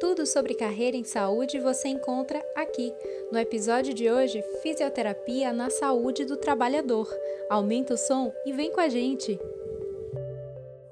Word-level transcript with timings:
Tudo 0.00 0.26
sobre 0.26 0.54
carreira 0.54 0.96
em 0.96 1.04
saúde 1.04 1.60
você 1.60 1.88
encontra 1.88 2.44
aqui. 2.56 2.92
No 3.30 3.38
episódio 3.38 3.94
de 3.94 4.10
hoje, 4.10 4.42
Fisioterapia 4.62 5.52
na 5.52 5.70
Saúde 5.70 6.24
do 6.24 6.36
Trabalhador. 6.36 7.08
Aumenta 7.48 7.94
o 7.94 7.96
som 7.96 8.32
e 8.44 8.52
vem 8.52 8.72
com 8.72 8.80
a 8.80 8.88
gente! 8.88 9.38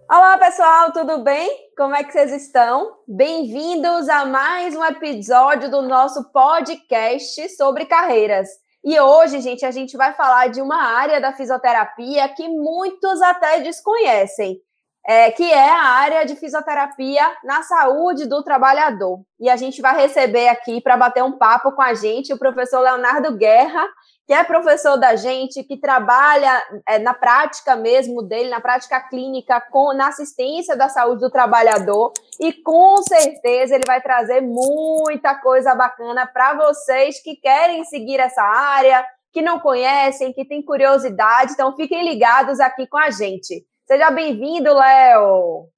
Olá, 0.09 0.39
pessoal, 0.39 0.93
tudo 0.93 1.19
bem? 1.19 1.71
Como 1.77 1.97
é 1.97 2.05
que 2.05 2.13
vocês 2.13 2.33
estão? 2.33 2.99
Bem-vindos 3.09 4.09
a 4.09 4.25
mais 4.25 4.77
um 4.77 4.85
episódio 4.85 5.71
do 5.71 5.83
nosso 5.83 6.31
podcast 6.31 7.49
sobre 7.57 7.87
carreiras. 7.87 8.49
E 8.85 8.99
hoje, 9.01 9.41
gente, 9.41 9.65
a 9.65 9.71
gente 9.71 9.97
vai 9.97 10.13
falar 10.13 10.49
de 10.49 10.61
uma 10.61 10.77
área 10.77 11.21
da 11.21 11.33
fisioterapia 11.33 12.29
que 12.29 12.49
muitos 12.49 13.23
até 13.23 13.61
desconhecem, 13.61 14.61
é, 15.07 15.31
que 15.33 15.51
é 15.51 15.71
a 15.71 15.83
área 15.83 16.25
de 16.25 16.37
fisioterapia 16.37 17.25
na 17.45 17.63
saúde 17.63 18.27
do 18.27 18.43
trabalhador. 18.43 19.21
E 19.41 19.51
a 19.51 19.57
gente 19.57 19.83
vai 19.83 19.97
receber 20.01 20.49
aqui 20.49 20.81
para 20.81 20.97
bater 20.97 21.25
um 21.25 21.33
papo 21.33 21.73
com 21.73 21.83
a 21.83 21.95
gente 21.95 22.33
o 22.33 22.39
professor 22.39 22.81
Leonardo 22.81 23.37
Guerra, 23.37 23.85
que 24.25 24.33
é 24.33 24.45
professor 24.45 24.97
da 24.97 25.17
gente, 25.17 25.65
que 25.65 25.77
trabalha 25.77 26.63
é, 26.89 26.99
na 26.99 27.13
prática 27.13 27.75
mesmo 27.75 28.23
dele, 28.23 28.49
na 28.49 28.61
prática 28.61 29.01
clínica, 29.01 29.61
com, 29.61 29.93
na 29.93 30.09
assistência 30.09 30.77
da 30.77 30.89
saúde 30.89 31.21
do 31.21 31.31
trabalhador, 31.31 32.13
e 32.39 32.53
com 32.53 33.03
certeza 33.03 33.75
ele 33.75 33.85
vai 33.85 34.01
trazer 34.01 34.41
muita 34.41 35.35
coisa 35.35 35.75
bacana 35.75 36.25
para 36.27 36.55
vocês 36.55 37.21
que 37.21 37.35
querem 37.35 37.85
seguir 37.85 38.21
essa 38.21 38.43
área, 38.43 39.05
que 39.33 39.43
não 39.43 39.59
conhecem, 39.59 40.33
que 40.33 40.45
têm 40.45 40.63
curiosidade, 40.63 41.53
então 41.53 41.75
fiquem 41.75 42.09
ligados 42.09 42.61
aqui 42.61 42.87
com 42.87 42.99
a 42.99 43.11
gente. 43.11 43.67
Seja 43.87 44.11
bem-vindo, 44.11 44.73
Léo! 44.73 45.69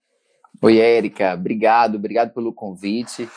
Oi, 0.62 0.78
Érica, 0.78 1.34
obrigado, 1.34 1.96
obrigado 1.96 2.34
pelo 2.34 2.52
convite. 2.52 3.28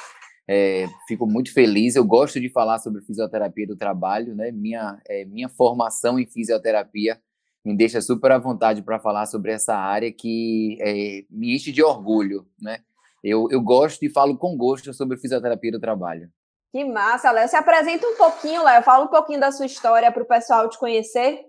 É, 0.48 0.86
fico 1.08 1.26
muito 1.26 1.54
feliz. 1.54 1.96
Eu 1.96 2.06
gosto 2.06 2.40
de 2.40 2.50
falar 2.50 2.80
sobre 2.80 3.02
fisioterapia 3.02 3.66
do 3.66 3.78
trabalho, 3.78 4.36
né? 4.36 4.52
Minha, 4.52 5.02
é, 5.08 5.26
minha 5.26 5.50
formação 5.50 6.20
em 6.20 6.26
fisioterapia 6.26 7.20
me 7.66 7.76
deixa 7.76 8.02
super 8.02 8.32
à 8.32 8.38
vontade 8.38 8.82
para 8.82 9.00
falar 9.00 9.26
sobre 9.26 9.52
essa 9.52 9.76
área 9.76 10.12
que 10.12 10.78
é, 10.82 11.24
me 11.30 11.56
enche 11.56 11.72
de 11.72 11.82
orgulho, 11.82 12.46
né? 12.62 12.80
Eu, 13.24 13.48
eu 13.50 13.62
gosto 13.62 14.04
e 14.04 14.10
falo 14.10 14.38
com 14.38 14.56
gosto 14.56 14.94
sobre 14.94 15.18
fisioterapia 15.18 15.72
do 15.72 15.80
trabalho. 15.80 16.30
Que 16.72 16.84
massa, 16.86 17.32
Léo. 17.32 17.48
Se 17.48 17.56
apresenta 17.56 18.06
um 18.06 18.16
pouquinho, 18.16 18.64
Léo. 18.64 18.84
Fala 18.84 19.06
um 19.06 19.10
pouquinho 19.10 19.40
da 19.40 19.52
sua 19.52 19.66
história 19.66 20.12
para 20.12 20.24
o 20.24 20.28
pessoal 20.28 20.70
te 20.70 20.78
conhecer. 20.78 21.47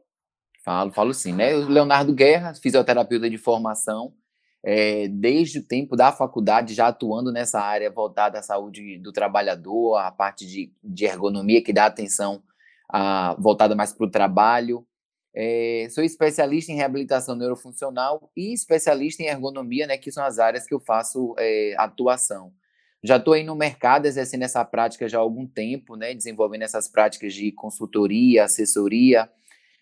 Falo, 0.69 0.93
falo 0.93 1.15
sim, 1.15 1.33
né? 1.33 1.55
Leonardo 1.55 2.13
Guerra, 2.13 2.53
fisioterapeuta 2.53 3.31
de 3.31 3.39
formação, 3.39 4.13
é, 4.63 5.09
desde 5.09 5.61
o 5.61 5.67
tempo 5.67 5.97
da 5.97 6.13
faculdade, 6.13 6.75
já 6.75 6.89
atuando 6.89 7.33
nessa 7.33 7.59
área 7.59 7.91
voltada 7.91 8.39
à 8.39 8.43
saúde 8.43 8.99
do 8.99 9.11
trabalhador, 9.11 9.97
a 9.97 10.13
parte 10.13 10.47
de, 10.47 10.71
de 10.85 11.07
ergonomia, 11.07 11.65
que 11.65 11.73
dá 11.73 11.87
atenção 11.87 12.43
a, 12.87 13.35
voltada 13.39 13.75
mais 13.75 13.95
para 13.95 14.07
o 14.07 14.11
trabalho. 14.11 14.87
É, 15.35 15.89
sou 15.91 16.05
especialista 16.05 16.71
em 16.71 16.77
reabilitação 16.77 17.35
neurofuncional 17.35 18.31
e 18.37 18.53
especialista 18.53 19.23
em 19.23 19.27
ergonomia, 19.27 19.87
né, 19.87 19.97
que 19.97 20.13
são 20.13 20.23
as 20.23 20.39
áreas 20.39 20.67
que 20.67 20.75
eu 20.75 20.81
faço 20.81 21.35
é, 21.39 21.75
atuação. 21.79 22.53
Já 23.03 23.17
estou 23.17 23.33
aí 23.33 23.43
no 23.43 23.57
mercado 23.57 24.05
exercendo 24.05 24.43
essa 24.43 24.63
prática 24.67 25.09
já 25.09 25.17
há 25.17 25.23
algum 25.23 25.47
tempo, 25.47 25.97
né, 25.97 26.13
desenvolvendo 26.13 26.65
essas 26.65 26.89
práticas 26.89 27.33
de 27.33 27.53
consultoria, 27.53 28.45
assessoria, 28.45 29.31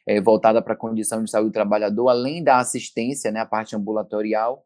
é, 0.07 0.21
voltada 0.21 0.63
para 0.63 0.75
a 0.75 0.77
condição 0.77 1.25
de 1.25 1.31
saúde 1.31 1.51
do 1.51 1.55
trabalhador, 1.55 2.09
além 2.09 2.43
da 2.43 2.59
assistência, 2.59 3.31
né, 3.33 3.41
a 3.41 3.47
parte 3.47 3.75
ambulatorial, 3.75 4.65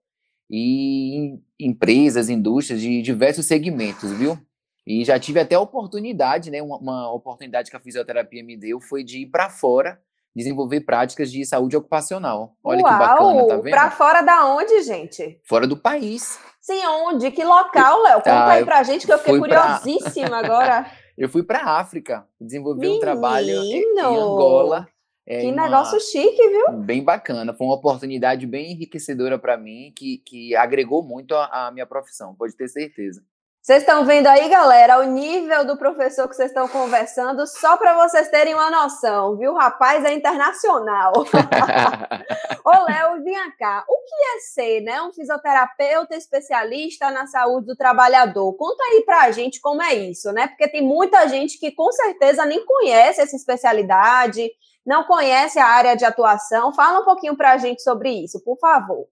e 0.50 1.38
empresas, 1.58 2.28
indústrias 2.28 2.80
de 2.80 3.00
diversos 3.02 3.46
segmentos, 3.46 4.10
viu? 4.12 4.36
E 4.84 5.04
já 5.04 5.18
tive 5.18 5.38
até 5.38 5.54
a 5.54 5.60
oportunidade, 5.60 6.50
né, 6.50 6.60
uma, 6.60 6.76
uma 6.78 7.12
oportunidade 7.12 7.70
que 7.70 7.76
a 7.76 7.80
fisioterapia 7.80 8.42
me 8.42 8.56
deu 8.56 8.80
foi 8.80 9.04
de 9.04 9.20
ir 9.20 9.26
para 9.26 9.48
fora 9.48 10.00
desenvolver 10.34 10.80
práticas 10.80 11.30
de 11.30 11.44
saúde 11.44 11.76
ocupacional. 11.76 12.56
Olha 12.62 12.82
Uau, 12.82 12.92
que 12.92 12.98
bacana, 12.98 13.46
tá 13.46 13.56
vendo? 13.56 13.70
Para 13.70 13.90
fora 13.90 14.22
da 14.22 14.46
onde, 14.46 14.82
gente? 14.82 15.40
Fora 15.44 15.66
do 15.66 15.76
país. 15.76 16.38
Sim, 16.60 16.84
onde? 16.86 17.30
Que 17.30 17.44
local, 17.44 18.02
Léo? 18.02 18.16
Conta 18.18 18.32
ah, 18.32 18.50
aí 18.52 18.64
pra 18.64 18.82
gente 18.82 19.06
que 19.06 19.12
eu 19.12 19.18
fiquei 19.18 19.38
curiosíssima 19.38 20.28
pra... 20.28 20.38
agora. 20.38 20.86
eu 21.18 21.28
fui 21.28 21.42
para 21.42 21.78
África, 21.78 22.26
desenvolver 22.40 22.80
Menino. 22.80 22.98
um 22.98 23.00
trabalho 23.00 23.62
em 23.62 23.98
Angola 23.98 24.88
é, 25.30 25.40
que 25.42 25.52
negócio 25.52 25.94
uma, 25.94 26.00
chique, 26.00 26.48
viu? 26.48 26.72
Bem 26.78 27.04
bacana. 27.04 27.54
Foi 27.54 27.66
uma 27.66 27.76
oportunidade 27.76 28.46
bem 28.46 28.72
enriquecedora 28.72 29.38
para 29.38 29.56
mim, 29.56 29.92
que, 29.94 30.18
que 30.18 30.56
agregou 30.56 31.04
muito 31.04 31.34
a 31.34 31.70
minha 31.72 31.86
profissão, 31.86 32.34
pode 32.34 32.56
ter 32.56 32.66
certeza. 32.66 33.22
Vocês 33.62 33.82
estão 33.82 34.06
vendo 34.06 34.26
aí, 34.26 34.48
galera, 34.48 35.00
o 35.00 35.04
nível 35.04 35.66
do 35.66 35.76
professor 35.76 36.26
que 36.26 36.34
vocês 36.34 36.50
estão 36.50 36.66
conversando, 36.66 37.46
só 37.46 37.76
para 37.76 37.94
vocês 37.94 38.30
terem 38.30 38.54
uma 38.54 38.70
noção, 38.70 39.36
viu? 39.36 39.52
O 39.52 39.58
rapaz 39.58 40.02
é 40.02 40.14
internacional. 40.14 41.12
Ô, 42.64 42.70
Léo, 42.70 43.22
vem 43.22 43.36
cá. 43.58 43.84
O 43.86 43.98
que 43.98 44.14
é 44.14 44.40
ser, 44.40 44.80
né, 44.80 45.02
um 45.02 45.12
fisioterapeuta 45.12 46.16
especialista 46.16 47.10
na 47.10 47.26
saúde 47.26 47.66
do 47.66 47.76
trabalhador? 47.76 48.50
Conta 48.54 48.82
aí 48.84 49.02
para 49.04 49.24
a 49.24 49.30
gente 49.30 49.60
como 49.60 49.82
é 49.82 49.94
isso, 49.94 50.32
né? 50.32 50.48
Porque 50.48 50.66
tem 50.66 50.80
muita 50.80 51.28
gente 51.28 51.58
que 51.58 51.70
com 51.70 51.92
certeza 51.92 52.46
nem 52.46 52.64
conhece 52.64 53.20
essa 53.20 53.36
especialidade, 53.36 54.50
não 54.86 55.04
conhece 55.04 55.58
a 55.58 55.66
área 55.66 55.94
de 55.94 56.06
atuação. 56.06 56.72
Fala 56.72 57.00
um 57.00 57.04
pouquinho 57.04 57.36
para 57.36 57.52
a 57.52 57.58
gente 57.58 57.82
sobre 57.82 58.08
isso, 58.08 58.42
por 58.42 58.58
favor. 58.58 59.06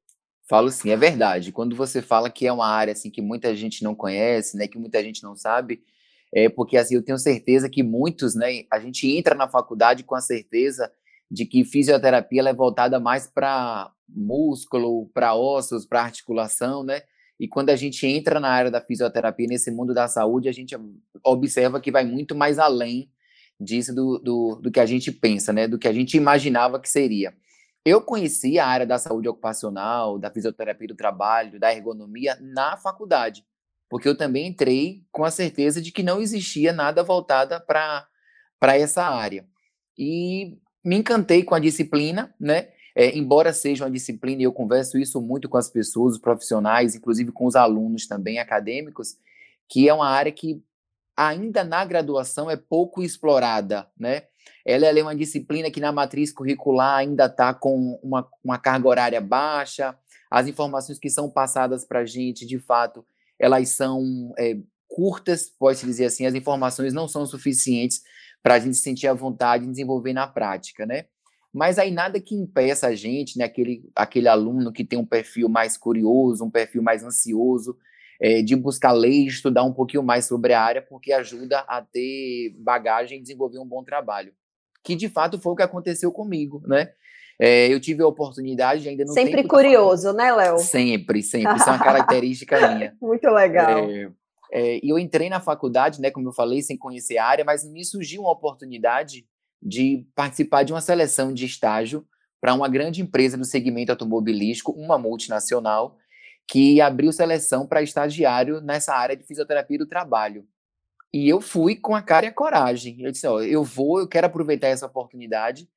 Falo 0.48 0.70
sim, 0.70 0.90
é 0.90 0.96
verdade. 0.96 1.52
Quando 1.52 1.76
você 1.76 2.00
fala 2.00 2.30
que 2.30 2.46
é 2.46 2.52
uma 2.52 2.66
área 2.66 2.92
assim 2.92 3.10
que 3.10 3.20
muita 3.20 3.54
gente 3.54 3.84
não 3.84 3.94
conhece, 3.94 4.56
né, 4.56 4.66
que 4.66 4.78
muita 4.78 5.02
gente 5.02 5.22
não 5.22 5.36
sabe, 5.36 5.82
é 6.32 6.48
porque 6.48 6.76
assim 6.76 6.94
eu 6.94 7.02
tenho 7.02 7.18
certeza 7.18 7.68
que 7.68 7.82
muitos, 7.82 8.34
né, 8.34 8.64
a 8.70 8.80
gente 8.80 9.06
entra 9.16 9.34
na 9.34 9.46
faculdade 9.48 10.02
com 10.04 10.14
a 10.14 10.20
certeza 10.20 10.90
de 11.30 11.44
que 11.44 11.64
fisioterapia 11.64 12.42
é 12.48 12.54
voltada 12.54 12.98
mais 12.98 13.26
para 13.26 13.92
músculo, 14.08 15.10
para 15.12 15.34
ossos, 15.34 15.84
para 15.84 16.02
articulação, 16.02 16.82
né? 16.82 17.02
E 17.38 17.46
quando 17.46 17.68
a 17.70 17.76
gente 17.76 18.06
entra 18.06 18.40
na 18.40 18.48
área 18.48 18.70
da 18.70 18.80
fisioterapia, 18.80 19.46
nesse 19.46 19.70
mundo 19.70 19.92
da 19.92 20.08
saúde, 20.08 20.48
a 20.48 20.52
gente 20.52 20.74
observa 21.22 21.80
que 21.80 21.92
vai 21.92 22.04
muito 22.04 22.34
mais 22.34 22.58
além 22.58 23.10
disso 23.60 23.94
do, 23.94 24.18
do, 24.18 24.60
do 24.62 24.70
que 24.70 24.80
a 24.80 24.86
gente 24.86 25.12
pensa, 25.12 25.52
né? 25.52 25.68
Do 25.68 25.78
que 25.78 25.86
a 25.86 25.92
gente 25.92 26.16
imaginava 26.16 26.80
que 26.80 26.88
seria. 26.88 27.34
Eu 27.88 28.02
conheci 28.02 28.58
a 28.58 28.66
área 28.66 28.84
da 28.84 28.98
saúde 28.98 29.30
ocupacional, 29.30 30.18
da 30.18 30.30
fisioterapia 30.30 30.88
do 30.88 30.94
trabalho, 30.94 31.58
da 31.58 31.72
ergonomia 31.72 32.36
na 32.38 32.76
faculdade, 32.76 33.46
porque 33.88 34.06
eu 34.06 34.14
também 34.14 34.46
entrei 34.46 35.06
com 35.10 35.24
a 35.24 35.30
certeza 35.30 35.80
de 35.80 35.90
que 35.90 36.02
não 36.02 36.20
existia 36.20 36.70
nada 36.70 37.02
voltada 37.02 37.58
para 37.58 38.76
essa 38.76 39.04
área. 39.04 39.46
E 39.96 40.58
me 40.84 40.96
encantei 40.96 41.42
com 41.42 41.54
a 41.54 41.58
disciplina, 41.58 42.34
né? 42.38 42.68
É, 42.94 43.16
embora 43.16 43.54
seja 43.54 43.86
uma 43.86 43.90
disciplina, 43.90 44.42
e 44.42 44.44
eu 44.44 44.52
converso 44.52 44.98
isso 44.98 45.18
muito 45.22 45.48
com 45.48 45.56
as 45.56 45.70
pessoas, 45.70 46.16
os 46.16 46.20
profissionais, 46.20 46.94
inclusive 46.94 47.32
com 47.32 47.46
os 47.46 47.56
alunos 47.56 48.06
também 48.06 48.38
acadêmicos, 48.38 49.16
que 49.66 49.88
é 49.88 49.94
uma 49.94 50.10
área 50.10 50.30
que 50.30 50.62
ainda 51.16 51.64
na 51.64 51.86
graduação 51.86 52.50
é 52.50 52.56
pouco 52.56 53.02
explorada, 53.02 53.88
né? 53.98 54.24
Ela, 54.70 54.86
é 54.86 55.02
uma 55.02 55.16
disciplina 55.16 55.70
que 55.70 55.80
na 55.80 55.90
matriz 55.90 56.30
curricular 56.30 56.98
ainda 56.98 57.24
está 57.24 57.54
com 57.54 57.98
uma, 58.02 58.28
uma 58.44 58.58
carga 58.58 58.86
horária 58.86 59.18
baixa, 59.18 59.96
as 60.30 60.46
informações 60.46 60.98
que 60.98 61.08
são 61.08 61.30
passadas 61.30 61.86
para 61.86 62.00
a 62.00 62.04
gente, 62.04 62.44
de 62.44 62.58
fato, 62.58 63.02
elas 63.38 63.70
são 63.70 64.34
é, 64.38 64.58
curtas, 64.86 65.48
pode-se 65.58 65.86
dizer 65.86 66.04
assim, 66.04 66.26
as 66.26 66.34
informações 66.34 66.92
não 66.92 67.08
são 67.08 67.24
suficientes 67.24 68.02
para 68.42 68.56
a 68.56 68.58
gente 68.58 68.76
sentir 68.76 69.06
a 69.06 69.14
vontade 69.14 69.64
de 69.64 69.70
desenvolver 69.70 70.12
na 70.12 70.26
prática, 70.26 70.84
né? 70.84 71.06
Mas 71.50 71.78
aí 71.78 71.90
nada 71.90 72.20
que 72.20 72.34
impeça 72.34 72.88
a 72.88 72.94
gente, 72.94 73.38
né, 73.38 73.46
aquele, 73.46 73.90
aquele 73.96 74.28
aluno 74.28 74.70
que 74.70 74.84
tem 74.84 74.98
um 74.98 75.06
perfil 75.06 75.48
mais 75.48 75.78
curioso, 75.78 76.44
um 76.44 76.50
perfil 76.50 76.82
mais 76.82 77.02
ansioso, 77.02 77.74
é, 78.20 78.42
de 78.42 78.54
buscar 78.54 78.92
leis, 78.92 79.32
estudar 79.32 79.64
um 79.64 79.72
pouquinho 79.72 80.02
mais 80.02 80.26
sobre 80.26 80.52
a 80.52 80.60
área, 80.60 80.82
porque 80.82 81.10
ajuda 81.10 81.60
a 81.60 81.80
ter 81.80 82.54
bagagem 82.58 83.18
e 83.18 83.22
desenvolver 83.22 83.58
um 83.58 83.66
bom 83.66 83.82
trabalho. 83.82 84.34
Que 84.88 84.96
de 84.96 85.06
fato 85.06 85.38
foi 85.38 85.52
o 85.52 85.54
que 85.54 85.62
aconteceu 85.62 86.10
comigo, 86.10 86.62
né? 86.66 86.90
É, 87.38 87.68
eu 87.68 87.78
tive 87.78 88.02
a 88.02 88.06
oportunidade, 88.06 88.88
ainda 88.88 89.04
não 89.04 89.12
Sempre 89.12 89.44
curioso, 89.46 90.14
né, 90.14 90.32
Léo? 90.32 90.56
Sempre, 90.56 91.22
sempre. 91.22 91.56
Isso 91.56 91.68
é 91.68 91.72
uma 91.72 91.84
característica 91.84 92.56
minha. 92.74 92.96
Muito 92.98 93.28
legal. 93.28 93.84
É, 93.84 94.10
é, 94.50 94.80
e 94.82 94.88
eu 94.88 94.98
entrei 94.98 95.28
na 95.28 95.40
faculdade, 95.40 96.00
né, 96.00 96.10
como 96.10 96.26
eu 96.26 96.32
falei, 96.32 96.62
sem 96.62 96.78
conhecer 96.78 97.18
a 97.18 97.26
área, 97.26 97.44
mas 97.44 97.70
me 97.70 97.84
surgiu 97.84 98.22
uma 98.22 98.32
oportunidade 98.32 99.26
de 99.62 100.06
participar 100.14 100.62
de 100.62 100.72
uma 100.72 100.80
seleção 100.80 101.34
de 101.34 101.44
estágio 101.44 102.06
para 102.40 102.54
uma 102.54 102.66
grande 102.66 103.02
empresa 103.02 103.36
do 103.36 103.44
segmento 103.44 103.92
automobilístico, 103.92 104.72
uma 104.72 104.96
multinacional, 104.96 105.98
que 106.48 106.80
abriu 106.80 107.12
seleção 107.12 107.66
para 107.66 107.82
estagiário 107.82 108.62
nessa 108.62 108.94
área 108.94 109.14
de 109.14 109.26
fisioterapia 109.26 109.76
do 109.76 109.86
trabalho. 109.86 110.46
E 111.12 111.28
eu 111.28 111.40
fui 111.40 111.76
com 111.76 111.94
a 111.94 112.02
cara 112.02 112.26
e 112.26 112.28
a 112.28 112.32
coragem. 112.32 113.00
Eu 113.00 113.10
disse, 113.10 113.26
ó, 113.26 113.40
eu 113.40 113.64
vou, 113.64 114.00
eu 114.00 114.08
quero 114.08 114.26
aproveitar 114.26 114.68
essa 114.68 114.86
oportunidade. 114.86 115.68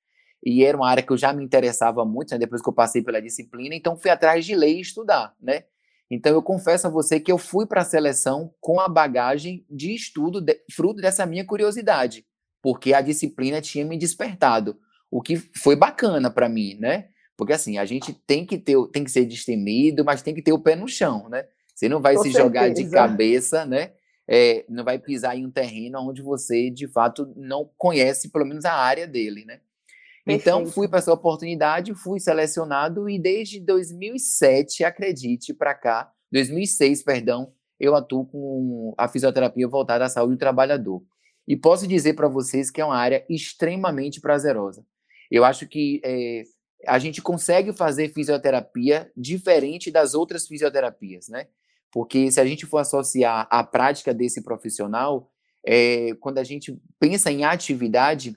E 0.43 0.63
era 0.63 0.75
uma 0.75 0.89
área 0.89 1.03
que 1.03 1.11
eu 1.11 1.17
já 1.17 1.31
me 1.31 1.43
interessava 1.43 2.03
muito, 2.03 2.31
né, 2.31 2.37
depois 2.39 2.61
que 2.61 2.69
eu 2.69 2.73
passei 2.73 3.03
pela 3.03 3.21
disciplina, 3.21 3.75
então 3.75 3.95
fui 3.95 4.09
atrás 4.09 4.43
de 4.43 4.55
ler 4.55 4.75
e 4.75 4.81
estudar, 4.81 5.35
né? 5.39 5.65
Então, 6.09 6.33
eu 6.33 6.41
confesso 6.41 6.87
a 6.87 6.89
você 6.89 7.21
que 7.21 7.31
eu 7.31 7.37
fui 7.37 7.65
para 7.65 7.81
a 7.81 7.85
seleção 7.85 8.53
com 8.59 8.81
a 8.81 8.89
bagagem 8.89 9.65
de 9.69 9.95
estudo, 9.95 10.41
de, 10.41 10.59
fruto 10.69 10.99
dessa 10.99 11.25
minha 11.25 11.45
curiosidade, 11.45 12.25
porque 12.61 12.93
a 12.93 12.99
disciplina 12.99 13.61
tinha 13.61 13.85
me 13.85 13.97
despertado, 13.97 14.77
o 15.09 15.21
que 15.21 15.37
foi 15.37 15.75
bacana 15.75 16.29
para 16.29 16.49
mim, 16.49 16.75
né? 16.79 17.07
Porque 17.37 17.53
assim, 17.53 17.77
a 17.77 17.85
gente 17.85 18.13
tem 18.13 18.45
que 18.45 18.57
ter, 18.57 18.75
tem 18.91 19.05
que 19.05 19.11
ser 19.11 19.25
destemido, 19.25 20.03
mas 20.03 20.21
tem 20.21 20.35
que 20.35 20.41
ter 20.41 20.51
o 20.51 20.59
pé 20.59 20.75
no 20.75 20.87
chão, 20.87 21.29
né? 21.29 21.45
Você 21.73 21.87
não 21.87 22.01
vai 22.01 22.15
com 22.15 22.23
se 22.23 22.31
certeza. 22.31 22.43
jogar 22.43 22.69
de 22.69 22.89
cabeça, 22.89 23.65
né? 23.65 23.93
É, 24.27 24.65
não 24.69 24.83
vai 24.83 24.97
pisar 24.97 25.37
em 25.37 25.45
um 25.45 25.51
terreno 25.51 25.99
onde 25.99 26.21
você, 26.21 26.69
de 26.69 26.87
fato, 26.87 27.31
não 27.35 27.69
conhece, 27.77 28.29
pelo 28.29 28.45
menos, 28.45 28.65
a 28.65 28.73
área 28.73 29.07
dele, 29.07 29.45
né? 29.45 29.59
Então, 30.25 30.65
fui 30.67 30.87
para 30.87 30.99
essa 30.99 31.11
oportunidade, 31.11 31.95
fui 31.95 32.19
selecionado 32.19 33.09
e 33.09 33.19
desde 33.19 33.59
2007, 33.59 34.83
acredite, 34.83 35.53
para 35.53 35.73
cá, 35.73 36.11
2006, 36.31 37.03
perdão, 37.03 37.51
eu 37.79 37.95
atuo 37.95 38.25
com 38.25 38.93
a 38.97 39.07
fisioterapia 39.07 39.67
voltada 39.67 40.05
à 40.05 40.09
saúde 40.09 40.35
do 40.35 40.39
trabalhador. 40.39 41.03
E 41.47 41.57
posso 41.57 41.87
dizer 41.87 42.13
para 42.13 42.27
vocês 42.27 42.69
que 42.69 42.79
é 42.79 42.85
uma 42.85 42.95
área 42.95 43.25
extremamente 43.27 44.21
prazerosa. 44.21 44.85
Eu 45.29 45.43
acho 45.43 45.67
que 45.67 45.99
é, 46.05 46.43
a 46.87 46.99
gente 46.99 47.21
consegue 47.21 47.73
fazer 47.73 48.13
fisioterapia 48.13 49.11
diferente 49.17 49.89
das 49.89 50.13
outras 50.13 50.47
fisioterapias, 50.47 51.27
né? 51.27 51.47
Porque 51.91 52.31
se 52.31 52.39
a 52.39 52.45
gente 52.45 52.65
for 52.65 52.77
associar 52.77 53.47
a 53.49 53.63
prática 53.63 54.13
desse 54.13 54.41
profissional, 54.41 55.29
é, 55.63 56.15
quando 56.19 56.37
a 56.37 56.43
gente 56.43 56.81
pensa 56.99 57.31
em 57.31 57.43
atividade, 57.43 58.35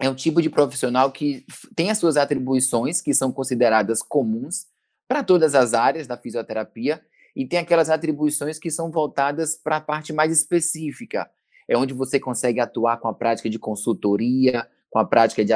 é 0.00 0.08
um 0.08 0.14
tipo 0.14 0.40
de 0.40 0.50
profissional 0.50 1.12
que 1.12 1.44
tem 1.74 1.90
as 1.90 1.98
suas 1.98 2.16
atribuições, 2.16 3.00
que 3.00 3.14
são 3.14 3.30
consideradas 3.30 4.02
comuns 4.02 4.66
para 5.06 5.22
todas 5.22 5.54
as 5.54 5.74
áreas 5.74 6.06
da 6.06 6.16
fisioterapia, 6.16 7.00
e 7.34 7.46
tem 7.46 7.58
aquelas 7.58 7.90
atribuições 7.90 8.58
que 8.58 8.70
são 8.70 8.90
voltadas 8.90 9.56
para 9.56 9.76
a 9.76 9.80
parte 9.80 10.12
mais 10.12 10.32
específica, 10.32 11.30
é 11.68 11.76
onde 11.76 11.92
você 11.92 12.18
consegue 12.18 12.60
atuar 12.60 12.98
com 12.98 13.08
a 13.08 13.14
prática 13.14 13.50
de 13.50 13.58
consultoria, 13.58 14.66
com 14.88 14.98
a 14.98 15.04
prática 15.04 15.44
de 15.44 15.52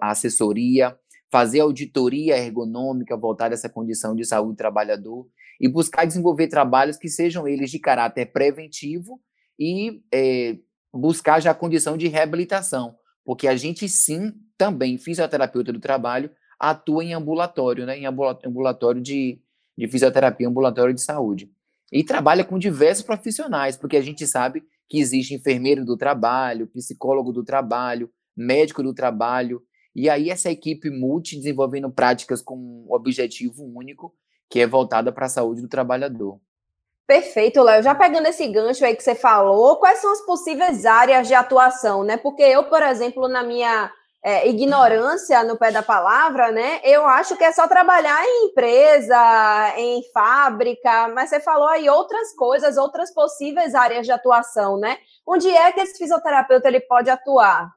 assessoria, 0.00 0.96
fazer 1.30 1.60
auditoria 1.60 2.36
ergonômica 2.36 3.16
voltada 3.16 3.54
a 3.54 3.56
essa 3.56 3.68
condição 3.68 4.14
de 4.14 4.24
saúde 4.24 4.52
do 4.52 4.56
trabalhador 4.56 5.26
e 5.62 5.68
buscar 5.68 6.04
desenvolver 6.04 6.48
trabalhos 6.48 6.96
que 6.96 7.08
sejam 7.08 7.46
eles 7.46 7.70
de 7.70 7.78
caráter 7.78 8.26
preventivo 8.32 9.20
e 9.56 10.02
é, 10.12 10.58
buscar 10.92 11.38
já 11.38 11.52
a 11.52 11.54
condição 11.54 11.96
de 11.96 12.08
reabilitação, 12.08 12.96
porque 13.24 13.46
a 13.46 13.54
gente 13.54 13.88
sim, 13.88 14.32
também, 14.58 14.98
fisioterapeuta 14.98 15.72
do 15.72 15.78
trabalho, 15.78 16.32
atua 16.58 17.04
em 17.04 17.14
ambulatório, 17.14 17.86
né, 17.86 17.96
em 17.96 18.06
ambulatório 18.06 19.00
de, 19.00 19.40
de 19.78 19.86
fisioterapia, 19.86 20.48
ambulatório 20.48 20.92
de 20.92 21.00
saúde. 21.00 21.48
E 21.92 22.02
trabalha 22.02 22.44
com 22.44 22.58
diversos 22.58 23.04
profissionais, 23.04 23.76
porque 23.76 23.96
a 23.96 24.02
gente 24.02 24.26
sabe 24.26 24.64
que 24.88 24.98
existe 24.98 25.34
enfermeiro 25.34 25.84
do 25.84 25.96
trabalho, 25.96 26.66
psicólogo 26.66 27.32
do 27.32 27.44
trabalho, 27.44 28.10
médico 28.36 28.82
do 28.82 28.92
trabalho, 28.92 29.62
e 29.94 30.08
aí 30.08 30.28
essa 30.28 30.50
equipe 30.50 30.90
multi 30.90 31.36
desenvolvendo 31.36 31.90
práticas 31.90 32.42
com 32.42 32.56
um 32.56 32.86
objetivo 32.92 33.62
único, 33.62 34.12
que 34.52 34.60
é 34.60 34.66
voltada 34.66 35.10
para 35.10 35.24
a 35.24 35.30
saúde 35.30 35.62
do 35.62 35.68
trabalhador. 35.68 36.38
Perfeito, 37.06 37.62
Léo. 37.62 37.82
Já 37.82 37.94
pegando 37.94 38.26
esse 38.26 38.46
gancho 38.48 38.84
aí 38.84 38.94
que 38.94 39.02
você 39.02 39.14
falou, 39.14 39.76
quais 39.76 39.98
são 39.98 40.12
as 40.12 40.20
possíveis 40.26 40.84
áreas 40.84 41.26
de 41.26 41.32
atuação, 41.32 42.04
né? 42.04 42.18
Porque 42.18 42.42
eu, 42.42 42.64
por 42.64 42.82
exemplo, 42.82 43.28
na 43.28 43.42
minha 43.42 43.90
é, 44.22 44.46
ignorância 44.46 45.42
no 45.42 45.56
pé 45.56 45.72
da 45.72 45.82
palavra, 45.82 46.52
né? 46.52 46.82
Eu 46.84 47.06
acho 47.06 47.34
que 47.34 47.44
é 47.44 47.50
só 47.50 47.66
trabalhar 47.66 48.22
em 48.26 48.50
empresa, 48.50 49.74
em 49.78 50.02
fábrica, 50.12 51.08
mas 51.14 51.30
você 51.30 51.40
falou 51.40 51.68
aí 51.68 51.88
outras 51.88 52.34
coisas, 52.36 52.76
outras 52.76 53.10
possíveis 53.10 53.74
áreas 53.74 54.04
de 54.04 54.12
atuação, 54.12 54.78
né? 54.78 54.98
Onde 55.26 55.48
é 55.48 55.72
que 55.72 55.80
esse 55.80 55.96
fisioterapeuta 55.96 56.68
ele 56.68 56.80
pode 56.80 57.08
atuar? 57.08 57.72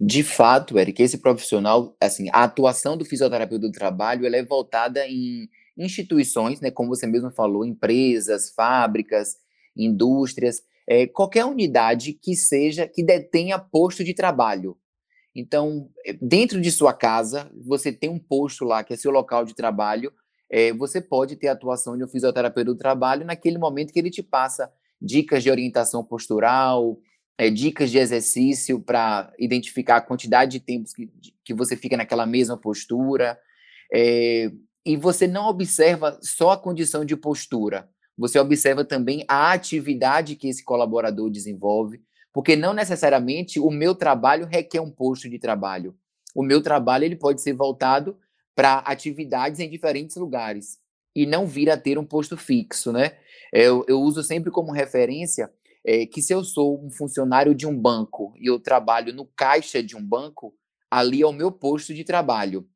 De 0.00 0.24
fato, 0.24 0.80
Eric, 0.80 1.00
esse 1.00 1.18
profissional, 1.18 1.94
assim, 2.00 2.28
a 2.32 2.42
atuação 2.42 2.96
do 2.96 3.04
fisioterapeuta 3.04 3.68
do 3.68 3.72
trabalho, 3.72 4.26
ela 4.26 4.36
é 4.36 4.44
voltada 4.44 5.06
em 5.06 5.48
instituições, 5.76 6.60
né, 6.60 6.70
como 6.70 6.88
você 6.88 7.06
mesmo 7.06 7.30
falou, 7.30 7.64
empresas, 7.64 8.50
fábricas, 8.50 9.36
indústrias, 9.76 10.62
é, 10.86 11.06
qualquer 11.06 11.44
unidade 11.44 12.12
que 12.12 12.34
seja, 12.34 12.86
que 12.86 13.02
detenha 13.02 13.58
posto 13.58 14.04
de 14.04 14.14
trabalho. 14.14 14.76
Então, 15.34 15.90
eh, 16.06 16.16
dentro 16.20 16.60
de 16.60 16.70
sua 16.70 16.94
casa, 16.94 17.50
você 17.62 17.92
tem 17.92 18.08
um 18.08 18.18
posto 18.18 18.64
lá, 18.64 18.82
que 18.82 18.94
é 18.94 18.96
seu 18.96 19.10
local 19.10 19.44
de 19.44 19.54
trabalho, 19.54 20.12
é, 20.48 20.72
você 20.72 21.00
pode 21.00 21.36
ter 21.36 21.48
a 21.48 21.52
atuação 21.52 21.96
de 21.96 22.04
um 22.04 22.08
fisioterapeuta 22.08 22.72
do 22.72 22.78
trabalho 22.78 23.26
naquele 23.26 23.58
momento 23.58 23.92
que 23.92 23.98
ele 23.98 24.10
te 24.10 24.22
passa 24.22 24.72
dicas 25.02 25.42
de 25.42 25.50
orientação 25.50 26.02
postural, 26.02 26.98
é, 27.36 27.50
dicas 27.50 27.90
de 27.90 27.98
exercício 27.98 28.80
para 28.80 29.32
identificar 29.38 29.96
a 29.96 30.00
quantidade 30.00 30.52
de 30.52 30.60
tempos 30.60 30.94
que, 30.94 31.10
que 31.44 31.52
você 31.52 31.76
fica 31.76 31.96
naquela 31.96 32.24
mesma 32.24 32.56
postura. 32.56 33.38
É, 33.92 34.50
e 34.86 34.96
você 34.96 35.26
não 35.26 35.48
observa 35.48 36.16
só 36.22 36.52
a 36.52 36.56
condição 36.56 37.04
de 37.04 37.16
postura, 37.16 37.90
você 38.16 38.38
observa 38.38 38.84
também 38.84 39.24
a 39.26 39.52
atividade 39.52 40.36
que 40.36 40.48
esse 40.48 40.64
colaborador 40.64 41.28
desenvolve, 41.28 42.00
porque 42.32 42.54
não 42.54 42.72
necessariamente 42.72 43.58
o 43.58 43.68
meu 43.68 43.96
trabalho 43.96 44.46
requer 44.46 44.80
um 44.80 44.90
posto 44.90 45.28
de 45.28 45.40
trabalho. 45.40 45.96
O 46.34 46.42
meu 46.42 46.62
trabalho 46.62 47.04
ele 47.04 47.16
pode 47.16 47.42
ser 47.42 47.52
voltado 47.52 48.16
para 48.54 48.78
atividades 48.78 49.58
em 49.58 49.68
diferentes 49.68 50.16
lugares 50.16 50.78
e 51.16 51.26
não 51.26 51.46
vir 51.46 51.68
a 51.68 51.76
ter 51.76 51.98
um 51.98 52.04
posto 52.04 52.36
fixo, 52.36 52.92
né? 52.92 53.16
Eu, 53.52 53.84
eu 53.88 54.00
uso 54.00 54.22
sempre 54.22 54.52
como 54.52 54.70
referência 54.70 55.50
é, 55.84 56.06
que 56.06 56.22
se 56.22 56.32
eu 56.32 56.44
sou 56.44 56.80
um 56.84 56.90
funcionário 56.90 57.54
de 57.54 57.66
um 57.66 57.76
banco 57.76 58.34
e 58.38 58.46
eu 58.46 58.60
trabalho 58.60 59.12
no 59.12 59.26
caixa 59.26 59.82
de 59.82 59.96
um 59.96 60.02
banco, 60.02 60.54
ali 60.90 61.22
é 61.22 61.26
o 61.26 61.32
meu 61.32 61.50
posto 61.50 61.92
de 61.92 62.04
trabalho. 62.04 62.68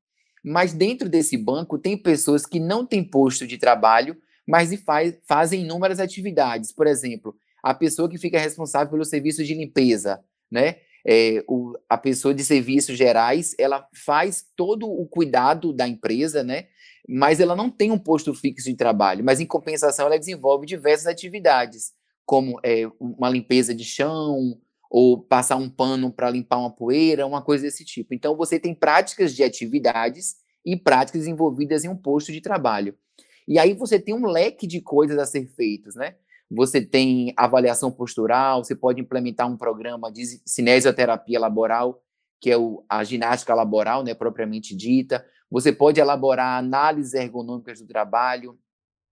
Mas 0.44 0.72
dentro 0.72 1.08
desse 1.08 1.36
banco 1.36 1.78
tem 1.78 1.96
pessoas 1.96 2.46
que 2.46 2.58
não 2.58 2.86
têm 2.86 3.04
posto 3.04 3.46
de 3.46 3.58
trabalho, 3.58 4.16
mas 4.46 4.74
faz, 4.82 5.14
fazem 5.26 5.62
inúmeras 5.62 6.00
atividades. 6.00 6.72
Por 6.72 6.86
exemplo, 6.86 7.36
a 7.62 7.74
pessoa 7.74 8.08
que 8.08 8.18
fica 8.18 8.38
responsável 8.38 8.90
pelo 8.90 9.04
serviço 9.04 9.44
de 9.44 9.54
limpeza, 9.54 10.20
né? 10.50 10.76
É, 11.06 11.42
o, 11.48 11.72
a 11.88 11.96
pessoa 11.96 12.34
de 12.34 12.44
serviços 12.44 12.96
gerais, 12.96 13.54
ela 13.58 13.86
faz 13.94 14.44
todo 14.54 14.86
o 14.86 15.06
cuidado 15.06 15.72
da 15.72 15.88
empresa, 15.88 16.42
né? 16.42 16.66
Mas 17.08 17.40
ela 17.40 17.56
não 17.56 17.70
tem 17.70 17.90
um 17.90 17.98
posto 17.98 18.34
fixo 18.34 18.68
de 18.68 18.76
trabalho, 18.76 19.24
mas 19.24 19.40
em 19.40 19.46
compensação 19.46 20.06
ela 20.06 20.18
desenvolve 20.18 20.66
diversas 20.66 21.06
atividades, 21.06 21.92
como 22.26 22.60
é, 22.62 22.86
uma 23.00 23.30
limpeza 23.30 23.74
de 23.74 23.84
chão, 23.84 24.58
ou 24.90 25.22
passar 25.22 25.56
um 25.56 25.70
pano 25.70 26.12
para 26.12 26.28
limpar 26.28 26.58
uma 26.58 26.70
poeira, 26.70 27.26
uma 27.26 27.40
coisa 27.40 27.64
desse 27.64 27.84
tipo. 27.84 28.12
Então, 28.12 28.36
você 28.36 28.58
tem 28.58 28.74
práticas 28.74 29.34
de 29.34 29.44
atividades 29.44 30.34
e 30.64 30.76
práticas 30.76 31.26
envolvidas 31.26 31.84
em 31.84 31.88
um 31.88 31.96
posto 31.96 32.32
de 32.32 32.40
trabalho. 32.40 32.96
E 33.46 33.58
aí 33.58 33.74
você 33.74 33.98
tem 33.98 34.14
um 34.14 34.26
leque 34.26 34.66
de 34.66 34.80
coisas 34.80 35.18
a 35.18 35.26
ser 35.26 35.46
feitas, 35.46 35.94
né? 35.94 36.14
Você 36.50 36.80
tem 36.84 37.32
avaliação 37.36 37.92
postural, 37.92 38.64
você 38.64 38.74
pode 38.74 39.00
implementar 39.00 39.48
um 39.48 39.56
programa 39.56 40.10
de 40.10 40.24
cinesioterapia 40.44 41.38
laboral, 41.38 42.02
que 42.40 42.50
é 42.50 42.56
o, 42.56 42.84
a 42.88 43.04
ginástica 43.04 43.54
laboral, 43.54 44.02
né, 44.02 44.14
propriamente 44.14 44.74
dita. 44.74 45.24
Você 45.50 45.72
pode 45.72 46.00
elaborar 46.00 46.58
análises 46.58 47.14
ergonômicas 47.14 47.80
do 47.80 47.86
trabalho. 47.86 48.58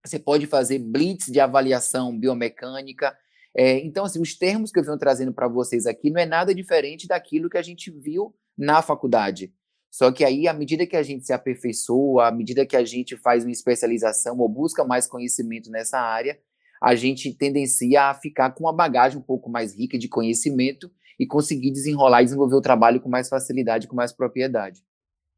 Você 0.05 0.19
pode 0.19 0.47
fazer 0.47 0.79
blitz 0.79 1.27
de 1.27 1.39
avaliação 1.39 2.17
biomecânica. 2.19 3.17
É, 3.57 3.79
então, 3.81 4.05
assim, 4.05 4.21
os 4.21 4.37
termos 4.37 4.73
que 4.73 4.79
eu 4.79 4.85
venho 4.85 4.99
trazendo 4.99 5.33
para 5.33 5.49
vocês 5.49 5.87
aqui 5.87 6.11
não 6.11 6.21
é 6.21 6.27
nada 6.27 6.55
diferente 6.55 7.07
daquilo 7.07 7.51
que 7.51 7.59
a 7.59 7.63
gente 7.63 7.91
viu 7.91 8.35
na 8.57 8.83
faculdade. 8.83 9.53
Só 9.99 10.13
que 10.13 10.25
aí, 10.25 10.47
à 10.47 10.55
medida 10.55 10.87
que 10.87 10.97
a 10.97 11.03
gente 11.03 11.27
se 11.27 11.33
aperfeiçoa, 11.33 12.29
à 12.29 12.31
medida 12.31 12.65
que 12.65 12.77
a 12.77 12.85
gente 12.85 13.17
faz 13.17 13.43
uma 13.43 13.51
especialização 13.51 14.39
ou 14.39 14.49
busca 14.49 14.85
mais 14.85 15.09
conhecimento 15.09 15.73
nessa 15.73 15.99
área, 15.99 16.39
a 16.81 16.95
gente 16.95 17.35
tendencia 17.35 18.05
a 18.05 18.15
ficar 18.15 18.53
com 18.53 18.63
uma 18.63 18.73
bagagem 18.73 19.19
um 19.19 19.23
pouco 19.23 19.51
mais 19.51 19.77
rica 19.77 19.99
de 19.99 20.07
conhecimento 20.07 20.89
e 21.19 21.27
conseguir 21.27 21.73
desenrolar 21.73 22.23
e 22.23 22.27
desenvolver 22.27 22.55
o 22.55 22.61
trabalho 22.61 23.01
com 23.01 23.09
mais 23.09 23.29
facilidade, 23.29 23.89
com 23.89 23.97
mais 23.97 24.13
propriedade. 24.13 24.85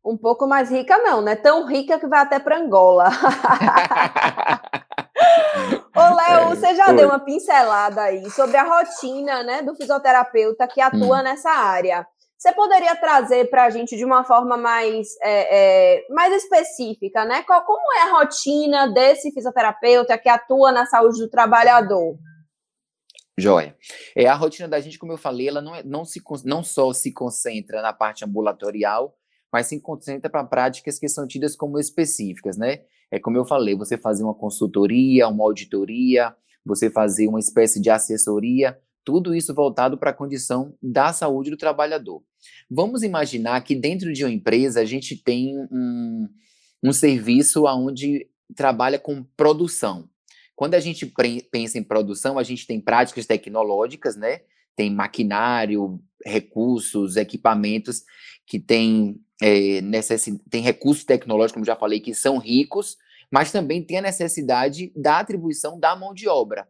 Um 0.05 0.19
pouco 0.19 0.47
mais 0.47 0.71
rica, 0.71 0.99
não, 0.99 1.23
né? 1.23 1.37
Tão 1.37 1.67
rica 1.67 1.99
que 1.99 2.07
vai 2.07 2.21
até 2.21 2.39
para 2.39 2.59
Angola. 2.59 3.09
Ô, 5.97 6.15
Léo, 6.17 6.53
é, 6.53 6.55
você 6.55 6.75
já 6.75 6.93
deu 6.93 7.09
uma 7.09 7.19
pincelada 7.19 8.03
aí 8.03 8.31
sobre 8.31 8.59
a 8.59 8.65
rotina 8.65 9.43
né, 9.43 9.63
do 9.63 9.75
fisioterapeuta 9.75 10.69
que 10.69 10.83
atua 10.83 11.21
hum. 11.21 11.23
nessa 11.23 11.49
área. 11.49 12.07
Você 12.41 12.53
poderia 12.55 12.97
trazer 12.97 13.51
para 13.51 13.67
a 13.67 13.71
gente 13.71 13.95
de 13.99 14.03
uma 14.03 14.25
forma 14.25 14.57
mais, 14.57 15.09
é, 15.23 15.99
é, 15.99 16.07
mais 16.09 16.33
específica, 16.43 17.23
né? 17.23 17.43
Qual, 17.43 17.63
como 17.67 17.93
é 17.99 18.05
a 18.05 18.19
rotina 18.19 18.91
desse 18.91 19.31
fisioterapeuta 19.31 20.17
que 20.17 20.27
atua 20.27 20.73
na 20.73 20.87
saúde 20.87 21.19
do 21.19 21.29
trabalhador? 21.29 22.17
Joia. 23.37 23.77
É, 24.17 24.27
a 24.27 24.35
rotina 24.35 24.67
da 24.67 24.81
gente, 24.81 24.99
como 24.99 25.13
eu 25.13 25.19
falei, 25.19 25.49
ela 25.49 25.61
não, 25.61 25.75
é, 25.75 25.83
não, 25.83 26.03
se, 26.03 26.23
não 26.47 26.65
só 26.65 26.91
se 26.95 27.13
concentra 27.13 27.83
na 27.83 27.93
parte 27.93 28.25
ambulatorial, 28.25 29.15
mas 29.53 29.67
se 29.67 29.79
concentra 29.79 30.31
para 30.31 30.43
práticas 30.43 30.99
que 30.99 31.11
são 31.11 31.29
tidas 31.29 31.55
como 31.55 31.79
específicas, 31.79 32.57
né? 32.57 32.85
É 33.11 33.21
como 33.21 33.37
eu 33.37 33.45
falei, 33.45 33.77
você 33.77 33.99
fazer 33.99 34.25
uma 34.25 34.35
consultoria, 34.35 35.29
uma 35.29 35.45
auditoria, 35.45 36.35
você 36.65 36.89
fazer 36.89 37.29
uma 37.29 37.39
espécie 37.39 37.83
de 37.83 37.91
assessoria, 37.91 38.81
tudo 39.05 39.35
isso 39.35 39.55
voltado 39.55 39.99
para 39.99 40.11
a 40.11 40.15
condição 40.15 40.75
da 40.83 41.13
saúde 41.13 41.51
do 41.51 41.57
trabalhador. 41.57 42.23
Vamos 42.71 43.03
imaginar 43.03 43.61
que 43.63 43.75
dentro 43.75 44.13
de 44.13 44.25
uma 44.25 44.33
empresa 44.33 44.81
a 44.81 44.85
gente 44.85 45.17
tem 45.17 45.59
um, 45.71 46.29
um 46.83 46.93
serviço 46.93 47.65
onde 47.67 48.29
trabalha 48.55 48.99
com 48.99 49.23
produção. 49.37 50.09
Quando 50.55 50.75
a 50.75 50.81
gente 50.81 51.11
pensa 51.51 51.79
em 51.79 51.83
produção, 51.83 52.39
a 52.39 52.43
gente 52.43 52.67
tem 52.67 52.81
práticas 52.81 53.27
tecnológicas, 53.27 54.17
né? 54.17 54.41
Tem 54.77 54.93
maquinário, 54.93 56.01
recursos, 56.25 57.17
equipamentos 57.17 58.03
que 58.47 58.59
têm 58.59 59.21
é, 59.43 59.81
tem 60.51 60.63
recursos 60.63 61.05
tecnológicos, 61.05 61.55
como 61.55 61.65
já 61.65 61.75
falei, 61.75 61.99
que 61.99 62.13
são 62.13 62.37
ricos, 62.37 62.99
mas 63.31 63.51
também 63.51 63.83
tem 63.83 63.99
a 63.99 64.03
necessidade 64.03 64.93
da 64.95 65.19
atribuição 65.19 65.81
da 65.81 65.97
mão 65.97 66.13
de 66.13 66.29
obra. 66.29 66.69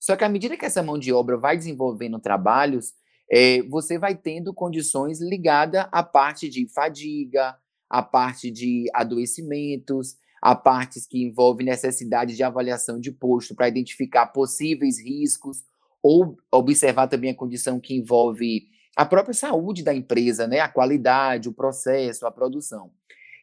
Só 0.00 0.16
que 0.16 0.24
à 0.24 0.28
medida 0.28 0.56
que 0.56 0.64
essa 0.64 0.82
mão 0.82 0.98
de 0.98 1.12
obra 1.12 1.36
vai 1.36 1.56
desenvolvendo 1.56 2.18
trabalhos, 2.18 2.92
é, 3.30 3.62
você 3.62 3.98
vai 3.98 4.14
tendo 4.14 4.54
condições 4.54 5.20
ligadas 5.20 5.86
à 5.92 6.02
parte 6.02 6.48
de 6.48 6.66
fadiga, 6.68 7.56
à 7.90 8.02
parte 8.02 8.50
de 8.50 8.86
adoecimentos, 8.94 10.16
a 10.40 10.54
partes 10.54 11.06
que 11.06 11.22
envolvem 11.22 11.66
necessidade 11.66 12.36
de 12.36 12.42
avaliação 12.42 13.00
de 13.00 13.10
posto 13.10 13.54
para 13.54 13.68
identificar 13.68 14.26
possíveis 14.28 14.98
riscos, 14.98 15.64
ou 16.02 16.36
observar 16.52 17.08
também 17.08 17.30
a 17.30 17.34
condição 17.34 17.80
que 17.80 17.94
envolve 17.94 18.68
a 18.96 19.04
própria 19.04 19.34
saúde 19.34 19.82
da 19.82 19.94
empresa, 19.94 20.46
né? 20.46 20.60
a 20.60 20.68
qualidade, 20.68 21.48
o 21.48 21.52
processo, 21.52 22.26
a 22.26 22.30
produção. 22.30 22.90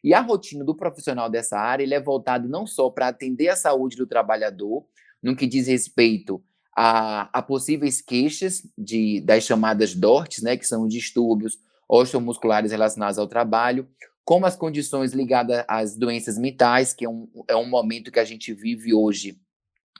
E 0.02 0.14
a 0.14 0.20
rotina 0.20 0.64
do 0.64 0.74
profissional 0.74 1.28
dessa 1.28 1.58
área 1.58 1.82
ele 1.82 1.94
é 1.94 2.00
voltado 2.00 2.48
não 2.48 2.66
só 2.66 2.90
para 2.90 3.08
atender 3.08 3.48
a 3.48 3.56
saúde 3.56 3.96
do 3.96 4.06
trabalhador, 4.06 4.86
no 5.22 5.34
que 5.34 5.46
diz 5.46 5.66
respeito 5.66 6.42
a, 6.76 7.30
a 7.32 7.42
possíveis 7.42 8.02
queixas 8.02 8.62
de, 8.76 9.20
das 9.22 9.44
chamadas 9.44 9.94
DORTs, 9.94 10.42
né, 10.42 10.58
que 10.58 10.66
são 10.66 10.86
distúrbios 10.86 11.58
osteomusculares 11.88 12.70
relacionados 12.70 13.18
ao 13.18 13.26
trabalho, 13.26 13.88
como 14.24 14.44
as 14.44 14.56
condições 14.56 15.12
ligadas 15.12 15.64
às 15.66 15.96
doenças 15.96 16.36
mentais, 16.36 16.92
que 16.92 17.04
é 17.04 17.08
um, 17.08 17.28
é 17.48 17.56
um 17.56 17.68
momento 17.68 18.10
que 18.10 18.20
a 18.20 18.24
gente 18.24 18.52
vive 18.52 18.92
hoje 18.92 19.40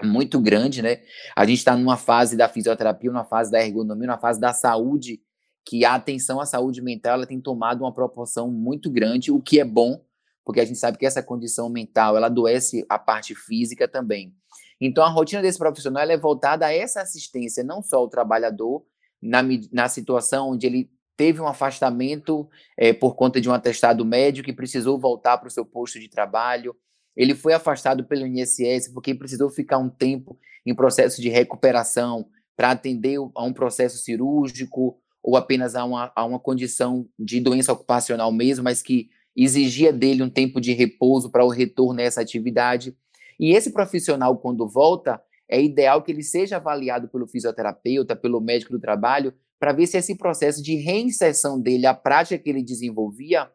muito 0.03 0.39
grande, 0.39 0.83
né? 0.83 1.01
A 1.35 1.47
gente 1.47 1.59
está 1.59 1.75
numa 1.75 1.97
fase 1.97 2.37
da 2.37 2.49
fisioterapia, 2.49 3.11
numa 3.11 3.25
fase 3.25 3.51
da 3.51 3.65
ergonomia, 3.65 4.09
numa 4.09 4.19
fase 4.19 4.39
da 4.39 4.53
saúde, 4.53 5.23
que 5.65 5.85
a 5.85 5.95
atenção 5.95 6.41
à 6.41 6.45
saúde 6.45 6.83
mental 6.83 7.15
ela 7.15 7.27
tem 7.27 7.41
tomado 7.41 7.83
uma 7.83 7.95
proporção 7.95 8.51
muito 8.51 8.91
grande, 8.91 9.33
o 9.33 9.41
que 9.41 9.59
é 9.59 9.65
bom, 9.65 10.05
porque 10.45 10.61
a 10.61 10.65
gente 10.65 10.79
sabe 10.79 10.99
que 10.99 11.07
essa 11.07 11.23
condição 11.23 11.71
mental 11.71 12.17
ela 12.17 12.27
adoece 12.27 12.85
a 12.89 12.99
parte 12.99 13.35
física 13.35 13.89
também. 13.89 14.35
Então, 14.81 15.05
a 15.05 15.09
rotina 15.09 15.43
desse 15.43 15.59
profissional 15.59 16.09
é 16.09 16.17
voltada 16.17 16.67
a 16.67 16.75
essa 16.75 17.01
assistência, 17.01 17.65
não 17.65 17.83
só 17.83 17.97
ao 17.99 18.09
trabalhador, 18.09 18.85
na, 19.23 19.41
na 19.73 19.89
situação 19.89 20.51
onde 20.51 20.67
ele 20.67 20.91
teve 21.17 21.41
um 21.41 21.47
afastamento 21.47 22.49
é, 22.77 22.93
por 22.93 23.15
conta 23.15 23.41
de 23.41 23.49
um 23.49 23.53
atestado 23.53 24.05
médico 24.05 24.51
e 24.51 24.53
precisou 24.53 24.99
voltar 24.99 25.39
para 25.39 25.49
o 25.49 25.51
seu 25.51 25.65
posto 25.65 25.99
de 25.99 26.09
trabalho. 26.09 26.77
Ele 27.17 27.35
foi 27.35 27.55
afastado 27.55 28.05
pelo 28.05 28.27
INSS 28.27 28.89
porque 28.93 29.15
precisou 29.15 29.49
ficar 29.49 29.79
um 29.79 29.89
tempo 29.89 30.39
em 30.65 30.75
processo 30.75 31.23
de 31.23 31.31
recuperação 31.31 32.29
para 32.55 32.71
atender 32.71 33.19
a 33.35 33.45
um 33.45 33.53
processo 33.53 33.99
cirúrgico 33.99 34.99
ou 35.23 35.37
apenas 35.37 35.75
a 35.75 35.85
uma, 35.85 36.13
a 36.15 36.25
uma 36.25 36.39
condição 36.39 37.09
de 37.19 37.41
doença 37.41 37.73
ocupacional 37.73 38.31
mesmo, 38.31 38.65
mas 38.65 38.83
que 38.83 39.09
exigia 39.35 39.93
dele 39.93 40.23
um 40.23 40.31
tempo 40.31 40.61
de 40.61 40.73
repouso 40.73 41.31
para 41.31 41.45
o 41.45 41.49
retorno 41.49 41.95
nessa 41.95 42.21
atividade. 42.21 42.97
E 43.39 43.53
esse 43.53 43.73
profissional, 43.73 44.37
quando 44.39 44.69
volta, 44.69 45.21
é 45.49 45.63
ideal 45.63 46.03
que 46.03 46.11
ele 46.11 46.23
seja 46.23 46.57
avaliado 46.57 47.09
pelo 47.09 47.27
fisioterapeuta, 47.27 48.17
pelo 48.17 48.41
médico 48.41 48.73
do 48.73 48.81
trabalho, 48.81 49.33
para 49.59 49.73
ver 49.73 49.87
se 49.87 49.97
esse 49.97 50.17
processo 50.17 50.63
de 50.63 50.77
reinserção 50.77 51.61
dele, 51.61 51.87
a 51.87 51.95
prática 51.95 52.39
que 52.39 52.51
ele 52.51 52.63
desenvolvia, 52.63 53.51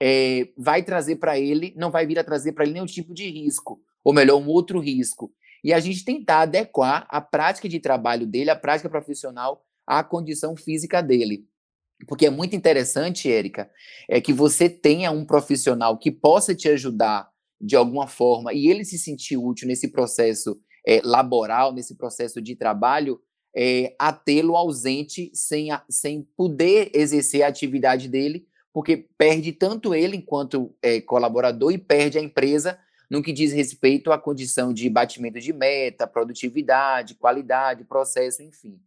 é, 0.00 0.48
vai 0.56 0.82
trazer 0.82 1.16
para 1.16 1.38
ele, 1.38 1.72
não 1.76 1.90
vai 1.90 2.06
vir 2.06 2.18
a 2.18 2.24
trazer 2.24 2.52
para 2.52 2.64
ele 2.64 2.74
nenhum 2.74 2.86
tipo 2.86 3.14
de 3.14 3.28
risco, 3.30 3.80
ou 4.04 4.12
melhor, 4.12 4.36
um 4.36 4.48
outro 4.48 4.78
risco. 4.78 5.32
E 5.64 5.72
a 5.72 5.80
gente 5.80 6.04
tentar 6.04 6.42
adequar 6.42 7.06
a 7.08 7.20
prática 7.20 7.68
de 7.68 7.80
trabalho 7.80 8.26
dele, 8.26 8.50
a 8.50 8.56
prática 8.56 8.90
profissional, 8.90 9.64
à 9.86 10.04
condição 10.04 10.56
física 10.56 11.02
dele. 11.02 11.46
Porque 12.06 12.26
é 12.26 12.30
muito 12.30 12.54
interessante, 12.54 13.30
Érica, 13.30 13.70
é 14.08 14.20
que 14.20 14.32
você 14.32 14.68
tenha 14.68 15.10
um 15.10 15.24
profissional 15.24 15.96
que 15.96 16.10
possa 16.10 16.54
te 16.54 16.68
ajudar 16.68 17.30
de 17.60 17.76
alguma 17.76 18.06
forma 18.06 18.52
e 18.52 18.68
ele 18.68 18.84
se 18.84 18.98
sentir 18.98 19.36
útil 19.36 19.66
nesse 19.68 19.88
processo 19.88 20.60
é, 20.86 21.00
laboral, 21.02 21.72
nesse 21.72 21.96
processo 21.96 22.40
de 22.40 22.54
trabalho, 22.54 23.20
é, 23.56 23.94
a 23.98 24.12
tê-lo 24.12 24.56
ausente 24.56 25.30
sem, 25.32 25.70
a, 25.70 25.82
sem 25.88 26.28
poder 26.36 26.90
exercer 26.94 27.42
a 27.42 27.48
atividade 27.48 28.08
dele, 28.08 28.46
porque 28.72 29.08
perde 29.16 29.52
tanto 29.52 29.94
ele 29.94 30.16
enquanto 30.16 30.74
é, 30.82 31.00
colaborador 31.00 31.72
e 31.72 31.78
perde 31.78 32.18
a 32.18 32.22
empresa 32.22 32.78
no 33.10 33.22
que 33.22 33.32
diz 33.32 33.52
respeito 33.52 34.12
à 34.12 34.18
condição 34.18 34.72
de 34.72 34.90
batimento 34.90 35.40
de 35.40 35.52
meta, 35.52 36.06
produtividade, 36.06 37.14
qualidade, 37.14 37.84
processo, 37.84 38.42
enfim. 38.42 38.78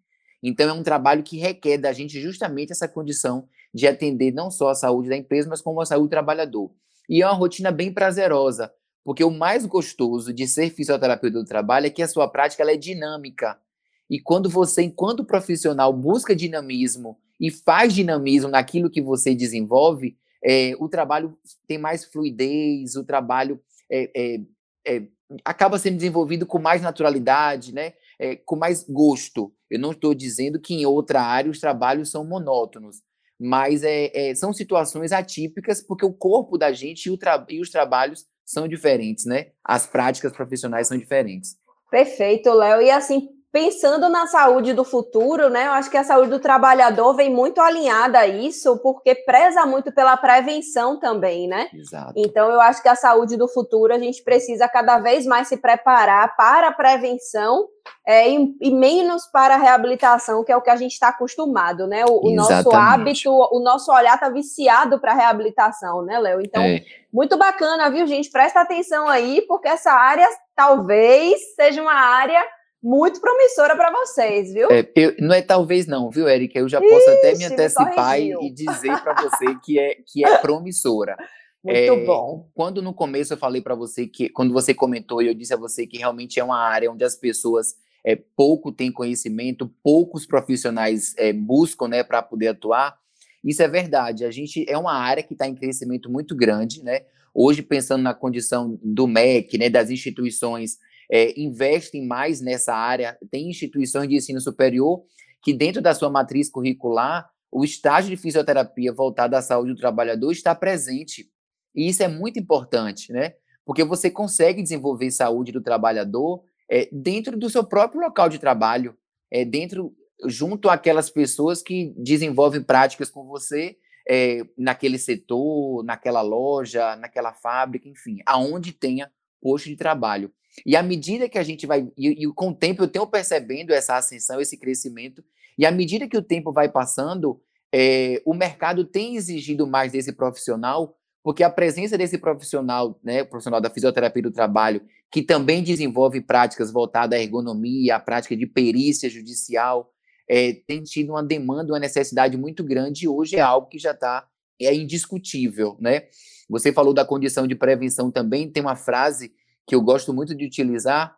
Então 0.43 0.69
é 0.69 0.73
um 0.73 0.83
trabalho 0.83 1.23
que 1.23 1.37
requer 1.37 1.77
da 1.77 1.91
gente 1.91 2.21
justamente 2.21 2.71
essa 2.71 2.87
condição 2.87 3.47
de 3.73 3.87
atender 3.87 4.31
não 4.31 4.51
só 4.51 4.69
a 4.69 4.75
saúde 4.75 5.09
da 5.09 5.17
empresa, 5.17 5.49
mas 5.49 5.61
como 5.61 5.81
a 5.81 5.85
saúde 5.85 6.07
do 6.07 6.11
trabalhador. 6.11 6.71
E 7.09 7.23
é 7.23 7.25
uma 7.25 7.33
rotina 7.33 7.71
bem 7.71 7.91
prazerosa, 7.91 8.71
porque 9.03 9.23
o 9.23 9.31
mais 9.31 9.65
gostoso 9.65 10.31
de 10.31 10.47
ser 10.47 10.69
fisioterapeuta 10.69 11.39
do 11.39 11.45
trabalho 11.45 11.87
é 11.87 11.89
que 11.89 12.03
a 12.03 12.07
sua 12.07 12.27
prática 12.27 12.61
ela 12.61 12.71
é 12.71 12.77
dinâmica. 12.77 13.59
E 14.07 14.19
quando 14.19 14.49
você, 14.49 14.83
enquanto 14.83 15.25
profissional, 15.25 15.91
busca 15.91 16.35
dinamismo 16.35 17.17
e 17.39 17.49
faz 17.49 17.93
dinamismo 17.93 18.49
naquilo 18.49 18.89
que 18.89 19.01
você 19.01 19.33
desenvolve, 19.33 20.15
é, 20.43 20.73
o 20.79 20.87
trabalho 20.87 21.37
tem 21.67 21.77
mais 21.77 22.05
fluidez, 22.05 22.95
o 22.95 23.03
trabalho 23.03 23.59
é, 23.91 24.11
é, 24.15 24.41
é 24.85 25.07
acaba 25.43 25.77
sendo 25.77 25.97
desenvolvido 25.97 26.45
com 26.45 26.59
mais 26.59 26.81
naturalidade, 26.81 27.73
né? 27.73 27.93
É, 28.17 28.35
com 28.35 28.55
mais 28.55 28.83
gosto. 28.83 29.53
Eu 29.69 29.79
não 29.79 29.91
estou 29.91 30.13
dizendo 30.13 30.59
que 30.59 30.73
em 30.73 30.85
outra 30.85 31.21
área 31.21 31.51
os 31.51 31.59
trabalhos 31.59 32.09
são 32.09 32.23
monótonos, 32.25 33.01
mas 33.39 33.83
é, 33.83 34.11
é, 34.13 34.35
são 34.35 34.51
situações 34.51 35.11
atípicas 35.11 35.81
porque 35.81 36.05
o 36.05 36.11
corpo 36.13 36.57
da 36.57 36.73
gente 36.73 37.09
e, 37.09 37.17
e, 37.49 37.61
os 37.61 37.69
trabalhos 37.69 38.25
são 38.45 38.67
diferentes, 38.67 39.25
né? 39.25 39.47
As 39.63 39.87
práticas 39.87 40.33
profissionais 40.33 40.87
são 40.87 40.97
diferentes. 40.97 41.55
Perfeito, 41.89 42.51
Léo. 42.51 42.81
E 42.81 42.91
assim, 42.91 43.29
pensando 43.51 44.09
na 44.09 44.27
saúde 44.27 44.73
do 44.73 44.83
futuro, 44.83 45.49
né? 45.49 45.67
Eu 45.67 45.71
acho 45.71 45.89
que 45.89 45.97
a 45.97 46.03
saúde 46.03 46.29
do 46.29 46.39
trabalhador 46.39 47.15
vem 47.15 47.31
muito 47.31 47.59
alinhada 47.59 48.19
a 48.19 48.27
isso, 48.27 48.77
porque 48.77 49.15
preza 49.15 49.65
muito 49.65 49.91
pela 49.91 50.15
prevenção 50.15 50.99
também, 50.99 51.47
né? 51.47 51.67
Exato. 51.73 52.13
Então, 52.15 52.51
eu 52.51 52.61
acho 52.61 52.81
que 52.81 52.87
a 52.87 52.95
saúde 52.95 53.35
do 53.37 53.47
futuro 53.47 53.93
a 53.93 53.97
gente 53.97 54.23
precisa 54.23 54.67
cada 54.67 54.99
vez 54.99 55.25
mais 55.25 55.47
se 55.47 55.57
preparar 55.57 56.35
para 56.35 56.67
a 56.67 56.71
prevenção 56.71 57.67
é, 58.05 58.29
e, 58.29 58.55
e, 58.61 58.71
menos 58.71 59.25
para 59.25 59.55
a 59.55 59.57
reabilitação, 59.57 60.43
que 60.43 60.51
é 60.51 60.57
o 60.57 60.61
que 60.61 60.69
a 60.69 60.75
gente 60.75 60.91
está 60.91 61.07
acostumado, 61.07 61.87
né? 61.87 62.05
O, 62.05 62.27
o 62.27 62.35
nosso 62.35 62.71
hábito, 62.71 63.31
o 63.31 63.59
nosso 63.59 63.91
olhar 63.91 64.13
está 64.13 64.29
viciado 64.29 64.99
para 64.99 65.11
a 65.11 65.15
reabilitação, 65.15 66.03
né, 66.03 66.19
Léo? 66.19 66.39
Então, 66.39 66.61
é. 66.61 66.83
muito 67.11 67.35
bacana, 67.35 67.89
viu, 67.89 68.05
gente? 68.05 68.29
Presta 68.29 68.61
atenção 68.61 69.07
aí, 69.07 69.41
porque 69.47 69.67
essa 69.67 69.91
área 69.91 70.27
talvez 70.55 71.39
seja 71.55 71.81
uma 71.81 71.95
área 71.95 72.45
muito 72.81 73.19
promissora 73.19 73.75
para 73.75 73.91
vocês, 73.91 74.53
viu? 74.53 74.71
É, 74.71 74.89
eu, 74.95 75.15
não 75.19 75.35
é 75.35 75.41
talvez 75.41 75.85
não, 75.85 76.09
viu, 76.09 76.27
Érica? 76.27 76.59
Eu 76.59 76.69
já 76.69 76.79
posso 76.79 77.09
Ixi, 77.09 77.17
até 77.17 77.35
me 77.35 77.45
antecipar 77.45 78.19
me 78.19 78.47
e, 78.47 78.51
dizer 78.51 79.01
para 79.01 79.21
você 79.21 79.55
que 79.63 79.77
é, 79.77 79.95
que 80.05 80.25
é 80.25 80.37
promissora. 80.37 81.17
Muito 81.63 81.77
é, 81.77 82.05
bom. 82.05 82.49
Quando 82.53 82.81
no 82.81 82.93
começo 82.93 83.33
eu 83.33 83.37
falei 83.37 83.61
para 83.61 83.75
você 83.75 84.07
que, 84.07 84.29
quando 84.29 84.53
você 84.53 84.73
comentou 84.73 85.21
e 85.21 85.27
eu 85.27 85.33
disse 85.33 85.53
a 85.53 85.57
você 85.57 85.85
que 85.85 85.97
realmente 85.97 86.39
é 86.39 86.43
uma 86.43 86.57
área 86.57 86.89
onde 86.89 87.03
as 87.03 87.15
pessoas 87.15 87.75
é, 88.03 88.15
pouco 88.15 88.71
têm 88.71 88.91
conhecimento, 88.91 89.69
poucos 89.83 90.25
profissionais 90.25 91.13
é, 91.17 91.33
buscam, 91.33 91.89
né, 91.89 92.01
para 92.01 92.21
poder 92.21 92.47
atuar. 92.47 92.97
Isso 93.43 93.61
é 93.61 93.67
verdade. 93.67 94.23
A 94.23 94.31
gente 94.31 94.65
é 94.69 94.77
uma 94.77 94.93
área 94.93 95.21
que 95.21 95.33
está 95.33 95.47
em 95.47 95.55
crescimento 95.55 96.09
muito 96.09 96.33
grande, 96.33 96.81
né? 96.83 97.01
Hoje 97.33 97.61
pensando 97.61 98.01
na 98.01 98.13
condição 98.13 98.79
do 98.81 99.05
MEC, 99.05 99.57
né, 99.57 99.69
das 99.69 99.89
instituições 99.89 100.77
é, 101.11 101.39
investem 101.39 102.05
mais 102.05 102.41
nessa 102.41 102.73
área. 102.73 103.17
Tem 103.31 103.49
instituições 103.49 104.07
de 104.07 104.15
ensino 104.15 104.39
superior 104.39 105.03
que, 105.41 105.53
dentro 105.53 105.81
da 105.81 105.93
sua 105.93 106.09
matriz 106.09 106.49
curricular, 106.49 107.29
o 107.51 107.63
estágio 107.63 108.09
de 108.09 108.17
fisioterapia 108.17 108.93
voltado 108.93 109.35
à 109.35 109.41
saúde 109.41 109.73
do 109.73 109.79
trabalhador 109.79 110.31
está 110.31 110.53
presente. 110.53 111.29
E 111.75 111.87
isso 111.87 112.03
é 112.03 112.07
muito 112.07 112.39
importante, 112.39 113.11
né? 113.11 113.33
Porque 113.65 113.83
você 113.83 114.09
consegue 114.09 114.61
desenvolver 114.61 115.11
saúde 115.11 115.51
do 115.51 115.61
trabalhador 115.61 116.43
é, 116.69 116.87
dentro 116.91 117.37
do 117.37 117.49
seu 117.49 117.63
próprio 117.63 118.01
local 118.01 118.29
de 118.29 118.39
trabalho, 118.39 118.95
é, 119.31 119.43
dentro, 119.43 119.93
junto 120.27 120.69
àquelas 120.69 121.09
pessoas 121.09 121.61
que 121.61 121.93
desenvolvem 121.97 122.61
práticas 122.61 123.09
com 123.09 123.25
você 123.25 123.77
é, 124.07 124.41
naquele 124.57 124.97
setor, 124.97 125.83
naquela 125.83 126.21
loja, 126.21 126.95
naquela 126.95 127.33
fábrica, 127.33 127.87
enfim, 127.87 128.19
aonde 128.25 128.71
tenha 128.71 129.11
posto 129.41 129.69
de 129.69 129.75
trabalho. 129.75 130.31
E 130.65 130.75
à 130.75 130.83
medida 130.83 131.29
que 131.29 131.37
a 131.37 131.43
gente 131.43 131.65
vai, 131.65 131.87
e, 131.97 132.25
e 132.25 132.33
com 132.33 132.49
o 132.49 132.55
tempo 132.55 132.83
eu 132.83 132.87
tenho 132.87 133.07
percebendo 133.07 133.71
essa 133.71 133.95
ascensão, 133.95 134.39
esse 134.39 134.57
crescimento, 134.57 135.23
e 135.57 135.65
à 135.65 135.71
medida 135.71 136.07
que 136.07 136.17
o 136.17 136.21
tempo 136.21 136.51
vai 136.51 136.69
passando, 136.69 137.41
é, 137.73 138.21
o 138.25 138.33
mercado 138.33 138.83
tem 138.83 139.15
exigido 139.15 139.67
mais 139.67 139.91
desse 139.91 140.13
profissional, 140.13 140.95
porque 141.23 141.43
a 141.43 141.49
presença 141.49 141.97
desse 141.97 142.17
profissional, 142.17 142.99
né, 143.03 143.23
profissional 143.23 143.61
da 143.61 143.69
fisioterapia 143.69 144.23
do 144.23 144.31
trabalho, 144.31 144.81
que 145.11 145.21
também 145.21 145.61
desenvolve 145.63 146.21
práticas 146.21 146.71
voltadas 146.71 147.19
à 147.19 147.21
ergonomia, 147.21 147.95
à 147.95 147.99
prática 147.99 148.35
de 148.35 148.45
perícia 148.45 149.09
judicial, 149.09 149.91
é, 150.27 150.53
tem 150.53 150.83
tido 150.83 151.09
uma 151.09 151.23
demanda, 151.23 151.73
uma 151.73 151.79
necessidade 151.79 152.37
muito 152.37 152.63
grande, 152.63 153.05
e 153.05 153.07
hoje 153.07 153.35
é 153.35 153.41
algo 153.41 153.67
que 153.67 153.79
já 153.79 153.91
está 153.91 154.27
é 154.61 154.75
indiscutível, 154.75 155.77
né? 155.79 156.03
Você 156.49 156.73
falou 156.73 156.93
da 156.93 157.05
condição 157.05 157.47
de 157.47 157.55
prevenção 157.55 158.11
também, 158.11 158.49
tem 158.49 158.61
uma 158.61 158.75
frase 158.75 159.31
que 159.69 159.75
eu 159.75 159.81
gosto 159.83 160.11
muito 160.11 160.33
de 160.33 160.43
utilizar, 160.43 161.15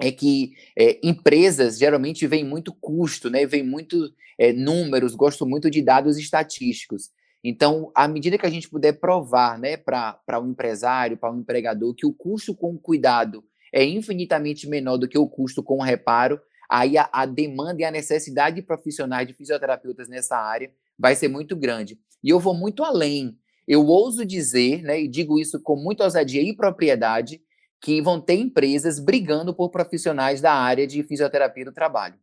é 0.00 0.12
que 0.12 0.52
é, 0.78 1.00
empresas 1.02 1.76
geralmente 1.76 2.24
vêm 2.28 2.44
muito 2.44 2.72
custo, 2.72 3.28
né? 3.28 3.44
Vem 3.44 3.64
muito 3.64 4.14
é, 4.38 4.52
números, 4.52 5.16
gosto 5.16 5.44
muito 5.44 5.68
de 5.68 5.82
dados 5.82 6.16
estatísticos. 6.16 7.10
Então, 7.42 7.90
à 7.96 8.06
medida 8.06 8.38
que 8.38 8.46
a 8.46 8.50
gente 8.50 8.70
puder 8.70 8.92
provar, 9.00 9.58
né, 9.58 9.76
para 9.76 10.40
um 10.40 10.50
empresário, 10.50 11.16
para 11.16 11.32
um 11.32 11.40
empregador, 11.40 11.92
que 11.92 12.06
o 12.06 12.12
custo 12.12 12.54
com 12.54 12.74
o 12.74 12.78
cuidado 12.78 13.44
é 13.72 13.84
infinitamente 13.84 14.68
menor 14.68 14.96
do 14.96 15.08
que 15.08 15.18
o 15.18 15.28
custo 15.28 15.60
com 15.60 15.78
o 15.78 15.82
reparo, 15.82 16.40
aí 16.70 16.96
a, 16.96 17.08
a 17.12 17.26
demanda 17.26 17.82
e 17.82 17.84
a 17.84 17.90
necessidade 17.90 18.56
de 18.56 18.62
profissionais 18.62 19.26
de 19.26 19.34
fisioterapeutas 19.34 20.08
nessa 20.08 20.36
área 20.36 20.70
vai 20.96 21.16
ser 21.16 21.26
muito 21.26 21.56
grande. 21.56 21.98
E 22.22 22.30
eu 22.30 22.38
vou 22.38 22.54
muito 22.54 22.84
além. 22.84 23.36
Eu 23.66 23.84
ouso 23.86 24.24
dizer, 24.24 24.82
né, 24.82 25.00
e 25.00 25.08
digo 25.08 25.38
isso 25.38 25.60
com 25.60 25.74
muita 25.74 26.04
ousadia 26.04 26.42
e 26.42 26.54
propriedade, 26.54 27.42
que 27.80 28.00
vão 28.02 28.20
ter 28.20 28.34
empresas 28.34 28.98
brigando 28.98 29.54
por 29.54 29.70
profissionais 29.70 30.40
da 30.40 30.52
área 30.52 30.86
de 30.86 31.02
fisioterapia 31.02 31.64
do 31.64 31.72
trabalho. 31.72 32.18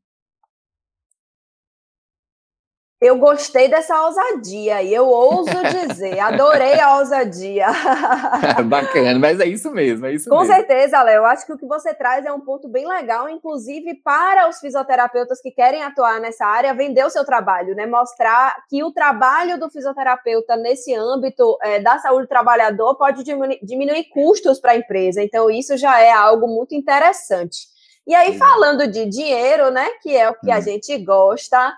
Eu 3.01 3.17
gostei 3.17 3.67
dessa 3.67 4.05
ousadia 4.05 4.81
e 4.81 4.93
eu 4.93 5.05
ouso 5.05 5.51
dizer, 5.87 6.17
adorei 6.17 6.79
a 6.79 6.97
ousadia. 6.97 7.67
Bacana, 8.65 9.19
mas 9.19 9.37
é 9.41 9.45
isso 9.45 9.69
mesmo, 9.71 10.05
é 10.05 10.13
isso 10.13 10.29
Com 10.29 10.39
mesmo. 10.39 10.53
certeza, 10.53 11.03
Léo. 11.03 11.17
Eu 11.17 11.25
acho 11.25 11.45
que 11.45 11.51
o 11.51 11.57
que 11.57 11.67
você 11.67 11.93
traz 11.93 12.25
é 12.25 12.31
um 12.31 12.39
ponto 12.39 12.69
bem 12.69 12.87
legal, 12.87 13.27
inclusive 13.27 13.95
para 13.95 14.47
os 14.47 14.59
fisioterapeutas 14.59 15.41
que 15.41 15.51
querem 15.51 15.83
atuar 15.83 16.21
nessa 16.21 16.45
área, 16.45 16.73
vender 16.73 17.05
o 17.05 17.09
seu 17.09 17.25
trabalho, 17.25 17.75
né? 17.75 17.85
Mostrar 17.85 18.55
que 18.69 18.81
o 18.81 18.93
trabalho 18.93 19.59
do 19.59 19.69
fisioterapeuta 19.69 20.55
nesse 20.55 20.95
âmbito 20.95 21.57
é, 21.61 21.81
da 21.81 21.99
saúde 21.99 22.27
do 22.27 22.29
trabalhador 22.29 22.95
pode 22.95 23.25
diminuir, 23.25 23.59
diminuir 23.61 24.05
custos 24.05 24.61
para 24.61 24.71
a 24.71 24.77
empresa. 24.77 25.21
Então, 25.21 25.51
isso 25.51 25.75
já 25.75 25.99
é 25.99 26.11
algo 26.11 26.47
muito 26.47 26.73
interessante. 26.73 27.67
E 28.07 28.15
aí, 28.15 28.37
falando 28.37 28.87
de 28.87 29.05
dinheiro, 29.05 29.69
né? 29.69 29.85
Que 30.01 30.15
é 30.15 30.29
o 30.29 30.35
que 30.35 30.49
hum. 30.49 30.53
a 30.53 30.61
gente 30.61 30.97
gosta. 30.99 31.73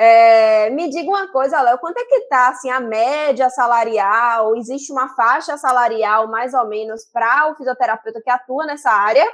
É, 0.00 0.70
me 0.70 0.88
diga 0.88 1.08
uma 1.08 1.26
coisa, 1.32 1.60
Léo, 1.60 1.76
quanto 1.78 1.98
é 1.98 2.04
que 2.04 2.14
está 2.14 2.50
assim, 2.50 2.70
a 2.70 2.78
média 2.78 3.50
salarial? 3.50 4.54
Existe 4.54 4.92
uma 4.92 5.08
faixa 5.16 5.58
salarial, 5.58 6.28
mais 6.28 6.54
ou 6.54 6.68
menos, 6.68 7.04
para 7.04 7.50
o 7.50 7.56
fisioterapeuta 7.56 8.22
que 8.22 8.30
atua 8.30 8.64
nessa 8.64 8.92
área? 8.92 9.26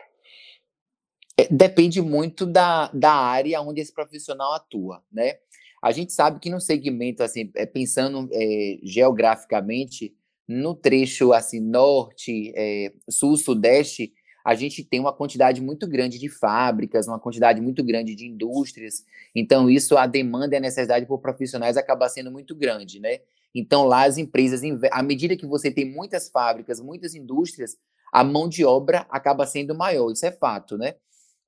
É, 1.37 1.47
depende 1.51 2.01
muito 2.01 2.47
da, 2.47 2.89
da 2.95 3.13
área 3.13 3.61
onde 3.61 3.83
esse 3.83 3.93
profissional 3.93 4.55
atua, 4.55 5.03
né? 5.13 5.35
A 5.83 5.93
gente 5.93 6.15
sabe 6.15 6.41
que 6.41 6.49
no 6.49 6.63
segmento, 6.63 7.23
assim, 7.23 7.53
é, 7.57 7.67
pensando 7.67 8.27
é, 8.33 8.79
geograficamente, 8.83 10.17
no 10.49 10.75
trecho 10.75 11.35
assim 11.35 11.61
norte, 11.61 12.55
é, 12.57 12.91
sul, 13.11 13.37
sudeste, 13.37 14.15
a 14.45 14.55
gente 14.55 14.85
tem 14.85 15.01
uma 15.01 15.13
quantidade 15.13 15.63
muito 15.63 15.89
grande 15.89 16.19
de 16.19 16.29
fábricas, 16.29 17.09
uma 17.09 17.19
quantidade 17.19 17.61
muito 17.61 17.83
grande 17.83 18.15
de 18.15 18.27
indústrias. 18.27 19.03
Então, 19.35 19.71
isso, 19.71 19.97
a 19.97 20.07
demanda 20.07 20.55
e 20.55 20.59
a 20.59 20.61
necessidade 20.61 21.07
por 21.07 21.19
profissionais 21.19 21.79
acaba 21.79 22.09
sendo 22.09 22.31
muito 22.31 22.55
grande, 22.55 23.01
né? 23.01 23.21
Então, 23.55 23.85
lá 23.85 24.05
as 24.05 24.19
empresas, 24.19 24.61
à 24.91 25.03
medida 25.03 25.37
que 25.37 25.47
você 25.47 25.71
tem 25.71 25.91
muitas 25.91 26.29
fábricas, 26.29 26.81
muitas 26.81 27.15
indústrias, 27.15 27.77
a 28.13 28.23
mão 28.23 28.49
de 28.49 28.65
obra 28.65 29.07
acaba 29.09 29.47
sendo 29.47 29.75
maior, 29.75 30.11
isso 30.11 30.27
é 30.27 30.33
fato, 30.33 30.77
né? 30.77 30.95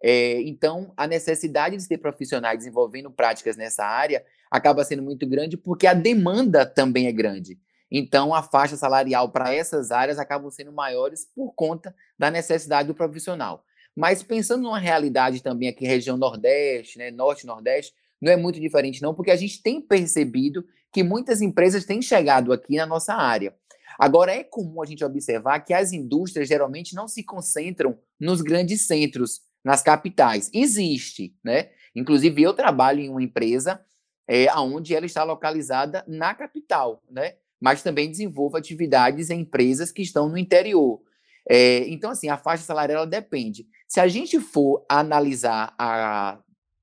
É, 0.02 0.40
então, 0.42 0.92
a 0.96 1.06
necessidade 1.06 1.76
de 1.76 1.88
ter 1.88 1.98
profissionais 1.98 2.58
desenvolvendo 2.58 3.10
práticas 3.10 3.56
nessa 3.56 3.84
área 3.84 4.24
acaba 4.50 4.84
sendo 4.84 5.02
muito 5.02 5.26
grande 5.26 5.56
porque 5.56 5.86
a 5.86 5.94
demanda 5.94 6.64
também 6.64 7.06
é 7.06 7.12
grande. 7.12 7.58
Então, 7.90 8.34
a 8.34 8.42
faixa 8.42 8.76
salarial 8.76 9.30
para 9.30 9.54
essas 9.54 9.90
áreas 9.90 10.18
acabam 10.18 10.50
sendo 10.50 10.72
maiores 10.72 11.26
por 11.34 11.52
conta 11.54 11.94
da 12.18 12.30
necessidade 12.30 12.88
do 12.88 12.94
profissional. 12.94 13.64
Mas 13.94 14.22
pensando 14.22 14.62
numa 14.62 14.78
realidade 14.78 15.42
também 15.42 15.68
aqui, 15.68 15.86
região 15.86 16.16
Nordeste, 16.16 16.98
né, 16.98 17.10
Norte 17.10 17.46
Nordeste, 17.46 17.94
não 18.20 18.32
é 18.32 18.36
muito 18.36 18.60
diferente, 18.60 19.02
não, 19.02 19.14
porque 19.14 19.30
a 19.30 19.36
gente 19.36 19.62
tem 19.62 19.80
percebido 19.80 20.66
que 20.92 21.02
muitas 21.02 21.40
empresas 21.40 21.84
têm 21.84 22.02
chegado 22.02 22.52
aqui 22.52 22.76
na 22.76 22.86
nossa 22.86 23.14
área. 23.14 23.54
Agora, 23.98 24.32
é 24.32 24.44
comum 24.44 24.82
a 24.82 24.86
gente 24.86 25.04
observar 25.04 25.60
que 25.60 25.72
as 25.72 25.92
indústrias 25.92 26.48
geralmente 26.48 26.94
não 26.94 27.08
se 27.08 27.22
concentram 27.22 27.98
nos 28.20 28.42
grandes 28.42 28.86
centros, 28.86 29.40
nas 29.64 29.82
capitais. 29.82 30.50
Existe, 30.52 31.34
né? 31.42 31.70
Inclusive, 31.94 32.42
eu 32.42 32.52
trabalho 32.52 33.00
em 33.00 33.08
uma 33.08 33.22
empresa 33.22 33.80
é, 34.28 34.52
onde 34.54 34.94
ela 34.94 35.06
está 35.06 35.24
localizada 35.24 36.04
na 36.06 36.34
capital, 36.34 37.02
né? 37.10 37.36
Mas 37.60 37.82
também 37.82 38.10
desenvolva 38.10 38.58
atividades 38.58 39.30
em 39.30 39.40
empresas 39.40 39.90
que 39.90 40.02
estão 40.02 40.28
no 40.28 40.38
interior. 40.38 41.00
É, 41.48 41.88
então, 41.88 42.10
assim, 42.10 42.28
a 42.28 42.36
faixa 42.36 42.64
salarial 42.64 43.06
depende. 43.06 43.66
Se 43.86 44.00
a 44.00 44.08
gente 44.08 44.40
for 44.40 44.84
analisar 44.88 45.74
a, 45.78 46.38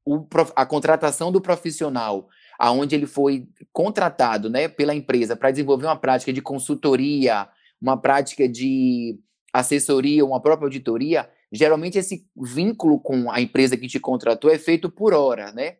o, 0.05 0.25
a 0.55 0.65
contratação 0.65 1.31
do 1.31 1.41
profissional, 1.41 2.29
aonde 2.57 2.95
ele 2.95 3.05
foi 3.05 3.47
contratado 3.71 4.49
né, 4.49 4.67
pela 4.67 4.95
empresa 4.95 5.35
para 5.35 5.51
desenvolver 5.51 5.85
uma 5.85 5.97
prática 5.97 6.31
de 6.31 6.41
consultoria, 6.41 7.47
uma 7.81 7.97
prática 7.97 8.47
de 8.47 9.19
assessoria, 9.51 10.25
uma 10.25 10.41
própria 10.41 10.65
auditoria, 10.65 11.29
geralmente 11.51 11.97
esse 11.97 12.25
vínculo 12.35 12.99
com 12.99 13.29
a 13.29 13.41
empresa 13.41 13.77
que 13.77 13.87
te 13.87 13.99
contratou 13.99 14.49
é 14.49 14.57
feito 14.57 14.89
por 14.89 15.13
hora, 15.13 15.51
né? 15.51 15.77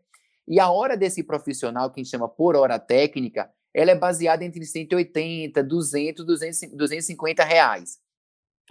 E 0.47 0.59
a 0.59 0.69
hora 0.69 0.97
desse 0.97 1.23
profissional, 1.23 1.89
que 1.89 1.99
a 1.99 2.03
gente 2.03 2.11
chama 2.11 2.27
por 2.27 2.55
hora 2.55 2.77
técnica, 2.77 3.49
ela 3.73 3.91
é 3.91 3.95
baseada 3.95 4.45
entre 4.45 4.65
180, 4.65 5.63
200, 5.63 6.25
250 6.25 7.43
reais. 7.43 7.97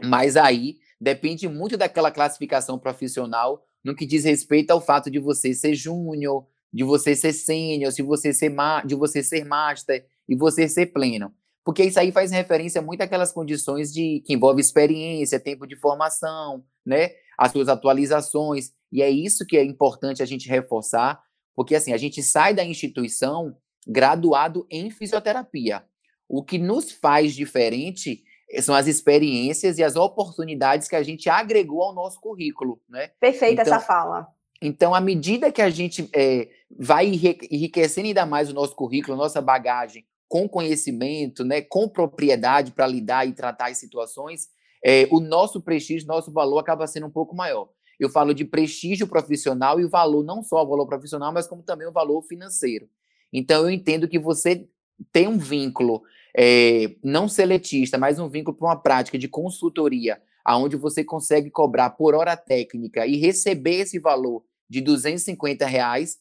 Mas 0.03 0.37
aí 0.37 0.79
depende 1.01 1.49
muito 1.49 1.77
daquela 1.77 2.11
classificação 2.11 2.79
profissional 2.79 3.65
no 3.83 3.95
que 3.95 4.07
diz 4.07 4.25
respeito 4.25 4.71
ao 4.71 4.81
fato 4.81 5.11
de 5.11 5.19
você 5.19 5.53
ser 5.53 5.75
júnior, 5.75 6.47
de 6.73 6.85
você 6.85 7.15
ser 7.17 7.33
sênior, 7.33 7.93
de 7.93 8.03
você 8.03 8.33
ser 8.33 8.53
de 8.85 8.95
você 8.95 9.23
ser 9.23 9.45
master 9.45 10.07
e 10.29 10.37
você 10.37 10.69
ser 10.69 10.87
pleno. 10.87 11.35
Porque 11.65 11.85
isso 11.85 11.99
aí 11.99 12.11
faz 12.11 12.31
referência 12.31 12.81
muito 12.81 13.03
àquelas 13.03 13.33
condições 13.33 13.93
de 13.93 14.23
que 14.25 14.35
envolve 14.35 14.61
experiência, 14.61 15.39
tempo 15.39 15.67
de 15.67 15.77
formação, 15.77 16.65
né? 16.85 17.11
As 17.39 17.53
suas 17.53 17.69
atualizações. 17.69 18.73
E 18.91 19.03
é 19.03 19.11
isso 19.11 19.47
que 19.47 19.57
é 19.57 19.65
importante 19.65 20.23
a 20.23 20.27
gente 20.27 20.49
reforçar, 20.49 21.21
porque 21.55 21.75
assim, 21.75 21.93
a 21.93 21.97
gente 21.97 22.23
sai 22.23 22.55
da 22.55 22.65
instituição 22.65 23.57
graduado 23.87 24.67
em 24.71 24.91
fisioterapia. 24.91 25.85
O 26.29 26.43
que 26.43 26.59
nos 26.59 26.91
faz 26.93 27.35
diferente 27.35 28.25
eh, 28.51 28.63
são 28.63 28.75
as 28.75 28.87
experiências 28.87 29.79
e 29.79 29.85
as 29.85 29.97
oportunidades 29.97 30.89
que 30.89 30.97
a 30.97 31.03
gente 31.03 31.29
agregou 31.29 31.83
ao 31.83 31.95
nosso 31.95 32.21
currículo, 32.21 32.81
né? 32.89 33.11
Perfeita 33.21 33.63
então, 33.63 33.75
essa 33.75 33.85
fala. 33.85 34.29
Então, 34.63 34.95
à 34.95 35.01
medida 35.01 35.51
que 35.51 35.61
a 35.61 35.69
gente 35.69 36.09
é, 36.15 36.49
vai 36.71 37.07
enriquecendo 37.07 38.07
ainda 38.07 38.25
mais 38.25 38.49
o 38.49 38.55
nosso 38.55 38.77
currículo, 38.77 39.17
nossa 39.17 39.41
bagagem, 39.41 40.07
com 40.29 40.49
conhecimento, 40.49 41.45
né, 41.45 41.61
com 41.61 41.89
propriedade 41.89 42.71
para 42.71 42.87
lidar 42.87 43.27
e 43.27 43.33
tratar 43.33 43.71
as 43.71 43.79
situações, 43.79 44.49
é, 44.83 45.07
o 45.11 45.21
nosso 45.21 45.61
prestígio, 45.61 46.07
nosso 46.07 46.33
valor 46.33 46.59
acaba 46.59 46.87
sendo 46.87 47.07
um 47.07 47.11
pouco 47.11 47.35
maior. 47.35 47.69
Eu 47.99 48.09
falo 48.09 48.33
de 48.33 48.45
prestígio 48.45 49.07
profissional 49.07 49.79
e 49.79 49.85
o 49.85 49.91
valor, 49.91 50.25
não 50.25 50.43
só 50.43 50.63
o 50.63 50.69
valor 50.69 50.87
profissional, 50.87 51.33
mas 51.33 51.47
como 51.47 51.63
também 51.63 51.87
o 51.87 51.93
valor 51.93 52.23
financeiro. 52.23 52.89
Então, 53.33 53.63
eu 53.63 53.71
entendo 53.71 54.09
que 54.09 54.19
você 54.19 54.67
tem 55.13 55.27
um 55.27 55.39
vínculo 55.39 56.03
é, 56.37 56.95
não 57.03 57.29
seletista, 57.29 57.99
mas 57.99 58.19
um 58.19 58.29
vínculo 58.29 58.57
para 58.57 58.69
uma 58.69 58.77
prática 58.77 59.19
de 59.19 59.29
consultoria, 59.29 60.21
aonde 60.45 60.77
você 60.77 61.05
consegue 61.05 61.51
cobrar 61.51 61.91
por 61.91 62.15
hora 62.15 62.37
técnica 62.37 63.07
e 63.07 63.17
receber 63.17 63.81
esse 63.81 63.99
valor 63.99 64.45
de 64.69 64.81
250 64.81 65.67
reais, 65.67 66.19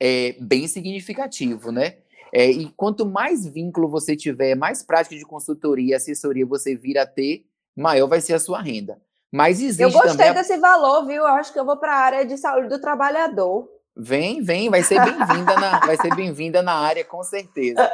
é 0.00 0.36
bem 0.40 0.66
significativo, 0.66 1.70
né? 1.70 1.98
É, 2.32 2.50
e 2.50 2.68
quanto 2.70 3.04
mais 3.06 3.46
vínculo 3.46 3.88
você 3.88 4.16
tiver, 4.16 4.54
mais 4.54 4.82
prática 4.82 5.14
de 5.14 5.24
consultoria 5.24 5.96
assessoria 5.96 6.46
você 6.46 6.74
vir 6.74 6.98
a 6.98 7.06
ter, 7.06 7.44
maior 7.76 8.08
vai 8.08 8.20
ser 8.20 8.32
a 8.32 8.38
sua 8.38 8.60
renda. 8.60 9.00
Mas 9.30 9.60
existe 9.60 9.82
Eu 9.82 9.90
gostei 9.90 10.10
também 10.12 10.34
desse 10.34 10.56
valor, 10.58 11.06
viu? 11.06 11.16
Eu 11.16 11.26
acho 11.26 11.52
que 11.52 11.58
eu 11.58 11.64
vou 11.64 11.76
para 11.76 11.94
a 11.94 12.00
área 12.00 12.26
de 12.26 12.36
saúde 12.36 12.68
do 12.68 12.80
trabalhador. 12.80 13.68
Vem, 13.96 14.42
vem, 14.42 14.70
vai 14.70 14.82
ser 14.82 14.98
bem-vinda 15.04 15.54
na, 15.54 15.80
vai 15.80 15.96
ser 15.96 16.14
bem-vinda 16.14 16.62
na 16.62 16.72
área, 16.72 17.04
com 17.04 17.22
certeza. 17.22 17.90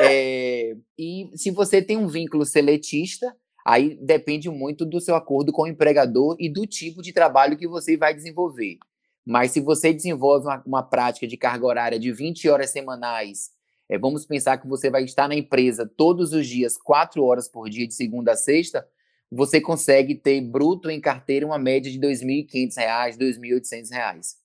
É, 0.00 0.76
e 0.98 1.30
se 1.34 1.50
você 1.50 1.82
tem 1.82 1.96
um 1.96 2.06
vínculo 2.06 2.44
seletista, 2.44 3.34
Aí 3.68 3.98
depende 4.00 4.48
muito 4.48 4.86
do 4.86 4.98
seu 4.98 5.14
acordo 5.14 5.52
com 5.52 5.64
o 5.64 5.66
empregador 5.66 6.34
e 6.40 6.50
do 6.50 6.66
tipo 6.66 7.02
de 7.02 7.12
trabalho 7.12 7.54
que 7.54 7.68
você 7.68 7.98
vai 7.98 8.14
desenvolver. 8.14 8.78
Mas 9.26 9.50
se 9.50 9.60
você 9.60 9.92
desenvolve 9.92 10.46
uma, 10.46 10.62
uma 10.66 10.82
prática 10.82 11.26
de 11.26 11.36
carga 11.36 11.66
horária 11.66 11.98
de 11.98 12.10
20 12.10 12.48
horas 12.48 12.70
semanais, 12.70 13.50
é, 13.86 13.98
vamos 13.98 14.24
pensar 14.24 14.56
que 14.56 14.66
você 14.66 14.88
vai 14.88 15.04
estar 15.04 15.28
na 15.28 15.34
empresa 15.34 15.86
todos 15.86 16.32
os 16.32 16.46
dias, 16.46 16.78
4 16.78 17.22
horas 17.22 17.46
por 17.46 17.68
dia, 17.68 17.86
de 17.86 17.92
segunda 17.92 18.32
a 18.32 18.36
sexta, 18.36 18.88
você 19.30 19.60
consegue 19.60 20.14
ter 20.14 20.40
bruto 20.40 20.88
em 20.88 20.98
carteira 20.98 21.44
uma 21.44 21.58
média 21.58 21.92
de 21.92 21.98
R$ 21.98 22.14
2.500, 22.14 22.74
R$ 22.74 23.18
2.800. 23.18 24.37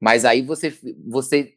Mas 0.00 0.24
aí 0.24 0.42
você, 0.42 0.76
você 1.06 1.54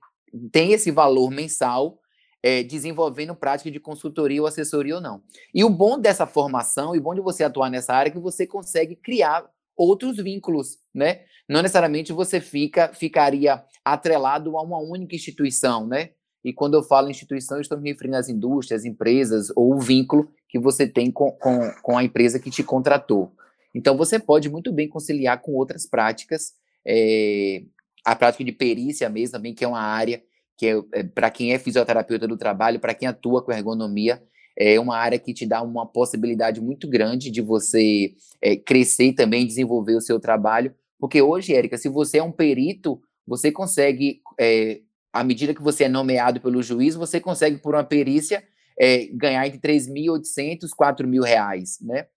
tem 0.52 0.74
esse 0.74 0.92
valor 0.92 1.32
mensal 1.32 2.00
é, 2.42 2.62
desenvolvendo 2.62 3.34
prática 3.34 3.72
de 3.72 3.80
consultoria 3.80 4.42
ou 4.42 4.48
assessoria 4.48 4.96
ou 4.96 5.02
não. 5.02 5.22
E 5.54 5.64
o 5.64 5.70
bom 5.70 5.98
dessa 5.98 6.26
formação, 6.26 6.94
e 6.94 7.00
o 7.00 7.02
bom 7.02 7.16
de 7.16 7.22
você 7.22 7.44
atuar 7.44 7.70
nessa 7.70 7.94
área, 7.94 8.10
é 8.10 8.12
que 8.12 8.20
você 8.20 8.46
consegue 8.46 8.96
criar 8.96 9.50
outros 9.76 10.18
vínculos, 10.18 10.78
né? 10.94 11.22
Não 11.48 11.62
necessariamente 11.62 12.12
você 12.12 12.40
fica 12.40 12.94
ficaria 12.94 13.64
atrelado 13.84 14.58
a 14.58 14.62
uma 14.62 14.78
única 14.78 15.16
instituição, 15.16 15.88
né? 15.88 16.10
E 16.44 16.52
quando 16.52 16.74
eu 16.74 16.84
falo 16.84 17.10
instituição, 17.10 17.58
eu 17.58 17.62
estou 17.62 17.80
me 17.80 17.90
referindo 17.90 18.18
às 18.18 18.28
indústrias, 18.28 18.84
empresas 18.84 19.50
ou 19.56 19.74
o 19.74 19.80
vínculo 19.80 20.30
que 20.50 20.60
você 20.60 20.86
tem 20.86 21.10
com, 21.10 21.32
com, 21.32 21.72
com 21.82 21.98
a 21.98 22.04
empresa 22.04 22.40
que 22.40 22.52
te 22.52 22.64
contratou. 22.64 23.32
Então, 23.74 23.98
você 23.98 24.20
pode 24.20 24.50
muito 24.50 24.72
bem 24.72 24.88
conciliar 24.88 25.42
com 25.42 25.54
outras 25.54 25.86
práticas, 25.88 26.54
é, 26.86 27.64
a 28.04 28.16
prática 28.16 28.44
de 28.44 28.52
perícia 28.52 29.10
mesmo 29.10 29.34
também, 29.34 29.54
que 29.54 29.64
é 29.64 29.68
uma 29.68 29.82
área 29.82 30.22
que 30.58 30.68
é, 30.68 30.82
é 30.94 31.04
para 31.04 31.30
quem 31.32 31.54
é 31.54 31.60
fisioterapeuta 31.60 32.28
do 32.28 32.38
trabalho, 32.38 32.80
para 32.80 32.94
quem 32.94 33.08
atua 33.08 33.44
com 33.44 33.52
ergonomia, 33.52 34.22
é 34.56 34.80
uma 34.80 34.96
área 34.96 35.18
que 35.18 35.34
te 35.34 35.46
dá 35.46 35.62
uma 35.62 35.86
possibilidade 35.86 36.62
muito 36.62 36.88
grande 36.88 37.32
de 37.32 37.42
você 37.42 38.14
é, 38.42 38.56
crescer 38.56 39.06
e 39.06 39.14
também 39.14 39.48
desenvolver 39.48 39.96
o 39.96 40.02
seu 40.02 40.20
trabalho. 40.20 40.74
Porque 41.00 41.22
hoje, 41.22 41.56
Érica, 41.56 41.78
se 41.78 41.90
você 41.90 42.20
é 42.20 42.24
um 42.24 42.32
perito, 42.32 43.02
você 43.26 43.52
consegue, 43.52 44.22
é, 44.40 44.82
à 45.12 45.24
medida 45.24 45.56
que 45.56 45.62
você 45.62 45.86
é 45.86 45.90
nomeado 45.90 46.40
pelo 46.40 46.62
juiz, 46.62 46.96
você 46.96 47.20
consegue, 47.20 47.58
por 47.58 47.74
uma 47.74 47.84
perícia, 47.84 48.44
é, 48.80 49.08
ganhar 49.08 49.48
entre 49.48 49.60
3.800 49.60 50.68
e 50.68 50.76
4 50.76 51.08
mil 51.08 51.24
reais, 51.24 51.80
né? 51.82 52.08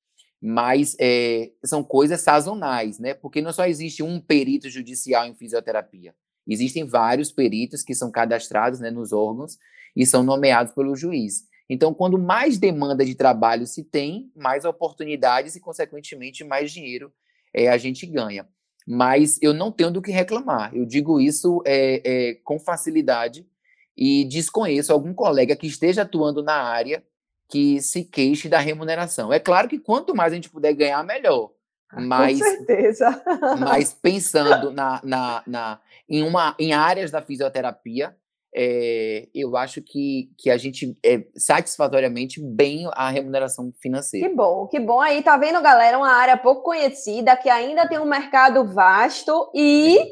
Mas 0.40 0.96
é, 1.00 1.50
são 1.64 1.82
coisas 1.82 2.20
sazonais, 2.20 2.98
né? 2.98 3.14
Porque 3.14 3.40
não 3.40 3.52
só 3.52 3.66
existe 3.66 4.02
um 4.02 4.20
perito 4.20 4.68
judicial 4.68 5.26
em 5.26 5.34
fisioterapia. 5.34 6.14
Existem 6.46 6.84
vários 6.84 7.32
peritos 7.32 7.82
que 7.82 7.94
são 7.94 8.10
cadastrados 8.10 8.78
né, 8.78 8.90
nos 8.90 9.12
órgãos 9.12 9.58
e 9.94 10.06
são 10.06 10.22
nomeados 10.22 10.72
pelo 10.72 10.94
juiz. 10.94 11.44
Então, 11.68 11.92
quando 11.92 12.18
mais 12.18 12.58
demanda 12.58 13.04
de 13.04 13.14
trabalho 13.14 13.66
se 13.66 13.82
tem, 13.82 14.30
mais 14.36 14.64
oportunidades 14.64 15.56
e, 15.56 15.60
consequentemente, 15.60 16.44
mais 16.44 16.70
dinheiro 16.70 17.12
é, 17.52 17.68
a 17.68 17.76
gente 17.76 18.06
ganha. 18.06 18.46
Mas 18.86 19.40
eu 19.42 19.52
não 19.52 19.72
tenho 19.72 19.90
do 19.90 20.00
que 20.00 20.12
reclamar. 20.12 20.72
Eu 20.72 20.86
digo 20.86 21.20
isso 21.20 21.60
é, 21.66 22.38
com 22.44 22.60
facilidade 22.60 23.44
e 23.96 24.24
desconheço 24.26 24.92
algum 24.92 25.12
colega 25.12 25.56
que 25.56 25.66
esteja 25.66 26.02
atuando 26.02 26.42
na 26.42 26.54
área 26.54 27.02
que 27.48 27.80
se 27.80 28.04
queixe 28.04 28.48
da 28.48 28.58
remuneração. 28.58 29.32
É 29.32 29.38
claro 29.38 29.68
que 29.68 29.78
quanto 29.78 30.14
mais 30.14 30.32
a 30.32 30.36
gente 30.36 30.50
puder 30.50 30.72
ganhar, 30.74 31.02
melhor. 31.04 31.50
Mas, 31.92 32.38
Com 32.38 32.44
certeza. 32.44 33.22
mas 33.58 33.94
pensando 34.02 34.72
na, 34.72 35.00
na, 35.04 35.42
na, 35.46 35.80
em, 36.08 36.22
uma, 36.22 36.54
em 36.58 36.72
áreas 36.72 37.10
da 37.10 37.22
fisioterapia, 37.22 38.14
é, 38.58 39.28
eu 39.34 39.56
acho 39.56 39.82
que, 39.82 40.30
que 40.38 40.50
a 40.50 40.56
gente 40.56 40.96
é 41.04 41.24
satisfatoriamente 41.36 42.40
bem 42.42 42.88
a 42.92 43.10
remuneração 43.10 43.70
financeira. 43.80 44.28
Que 44.28 44.34
bom, 44.34 44.66
que 44.66 44.80
bom 44.80 45.00
aí, 45.00 45.22
tá 45.22 45.36
vendo, 45.36 45.60
galera? 45.60 45.98
Uma 45.98 46.10
área 46.10 46.36
pouco 46.36 46.62
conhecida, 46.62 47.36
que 47.36 47.50
ainda 47.50 47.86
tem 47.86 47.98
um 47.98 48.06
mercado 48.06 48.64
vasto 48.66 49.50
e 49.54 49.98
é. 49.98 50.06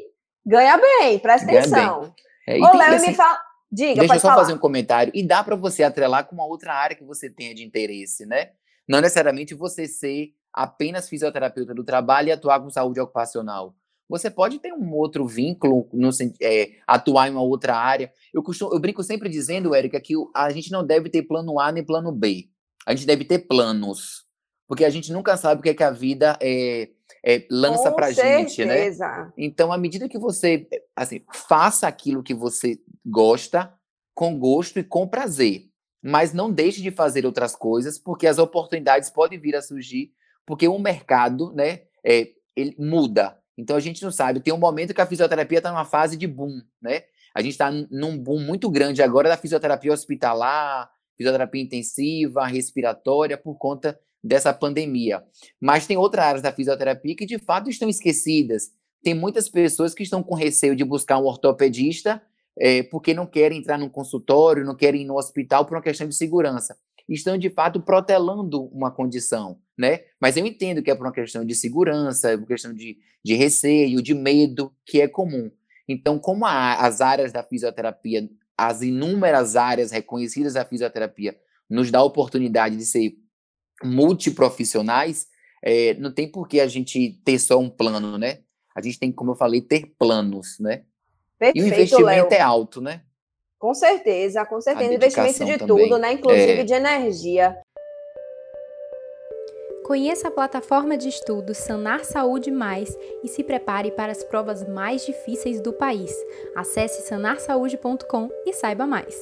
ganha 0.45 0.77
bem, 0.77 1.19
presta 1.19 1.47
ganha 1.47 1.59
atenção. 1.61 2.13
É, 2.47 2.59
Ô, 2.59 2.77
Léo, 2.77 2.95
assim, 2.95 3.07
me 3.07 3.15
fala. 3.15 3.39
Diga, 3.75 3.99
deixa 3.99 4.15
eu 4.15 4.19
só 4.19 4.29
falar. 4.29 4.41
fazer 4.41 4.53
um 4.53 4.57
comentário. 4.57 5.11
E 5.15 5.21
dá 5.21 5.43
para 5.43 5.55
você 5.55 5.83
atrelar 5.83 6.25
com 6.25 6.35
uma 6.35 6.45
outra 6.45 6.73
área 6.73 6.95
que 6.95 7.03
você 7.03 7.29
tenha 7.29 7.53
de 7.53 7.63
interesse, 7.63 8.25
né? 8.25 8.51
Não 8.87 9.01
necessariamente 9.01 9.53
você 9.53 9.87
ser 9.87 10.33
apenas 10.53 11.09
fisioterapeuta 11.09 11.73
do 11.73 11.83
trabalho 11.83 12.29
e 12.29 12.31
atuar 12.31 12.61
com 12.61 12.69
saúde 12.69 12.99
ocupacional 12.99 13.75
você 14.07 14.29
pode 14.29 14.59
ter 14.59 14.71
um 14.71 14.93
outro 14.93 15.25
vínculo, 15.25 15.89
no, 15.91 16.09
é, 16.41 16.71
atuar 16.87 17.27
em 17.27 17.31
uma 17.31 17.41
outra 17.41 17.75
área. 17.75 18.11
Eu, 18.33 18.43
costumo, 18.43 18.73
eu 18.73 18.79
brinco 18.79 19.03
sempre 19.03 19.29
dizendo, 19.29 19.73
Érica, 19.73 19.99
que 19.99 20.13
a 20.33 20.49
gente 20.51 20.71
não 20.71 20.85
deve 20.85 21.09
ter 21.09 21.23
plano 21.23 21.59
A 21.59 21.71
nem 21.71 21.83
plano 21.83 22.11
B. 22.11 22.47
A 22.85 22.93
gente 22.93 23.07
deve 23.07 23.25
ter 23.25 23.39
planos. 23.39 24.23
Porque 24.67 24.85
a 24.85 24.89
gente 24.89 25.11
nunca 25.11 25.37
sabe 25.37 25.59
o 25.59 25.63
que, 25.63 25.69
é 25.69 25.73
que 25.73 25.83
a 25.83 25.91
vida 25.91 26.37
é, 26.41 26.89
é, 27.23 27.45
lança 27.51 27.91
para 27.91 28.11
gente, 28.11 28.65
né? 28.65 28.89
Então, 29.37 29.71
à 29.71 29.77
medida 29.77 30.09
que 30.09 30.17
você 30.17 30.67
assim, 30.95 31.21
faça 31.31 31.87
aquilo 31.87 32.23
que 32.23 32.33
você 32.33 32.79
gosta, 33.05 33.73
com 34.13 34.39
gosto 34.39 34.79
e 34.79 34.83
com 34.83 35.07
prazer. 35.07 35.69
Mas 36.01 36.33
não 36.33 36.51
deixe 36.51 36.81
de 36.81 36.91
fazer 36.91 37.25
outras 37.25 37.55
coisas, 37.55 37.99
porque 37.99 38.27
as 38.27 38.37
oportunidades 38.37 39.09
podem 39.09 39.39
vir 39.39 39.55
a 39.55 39.61
surgir, 39.61 40.11
porque 40.45 40.67
o 40.67 40.79
mercado 40.79 41.51
né, 41.53 41.81
é, 42.03 42.29
ele 42.55 42.75
muda. 42.77 43.37
Então 43.57 43.75
a 43.75 43.79
gente 43.79 44.03
não 44.03 44.11
sabe. 44.11 44.39
Tem 44.39 44.53
um 44.53 44.57
momento 44.57 44.93
que 44.93 45.01
a 45.01 45.05
fisioterapia 45.05 45.59
está 45.59 45.71
numa 45.71 45.85
fase 45.85 46.17
de 46.17 46.27
boom, 46.27 46.61
né? 46.81 47.03
A 47.33 47.41
gente 47.41 47.51
está 47.51 47.69
num 47.69 48.17
boom 48.17 48.39
muito 48.39 48.69
grande 48.69 49.01
agora 49.01 49.27
da 49.27 49.37
fisioterapia 49.37 49.91
hospitalar, 49.91 50.89
fisioterapia 51.17 51.61
intensiva, 51.61 52.45
respiratória, 52.45 53.37
por 53.37 53.55
conta 53.55 53.99
dessa 54.23 54.53
pandemia. 54.53 55.23
Mas 55.59 55.85
tem 55.85 55.97
outras 55.97 56.25
áreas 56.25 56.41
da 56.41 56.51
fisioterapia 56.51 57.15
que 57.15 57.25
de 57.25 57.37
fato 57.37 57.69
estão 57.69 57.89
esquecidas. 57.89 58.71
Tem 59.03 59.13
muitas 59.13 59.49
pessoas 59.49 59.93
que 59.93 60.03
estão 60.03 60.23
com 60.23 60.33
receio 60.33 60.75
de 60.75 60.83
buscar 60.83 61.17
um 61.17 61.25
ortopedista 61.25 62.21
é, 62.57 62.83
porque 62.83 63.13
não 63.13 63.25
querem 63.25 63.59
entrar 63.59 63.77
num 63.77 63.89
consultório, 63.89 64.65
não 64.65 64.75
querem 64.75 65.01
ir 65.01 65.05
no 65.05 65.17
hospital 65.17 65.65
por 65.65 65.75
uma 65.75 65.83
questão 65.83 66.07
de 66.07 66.15
segurança 66.15 66.75
estão 67.07 67.37
de 67.37 67.49
fato 67.49 67.79
protelando 67.79 68.65
uma 68.65 68.91
condição, 68.91 69.59
né? 69.77 70.01
Mas 70.19 70.37
eu 70.37 70.45
entendo 70.45 70.81
que 70.81 70.89
é 70.89 70.95
por 70.95 71.05
uma 71.05 71.13
questão 71.13 71.45
de 71.45 71.53
segurança, 71.53 72.29
por 72.29 72.39
uma 72.39 72.47
questão 72.47 72.73
de, 72.73 72.97
de 73.23 73.33
receio, 73.35 74.01
de 74.01 74.13
medo, 74.13 74.73
que 74.85 75.01
é 75.01 75.07
comum. 75.07 75.51
Então, 75.87 76.17
como 76.17 76.45
a, 76.45 76.75
as 76.85 77.01
áreas 77.01 77.31
da 77.31 77.43
fisioterapia, 77.43 78.27
as 78.57 78.81
inúmeras 78.81 79.55
áreas 79.55 79.91
reconhecidas 79.91 80.53
da 80.53 80.65
fisioterapia, 80.65 81.37
nos 81.69 81.91
dá 81.91 81.99
a 81.99 82.03
oportunidade 82.03 82.75
de 82.75 82.85
ser 82.85 83.15
multiprofissionais, 83.83 85.27
é, 85.63 85.93
não 85.95 86.11
tem 86.11 86.31
por 86.31 86.47
que 86.47 86.59
a 86.59 86.67
gente 86.67 87.21
ter 87.23 87.37
só 87.37 87.59
um 87.59 87.69
plano, 87.69 88.17
né? 88.17 88.39
A 88.75 88.81
gente 88.81 88.99
tem, 88.99 89.11
como 89.11 89.31
eu 89.31 89.35
falei, 89.35 89.61
ter 89.61 89.93
planos, 89.97 90.57
né? 90.59 90.83
Perfeito, 91.37 91.57
e 91.57 91.63
o 91.63 91.73
investimento 91.73 92.29
Léo. 92.29 92.39
é 92.39 92.41
alto, 92.41 92.81
né? 92.81 93.01
Com 93.59 93.73
certeza, 93.73 94.45
com 94.45 94.61
certeza. 94.61 94.93
Investimento 94.93 95.45
de 95.45 95.57
também. 95.57 95.87
tudo, 95.89 95.97
né? 95.97 96.13
Inclusive 96.13 96.61
é. 96.61 96.63
de 96.63 96.73
energia. 96.73 97.57
Conheça 99.85 100.29
a 100.29 100.31
plataforma 100.31 100.97
de 100.97 101.09
estudos 101.09 101.57
Sanar 101.57 102.03
Saúde 102.03 102.49
Mais 102.49 102.97
e 103.23 103.27
se 103.27 103.43
prepare 103.43 103.91
para 103.91 104.11
as 104.11 104.23
provas 104.23 104.67
mais 104.67 105.05
difíceis 105.05 105.61
do 105.61 105.71
país. 105.71 106.11
Acesse 106.55 107.07
sanarsaude.com 107.07 108.29
e 108.47 108.53
saiba 108.53 108.87
mais. 108.87 109.15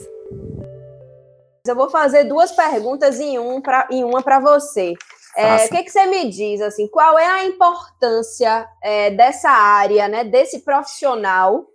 Eu 1.68 1.76
vou 1.76 1.90
fazer 1.90 2.24
duas 2.26 2.52
perguntas 2.54 3.20
em, 3.20 3.38
um 3.40 3.62
pra, 3.62 3.88
em 3.92 4.04
uma 4.04 4.22
para 4.22 4.40
você. 4.40 4.94
É, 5.36 5.66
o 5.66 5.70
que, 5.70 5.84
que, 5.84 5.90
você 5.90 6.06
me 6.06 6.30
diz 6.30 6.62
assim? 6.62 6.88
Qual 6.88 7.18
é 7.18 7.26
a 7.26 7.46
importância 7.46 8.68
é, 8.82 9.10
dessa 9.12 9.50
área, 9.50 10.08
né, 10.08 10.24
desse 10.24 10.60
profissional 10.60 11.66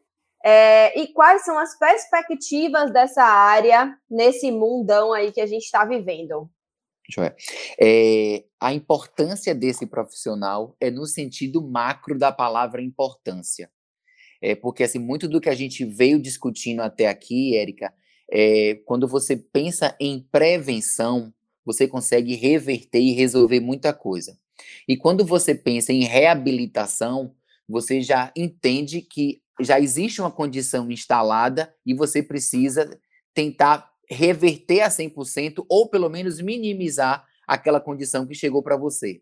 é, 0.45 0.99
e 0.99 1.09
quais 1.13 1.45
são 1.45 1.59
as 1.59 1.77
perspectivas 1.79 2.93
dessa 2.93 3.23
área 3.23 3.97
nesse 4.11 4.51
mundão 4.51 5.13
aí 5.13 5.33
que 5.33 5.41
a 5.41 5.47
gente 5.47 5.65
está 5.65 5.85
vivendo? 5.85 6.49
É, 7.81 8.45
a 8.61 8.73
importância 8.75 9.55
desse 9.55 9.87
profissional 9.87 10.77
é 10.81 10.91
no 10.91 11.07
sentido 11.07 11.67
macro 11.67 12.19
da 12.19 12.31
palavra 12.31 12.83
importância. 12.83 13.71
É, 14.41 14.55
porque 14.55 14.85
assim, 14.85 14.99
muito 14.99 15.27
do 15.27 15.41
que 15.41 15.49
a 15.49 15.55
gente 15.55 15.85
veio 15.85 16.21
discutindo 16.21 16.81
até 16.81 17.09
aqui, 17.09 17.57
Érica, 17.57 17.93
é, 18.31 18.77
quando 18.85 19.09
você 19.09 19.37
pensa 19.37 19.97
em 19.99 20.21
prevenção, 20.31 21.33
você 21.65 21.89
consegue 21.89 22.35
reverter 22.35 23.01
e 23.01 23.13
resolver 23.13 23.61
muita 23.61 23.93
coisa. 23.93 24.39
E 24.87 24.97
quando 24.97 25.25
você 25.25 25.55
pensa 25.55 25.93
em 25.93 26.05
reabilitação, 26.05 27.35
você 27.69 28.01
já 28.01 28.33
entende 28.37 29.01
que 29.03 29.43
já 29.61 29.81
existe 29.81 30.21
uma 30.21 30.31
condição 30.31 30.91
instalada 30.91 31.75
e 31.85 31.95
você 31.95 32.23
precisa 32.23 32.99
tentar 33.35 33.91
reverter 34.09 34.81
a 34.81 34.89
100% 34.89 35.65
ou 35.69 35.89
pelo 35.89 36.09
menos 36.09 36.41
minimizar 36.41 37.25
aquela 37.47 37.81
condição 37.81 38.27
que 38.27 38.35
chegou 38.35 38.63
para 38.63 38.77
você. 38.77 39.21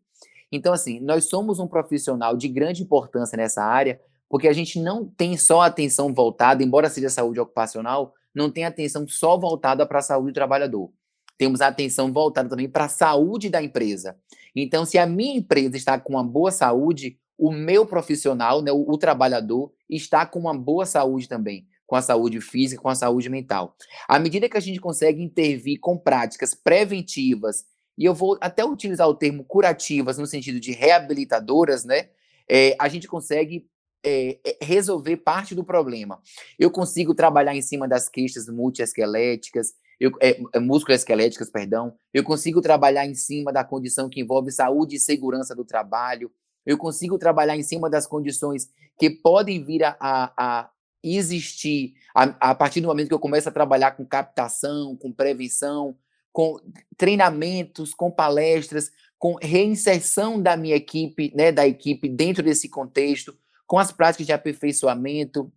Então, 0.51 0.73
assim, 0.73 1.01
nós 1.01 1.25
somos 1.25 1.59
um 1.59 1.67
profissional 1.67 2.37
de 2.37 2.49
grande 2.49 2.83
importância 2.83 3.37
nessa 3.37 3.63
área, 3.63 4.01
porque 4.29 4.49
a 4.49 4.53
gente 4.53 4.81
não 4.81 5.05
tem 5.05 5.37
só 5.37 5.61
atenção 5.61 6.13
voltada, 6.13 6.63
embora 6.63 6.89
seja 6.89 7.09
saúde 7.09 7.41
ocupacional, 7.41 8.15
não 8.35 8.51
tem 8.51 8.65
atenção 8.65 9.07
só 9.09 9.37
voltada 9.37 9.87
para 9.87 9.99
a 9.99 10.03
saúde 10.03 10.33
do 10.33 10.35
trabalhador. 10.35 10.91
temos 11.39 11.61
atenção 11.61 12.11
voltada 12.11 12.49
também 12.49 12.67
para 12.67 12.87
a 12.87 12.89
saúde 12.89 13.51
da 13.51 13.63
empresa. 13.63 14.17
Então, 14.55 14.87
se 14.87 14.97
a 14.97 15.05
minha 15.05 15.37
empresa 15.37 15.77
está 15.77 16.01
com 16.01 16.15
uma 16.15 16.25
boa 16.25 16.51
saúde, 16.51 17.19
o 17.39 17.53
meu 17.53 17.87
profissional, 17.87 18.63
né, 18.63 18.73
o, 18.73 18.85
o 18.89 18.99
trabalhador, 18.99 19.73
está 19.89 20.25
com 20.25 20.39
uma 20.39 20.57
boa 20.57 20.87
saúde 20.87 21.29
também, 21.29 21.67
com 21.87 21.97
a 21.97 22.03
saúde 22.03 22.41
física, 22.41 22.81
com 22.81 22.89
a 22.89 22.95
saúde 22.95 23.29
mental. 23.29 23.77
À 24.09 24.19
medida 24.19 24.49
que 24.49 24.57
a 24.57 24.61
gente 24.61 24.81
consegue 24.81 25.23
intervir 25.23 25.79
com 25.81 25.99
práticas 25.99 26.55
preventivas, 26.55 27.65
e 27.99 28.05
eu 28.05 28.15
vou 28.15 28.37
até 28.41 28.65
utilizar 28.65 29.09
o 29.09 29.15
termo 29.15 29.45
curativas 29.45 30.19
no 30.19 30.27
sentido 30.27 30.61
de 30.61 30.73
reabilitadoras, 30.73 31.85
né? 31.85 32.11
É, 32.49 32.77
a 32.79 32.89
gente 32.89 33.09
consegue 33.09 33.67
é, 34.05 34.39
resolver 34.61 35.17
parte 35.17 35.55
do 35.55 35.65
problema. 35.65 36.21
Eu 36.59 36.71
consigo 36.71 37.15
trabalhar 37.15 37.57
em 37.57 37.63
cima 37.63 37.89
das 37.89 38.09
queixas 38.09 38.49
multiesqueléticas, 38.49 39.75
eu, 39.99 40.13
é, 40.21 40.39
é 40.53 40.61
musculoesqueléticas, 40.61 41.51
perdão. 41.51 41.95
Eu 42.13 42.23
consigo 42.23 42.61
trabalhar 42.61 43.07
em 43.07 43.15
cima 43.15 43.53
da 43.53 43.65
condição 43.65 44.09
que 44.09 44.21
envolve 44.21 44.53
saúde 44.53 44.97
e 44.97 45.01
segurança 45.01 45.55
do 45.55 45.65
trabalho. 45.65 46.31
Eu 46.67 46.77
consigo 46.77 47.19
trabalhar 47.19 47.57
em 47.57 47.63
cima 47.63 47.89
das 47.89 48.07
condições 48.07 48.69
que 48.99 49.09
podem 49.09 49.63
vir 49.63 49.85
a, 49.85 49.97
a, 50.01 50.33
a 50.37 50.71
existir 51.03 51.95
a, 52.15 52.51
a, 52.51 52.55
partir 52.55 52.81
do 52.81 52.89
momento 52.89 53.09
que 53.09 53.15
eu 53.15 53.21
começo 53.21 53.49
a 53.49 53.53
trabalhar 53.53 53.93
com 53.93 54.05
captação, 54.05 54.97
com 54.97 55.13
prevenção, 55.13 55.97
com 56.33 56.59
treinamentos, 56.97 57.95
com 57.95 58.11
palestras, 58.11 58.91
com 59.19 59.37
reinserção 59.41 60.41
da 60.41 60.57
minha 60.57 60.77
equipe, 60.77 61.33
né, 61.35 61.53
da 61.53 61.67
equipe 61.67 62.09
dentro 62.09 62.43
desse 62.43 62.69
contexto, 62.69 63.37
com 63.67 63.79
as 63.79 63.93
práticas 63.93 64.27
de 64.27 64.33
aperfeiçoamento, 64.33 65.53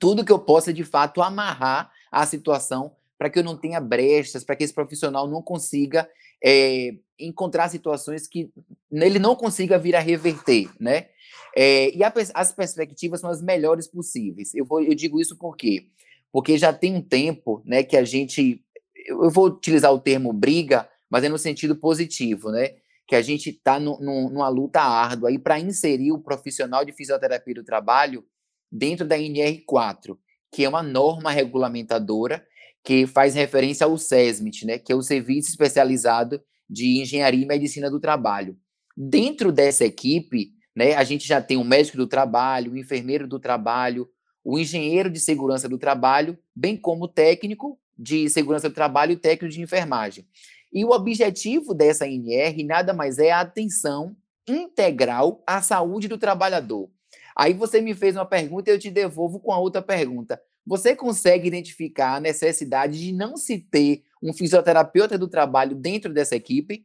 tudo 0.00 0.24
que 0.24 0.32
eu 0.32 0.38
possa 0.38 0.72
de 0.72 0.84
fato 0.84 1.22
amarrar 1.22 1.90
a 2.10 2.24
situação 2.26 2.94
para 3.18 3.30
que 3.30 3.38
eu 3.38 3.44
não 3.44 3.56
tenha 3.56 3.80
brechas, 3.80 4.44
para 4.44 4.56
que 4.56 4.64
esse 4.64 4.74
profissional 4.74 5.26
não 5.26 5.40
consiga 5.40 6.08
é, 6.44 6.94
encontrar 7.18 7.68
situações 7.68 8.26
que 8.26 8.50
ele 8.92 9.18
não 9.18 9.34
consiga 9.34 9.78
vir 9.78 9.96
a 9.96 10.00
reverter, 10.00 10.70
né? 10.78 11.08
É, 11.56 11.94
e 11.96 12.04
a, 12.04 12.12
as 12.34 12.52
perspectivas 12.52 13.20
são 13.20 13.30
as 13.30 13.40
melhores 13.40 13.86
possíveis. 13.86 14.54
Eu, 14.54 14.64
vou, 14.64 14.82
eu 14.82 14.94
digo 14.94 15.20
isso 15.20 15.36
por 15.36 15.56
quê? 15.56 15.86
Porque 16.30 16.58
já 16.58 16.72
tem 16.72 16.94
um 16.94 17.00
tempo, 17.00 17.62
né, 17.64 17.82
que 17.82 17.96
a 17.96 18.04
gente, 18.04 18.62
eu, 19.06 19.30
vou 19.30 19.46
utilizar 19.46 19.92
o 19.92 19.98
termo 19.98 20.32
briga, 20.32 20.88
mas 21.08 21.24
é 21.24 21.28
no 21.28 21.38
sentido 21.38 21.74
positivo, 21.74 22.50
né? 22.50 22.74
Que 23.06 23.14
a 23.14 23.22
gente 23.22 23.50
está 23.50 23.78
numa 23.78 24.48
luta 24.48 24.80
árdua 24.80 25.30
para 25.38 25.58
inserir 25.60 26.12
o 26.12 26.18
profissional 26.18 26.84
de 26.84 26.92
fisioterapia 26.92 27.54
do 27.54 27.64
trabalho 27.64 28.24
dentro 28.70 29.06
da 29.06 29.16
NR4, 29.16 30.18
que 30.52 30.64
é 30.64 30.68
uma 30.68 30.82
norma 30.82 31.30
regulamentadora 31.30 32.44
que 32.86 33.04
faz 33.04 33.34
referência 33.34 33.84
ao 33.84 33.98
SESMIT, 33.98 34.64
né, 34.64 34.78
que 34.78 34.92
é 34.92 34.94
o 34.94 35.02
Serviço 35.02 35.50
Especializado 35.50 36.40
de 36.70 37.00
Engenharia 37.00 37.42
e 37.42 37.46
Medicina 37.46 37.90
do 37.90 37.98
Trabalho. 37.98 38.56
Dentro 38.96 39.50
dessa 39.50 39.84
equipe, 39.84 40.52
né, 40.74 40.94
a 40.94 41.02
gente 41.02 41.26
já 41.26 41.42
tem 41.42 41.56
o 41.56 41.64
médico 41.64 41.96
do 41.96 42.06
trabalho, 42.06 42.70
o 42.70 42.78
enfermeiro 42.78 43.26
do 43.26 43.40
trabalho, 43.40 44.08
o 44.44 44.56
engenheiro 44.56 45.10
de 45.10 45.18
segurança 45.18 45.68
do 45.68 45.76
trabalho, 45.76 46.38
bem 46.54 46.76
como 46.76 47.06
o 47.06 47.08
técnico 47.08 47.76
de 47.98 48.30
segurança 48.30 48.68
do 48.68 48.74
trabalho 48.76 49.10
e 49.14 49.16
técnico 49.16 49.52
de 49.52 49.60
enfermagem. 49.60 50.24
E 50.72 50.84
o 50.84 50.90
objetivo 50.90 51.74
dessa 51.74 52.06
NR 52.06 52.62
nada 52.62 52.94
mais 52.94 53.18
é 53.18 53.32
a 53.32 53.40
atenção 53.40 54.16
integral 54.46 55.42
à 55.44 55.60
saúde 55.60 56.06
do 56.06 56.16
trabalhador. 56.16 56.88
Aí 57.34 57.52
você 57.52 57.80
me 57.80 57.94
fez 57.94 58.14
uma 58.14 58.24
pergunta 58.24 58.70
e 58.70 58.74
eu 58.74 58.78
te 58.78 58.92
devolvo 58.92 59.40
com 59.40 59.52
a 59.52 59.58
outra 59.58 59.82
pergunta. 59.82 60.40
Você 60.66 60.96
consegue 60.96 61.46
identificar 61.46 62.16
a 62.16 62.20
necessidade 62.20 62.98
de 62.98 63.12
não 63.12 63.36
se 63.36 63.58
ter 63.58 64.02
um 64.22 64.32
fisioterapeuta 64.32 65.16
do 65.16 65.28
trabalho 65.28 65.76
dentro 65.76 66.12
dessa 66.12 66.34
equipe? 66.34 66.84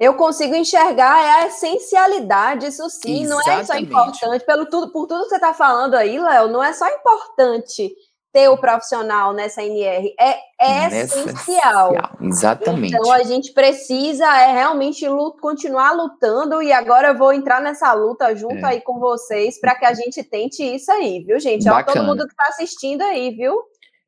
Eu 0.00 0.14
consigo 0.14 0.54
enxergar 0.54 1.42
a 1.42 1.46
essencialidade, 1.46 2.66
isso 2.66 2.88
sim, 2.88 3.22
Exatamente. 3.22 3.28
não 3.28 3.40
é 3.40 3.64
só 3.64 3.76
importante, 3.76 4.46
pelo 4.46 4.66
tudo, 4.66 4.90
por 4.90 5.06
tudo 5.06 5.24
que 5.24 5.28
você 5.28 5.34
está 5.34 5.52
falando 5.52 5.94
aí, 5.94 6.18
Léo, 6.18 6.48
não 6.48 6.64
é 6.64 6.72
só 6.72 6.88
importante 6.88 7.94
ter 8.32 8.48
o 8.48 8.56
profissional 8.56 9.32
nessa 9.32 9.62
NR. 9.62 10.14
É, 10.18 10.36
é 10.60 11.02
essencial. 11.02 11.92
Exatamente. 12.20 12.94
Então 12.94 13.12
a 13.12 13.22
gente 13.22 13.52
precisa 13.52 14.24
é 14.24 14.52
realmente 14.52 15.08
lut 15.08 15.40
continuar 15.40 15.92
lutando 15.92 16.62
e 16.62 16.72
agora 16.72 17.08
eu 17.08 17.18
vou 17.18 17.32
entrar 17.32 17.60
nessa 17.60 17.92
luta 17.92 18.34
junto 18.34 18.56
é. 18.56 18.64
aí 18.64 18.80
com 18.80 18.98
vocês 18.98 19.60
para 19.60 19.74
que 19.74 19.84
a 19.84 19.94
gente 19.94 20.22
tente 20.22 20.62
isso 20.62 20.90
aí, 20.92 21.24
viu, 21.24 21.38
gente? 21.40 21.68
Ó, 21.68 21.82
todo 21.82 22.04
mundo 22.04 22.26
que 22.26 22.32
está 22.32 22.46
assistindo 22.48 23.02
aí, 23.02 23.30
viu? 23.30 23.54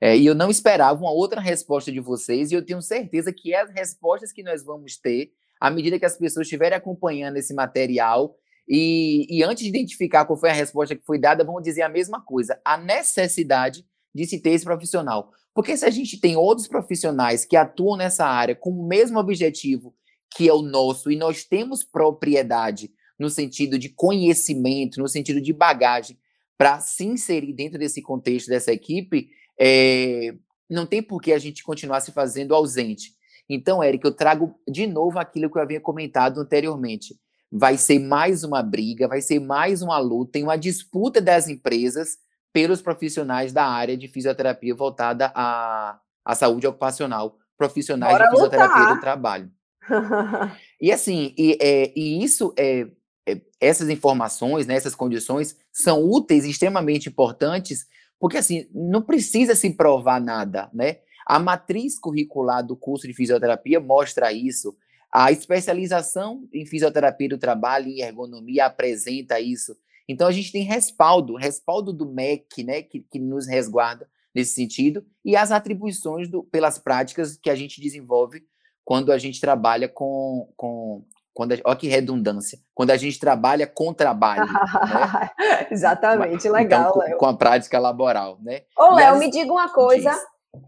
É, 0.00 0.16
e 0.16 0.26
eu 0.26 0.34
não 0.34 0.50
esperava 0.50 1.00
uma 1.00 1.12
outra 1.12 1.40
resposta 1.40 1.92
de 1.92 2.00
vocês, 2.00 2.50
e 2.50 2.54
eu 2.56 2.66
tenho 2.66 2.82
certeza 2.82 3.32
que 3.32 3.54
as 3.54 3.70
respostas 3.70 4.32
que 4.32 4.42
nós 4.42 4.64
vamos 4.64 4.96
ter, 4.96 5.30
à 5.60 5.70
medida 5.70 5.96
que 5.96 6.04
as 6.04 6.18
pessoas 6.18 6.46
estiverem 6.46 6.76
acompanhando 6.76 7.36
esse 7.36 7.54
material, 7.54 8.34
e, 8.68 9.26
e 9.30 9.44
antes 9.44 9.62
de 9.62 9.68
identificar 9.68 10.24
qual 10.24 10.36
foi 10.36 10.50
a 10.50 10.54
resposta 10.54 10.96
que 10.96 11.04
foi 11.04 11.20
dada, 11.20 11.44
vão 11.44 11.60
dizer 11.60 11.82
a 11.82 11.88
mesma 11.88 12.20
coisa: 12.20 12.60
a 12.64 12.76
necessidade 12.76 13.86
de 14.14 14.26
se 14.26 14.40
ter 14.40 14.50
esse 14.50 14.64
profissional. 14.64 15.30
Porque 15.54 15.76
se 15.76 15.84
a 15.84 15.90
gente 15.90 16.20
tem 16.20 16.36
outros 16.36 16.66
profissionais 16.66 17.44
que 17.44 17.56
atuam 17.56 17.96
nessa 17.96 18.26
área 18.26 18.54
com 18.54 18.70
o 18.70 18.86
mesmo 18.86 19.18
objetivo 19.18 19.94
que 20.34 20.48
é 20.48 20.52
o 20.52 20.62
nosso, 20.62 21.10
e 21.10 21.16
nós 21.16 21.44
temos 21.44 21.84
propriedade 21.84 22.90
no 23.18 23.28
sentido 23.28 23.78
de 23.78 23.90
conhecimento, 23.90 25.00
no 25.00 25.06
sentido 25.06 25.40
de 25.40 25.52
bagagem, 25.52 26.18
para 26.56 26.80
se 26.80 27.04
inserir 27.04 27.52
dentro 27.52 27.78
desse 27.78 28.00
contexto 28.00 28.48
dessa 28.48 28.72
equipe, 28.72 29.30
é, 29.60 30.34
não 30.70 30.86
tem 30.86 31.02
por 31.02 31.20
que 31.20 31.32
a 31.32 31.38
gente 31.38 31.62
continuar 31.62 32.00
se 32.00 32.12
fazendo 32.12 32.54
ausente. 32.54 33.14
Então, 33.48 33.82
Eric, 33.82 34.04
eu 34.04 34.14
trago 34.14 34.54
de 34.68 34.86
novo 34.86 35.18
aquilo 35.18 35.50
que 35.50 35.58
eu 35.58 35.62
havia 35.62 35.80
comentado 35.80 36.40
anteriormente. 36.40 37.14
Vai 37.50 37.76
ser 37.76 37.98
mais 37.98 38.44
uma 38.44 38.62
briga, 38.62 39.06
vai 39.06 39.20
ser 39.20 39.38
mais 39.38 39.82
uma 39.82 39.98
luta, 39.98 40.32
tem 40.32 40.42
uma 40.42 40.56
disputa 40.56 41.20
das 41.20 41.48
empresas 41.48 42.16
pelos 42.52 42.82
profissionais 42.82 43.52
da 43.52 43.64
área 43.64 43.96
de 43.96 44.08
fisioterapia 44.08 44.74
voltada 44.74 45.32
à, 45.34 45.98
à 46.24 46.34
saúde 46.34 46.66
ocupacional, 46.66 47.38
profissionais 47.56 48.12
Bora 48.12 48.24
de 48.24 48.30
fisioterapia 48.30 48.76
lutar. 48.76 48.94
do 48.94 49.00
trabalho. 49.00 49.50
e 50.80 50.92
assim, 50.92 51.34
e, 51.36 51.58
é, 51.60 51.92
e 51.96 52.22
isso 52.22 52.54
é, 52.56 52.88
é, 53.26 53.40
essas 53.60 53.88
informações, 53.88 54.66
né, 54.66 54.74
essas 54.74 54.94
condições 54.94 55.56
são 55.72 56.04
úteis 56.04 56.44
e 56.44 56.50
extremamente 56.50 57.08
importantes, 57.08 57.86
porque 58.18 58.36
assim, 58.36 58.68
não 58.72 59.02
precisa 59.02 59.54
se 59.54 59.70
provar 59.70 60.20
nada, 60.20 60.70
né? 60.72 60.98
A 61.26 61.38
matriz 61.38 61.98
curricular 61.98 62.66
do 62.66 62.76
curso 62.76 63.06
de 63.06 63.14
fisioterapia 63.14 63.80
mostra 63.80 64.32
isso. 64.32 64.76
A 65.10 65.30
especialização 65.30 66.48
em 66.52 66.66
fisioterapia 66.66 67.28
do 67.28 67.38
trabalho 67.38 67.88
e 67.88 68.02
ergonomia 68.02 68.66
apresenta 68.66 69.38
isso. 69.38 69.76
Então 70.08 70.26
a 70.26 70.32
gente 70.32 70.52
tem 70.52 70.62
respaldo, 70.62 71.36
respaldo 71.36 71.92
do 71.92 72.06
MEC, 72.06 72.64
né, 72.64 72.82
que, 72.82 73.00
que 73.00 73.18
nos 73.18 73.46
resguarda 73.46 74.08
nesse 74.34 74.54
sentido, 74.54 75.04
e 75.24 75.36
as 75.36 75.52
atribuições 75.52 76.28
do, 76.28 76.42
pelas 76.42 76.78
práticas 76.78 77.36
que 77.36 77.50
a 77.50 77.54
gente 77.54 77.80
desenvolve 77.80 78.42
quando 78.84 79.12
a 79.12 79.18
gente 79.18 79.40
trabalha 79.40 79.88
com. 79.88 80.48
com 80.56 81.04
quando 81.34 81.52
a, 81.52 81.56
olha 81.64 81.76
que 81.76 81.88
redundância. 81.88 82.58
Quando 82.74 82.90
a 82.90 82.96
gente 82.96 83.18
trabalha 83.18 83.66
com 83.66 83.94
trabalho. 83.94 84.44
né? 84.44 85.30
Exatamente, 85.70 86.46
legal. 86.48 86.90
Então, 86.90 87.10
com, 87.12 87.18
com, 87.18 87.26
a 87.26 87.34
prática 87.34 87.78
laboral, 87.78 88.38
né? 88.42 88.62
Ô, 88.76 88.94
Léo, 88.94 89.18
me 89.18 89.30
diga 89.30 89.50
uma 89.50 89.70
coisa. 89.70 90.12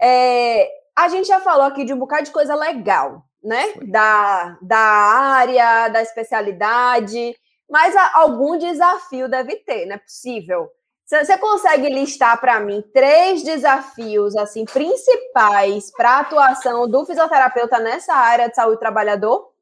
É, 0.01 0.67
a 0.97 1.09
gente 1.09 1.29
já 1.29 1.41
falou 1.41 1.67
aqui 1.67 1.85
de 1.85 1.93
um 1.93 1.99
bocado 1.99 2.25
de 2.25 2.31
coisa 2.31 2.55
legal, 2.55 3.27
né? 3.43 3.75
Da, 3.89 4.57
da 4.63 4.79
área, 4.79 5.89
da 5.89 6.01
especialidade. 6.01 7.35
Mas 7.69 7.95
algum 8.15 8.59
desafio 8.59 9.29
deve 9.29 9.57
ter, 9.57 9.87
não 9.87 9.97
é 9.97 9.99
possível. 9.99 10.71
Você 11.07 11.37
consegue 11.37 11.89
listar 11.91 12.41
para 12.41 12.61
mim 12.61 12.83
três 12.93 13.43
desafios 13.43 14.35
assim 14.37 14.65
principais 14.65 15.91
para 15.91 16.13
a 16.13 16.21
atuação 16.21 16.89
do 16.89 17.05
fisioterapeuta 17.05 17.79
nessa 17.79 18.15
área 18.15 18.49
de 18.49 18.57
saúde 18.57 18.81
trabalhador? 18.81 19.53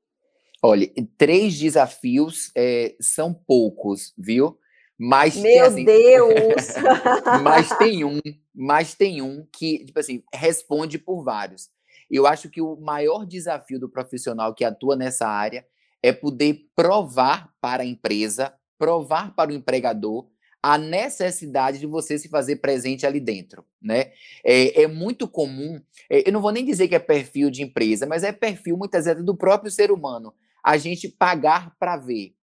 Olha, 0.62 0.88
três 1.18 1.58
desafios 1.58 2.52
é, 2.56 2.94
são 3.00 3.34
poucos, 3.34 4.14
viu? 4.16 4.56
Mas 4.96 5.34
Meu 5.34 5.42
tem, 5.42 5.60
assim, 5.60 5.84
Deus! 5.84 6.74
mas 7.42 7.76
tem 7.76 8.04
um, 8.04 8.20
mas 8.54 8.94
tem 8.94 9.20
um 9.20 9.44
que, 9.52 9.84
tipo 9.84 9.98
assim, 9.98 10.22
responde 10.32 10.96
por 10.96 11.24
vários. 11.24 11.68
Eu 12.08 12.24
acho 12.24 12.48
que 12.48 12.60
o 12.60 12.76
maior 12.76 13.26
desafio 13.26 13.80
do 13.80 13.88
profissional 13.88 14.54
que 14.54 14.64
atua 14.64 14.94
nessa 14.94 15.26
área 15.26 15.66
é 16.02 16.12
poder 16.12 16.66
provar 16.74 17.52
para 17.60 17.82
a 17.82 17.86
empresa, 17.86 18.52
provar 18.78 19.34
para 19.34 19.50
o 19.50 19.54
empregador 19.54 20.26
a 20.62 20.78
necessidade 20.78 21.80
de 21.80 21.86
você 21.86 22.18
se 22.18 22.28
fazer 22.28 22.56
presente 22.56 23.04
ali 23.04 23.18
dentro, 23.18 23.64
né? 23.80 24.12
É, 24.44 24.82
é 24.82 24.86
muito 24.86 25.26
comum, 25.26 25.80
é, 26.08 26.28
eu 26.28 26.32
não 26.32 26.40
vou 26.40 26.52
nem 26.52 26.64
dizer 26.64 26.86
que 26.86 26.94
é 26.94 27.00
perfil 27.00 27.50
de 27.50 27.62
empresa, 27.62 28.06
mas 28.06 28.22
é 28.22 28.30
perfil 28.30 28.76
muitas 28.76 29.04
vezes 29.04 29.24
do 29.24 29.36
próprio 29.36 29.72
ser 29.72 29.90
humano, 29.90 30.32
a 30.64 30.76
gente 30.76 31.08
pagar 31.08 31.74
para 31.78 31.96
ver. 31.96 32.34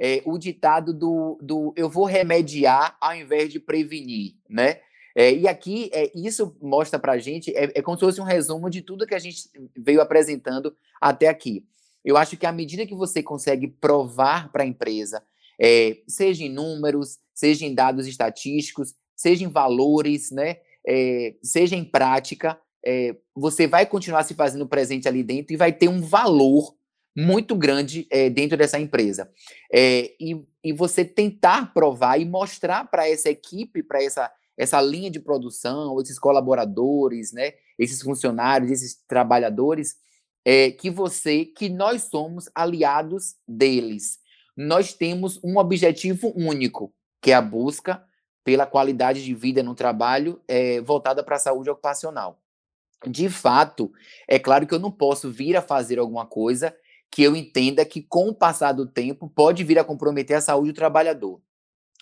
É, 0.00 0.22
o 0.24 0.38
ditado 0.38 0.94
do, 0.94 1.36
do 1.42 1.74
eu 1.76 1.90
vou 1.90 2.04
remediar 2.04 2.96
ao 3.00 3.16
invés 3.16 3.50
de 3.50 3.58
prevenir, 3.58 4.36
né? 4.48 4.78
É, 5.12 5.32
e 5.32 5.48
aqui, 5.48 5.90
é, 5.92 6.12
isso 6.14 6.56
mostra 6.62 6.96
para 6.96 7.14
a 7.14 7.18
gente, 7.18 7.50
é, 7.56 7.72
é 7.74 7.82
como 7.82 7.96
se 7.98 8.04
fosse 8.04 8.20
um 8.20 8.24
resumo 8.24 8.70
de 8.70 8.82
tudo 8.82 9.04
que 9.04 9.14
a 9.16 9.18
gente 9.18 9.50
veio 9.76 10.00
apresentando 10.00 10.72
até 11.00 11.26
aqui. 11.26 11.64
Eu 12.08 12.16
acho 12.16 12.38
que 12.38 12.46
à 12.46 12.52
medida 12.52 12.86
que 12.86 12.94
você 12.94 13.22
consegue 13.22 13.68
provar 13.68 14.50
para 14.50 14.62
a 14.62 14.66
empresa, 14.66 15.22
é, 15.60 15.98
seja 16.08 16.42
em 16.42 16.48
números, 16.48 17.18
seja 17.34 17.66
em 17.66 17.74
dados 17.74 18.06
estatísticos, 18.06 18.94
seja 19.14 19.44
em 19.44 19.48
valores, 19.48 20.30
né, 20.30 20.56
é, 20.86 21.34
seja 21.42 21.76
em 21.76 21.84
prática, 21.84 22.58
é, 22.82 23.14
você 23.36 23.66
vai 23.66 23.84
continuar 23.84 24.22
se 24.22 24.32
fazendo 24.32 24.66
presente 24.66 25.06
ali 25.06 25.22
dentro 25.22 25.52
e 25.52 25.58
vai 25.58 25.70
ter 25.70 25.88
um 25.88 26.00
valor 26.00 26.74
muito 27.14 27.54
grande 27.54 28.06
é, 28.10 28.30
dentro 28.30 28.56
dessa 28.56 28.80
empresa. 28.80 29.30
É, 29.70 30.14
e, 30.18 30.42
e 30.64 30.72
você 30.72 31.04
tentar 31.04 31.74
provar 31.74 32.18
e 32.18 32.24
mostrar 32.24 32.90
para 32.90 33.06
essa 33.06 33.28
equipe, 33.28 33.82
para 33.82 34.02
essa, 34.02 34.32
essa 34.56 34.80
linha 34.80 35.10
de 35.10 35.20
produção, 35.20 36.00
esses 36.00 36.18
colaboradores, 36.18 37.34
né, 37.34 37.52
esses 37.78 38.00
funcionários, 38.00 38.70
esses 38.70 38.94
trabalhadores, 39.06 40.07
é, 40.44 40.70
que 40.70 40.90
você, 40.90 41.44
que 41.44 41.68
nós 41.68 42.04
somos 42.04 42.48
aliados 42.54 43.34
deles. 43.46 44.18
Nós 44.56 44.92
temos 44.92 45.38
um 45.42 45.58
objetivo 45.58 46.32
único, 46.34 46.92
que 47.20 47.30
é 47.30 47.34
a 47.34 47.42
busca 47.42 48.04
pela 48.44 48.66
qualidade 48.66 49.24
de 49.24 49.34
vida 49.34 49.62
no 49.62 49.74
trabalho 49.74 50.40
é, 50.48 50.80
voltada 50.80 51.22
para 51.22 51.36
a 51.36 51.38
saúde 51.38 51.68
ocupacional. 51.68 52.40
De 53.06 53.28
fato, 53.28 53.92
é 54.26 54.38
claro 54.38 54.66
que 54.66 54.74
eu 54.74 54.78
não 54.78 54.90
posso 54.90 55.30
vir 55.30 55.56
a 55.56 55.62
fazer 55.62 55.98
alguma 55.98 56.26
coisa 56.26 56.74
que 57.10 57.22
eu 57.22 57.36
entenda 57.36 57.84
que, 57.84 58.02
com 58.02 58.28
o 58.28 58.34
passar 58.34 58.72
do 58.72 58.86
tempo, 58.86 59.28
pode 59.28 59.64
vir 59.64 59.78
a 59.78 59.84
comprometer 59.84 60.36
a 60.36 60.40
saúde 60.40 60.72
do 60.72 60.76
trabalhador. 60.76 61.40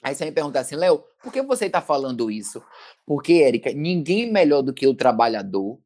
Aí 0.03 0.15
você 0.15 0.25
me 0.25 0.33
pergunta 0.33 0.61
assim, 0.61 0.77
Léo, 0.77 1.03
por 1.23 1.33
que 1.33 1.43
você 1.43 1.67
está 1.67 1.81
falando 1.81 2.31
isso? 2.31 2.63
Porque, 3.05 3.35
Érica, 3.35 3.73
ninguém 3.73 4.31
melhor 4.31 4.63
do 4.63 4.73
que 4.73 4.87
o 4.87 4.95
trabalhador, 4.95 5.79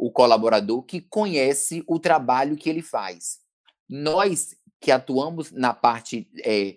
o 0.00 0.10
colaborador, 0.10 0.82
que 0.82 0.98
conhece 0.98 1.84
o 1.86 1.98
trabalho 1.98 2.56
que 2.56 2.70
ele 2.70 2.80
faz. 2.80 3.38
Nós 3.86 4.56
que 4.80 4.90
atuamos 4.90 5.52
na 5.52 5.74
parte 5.74 6.26
é, 6.42 6.76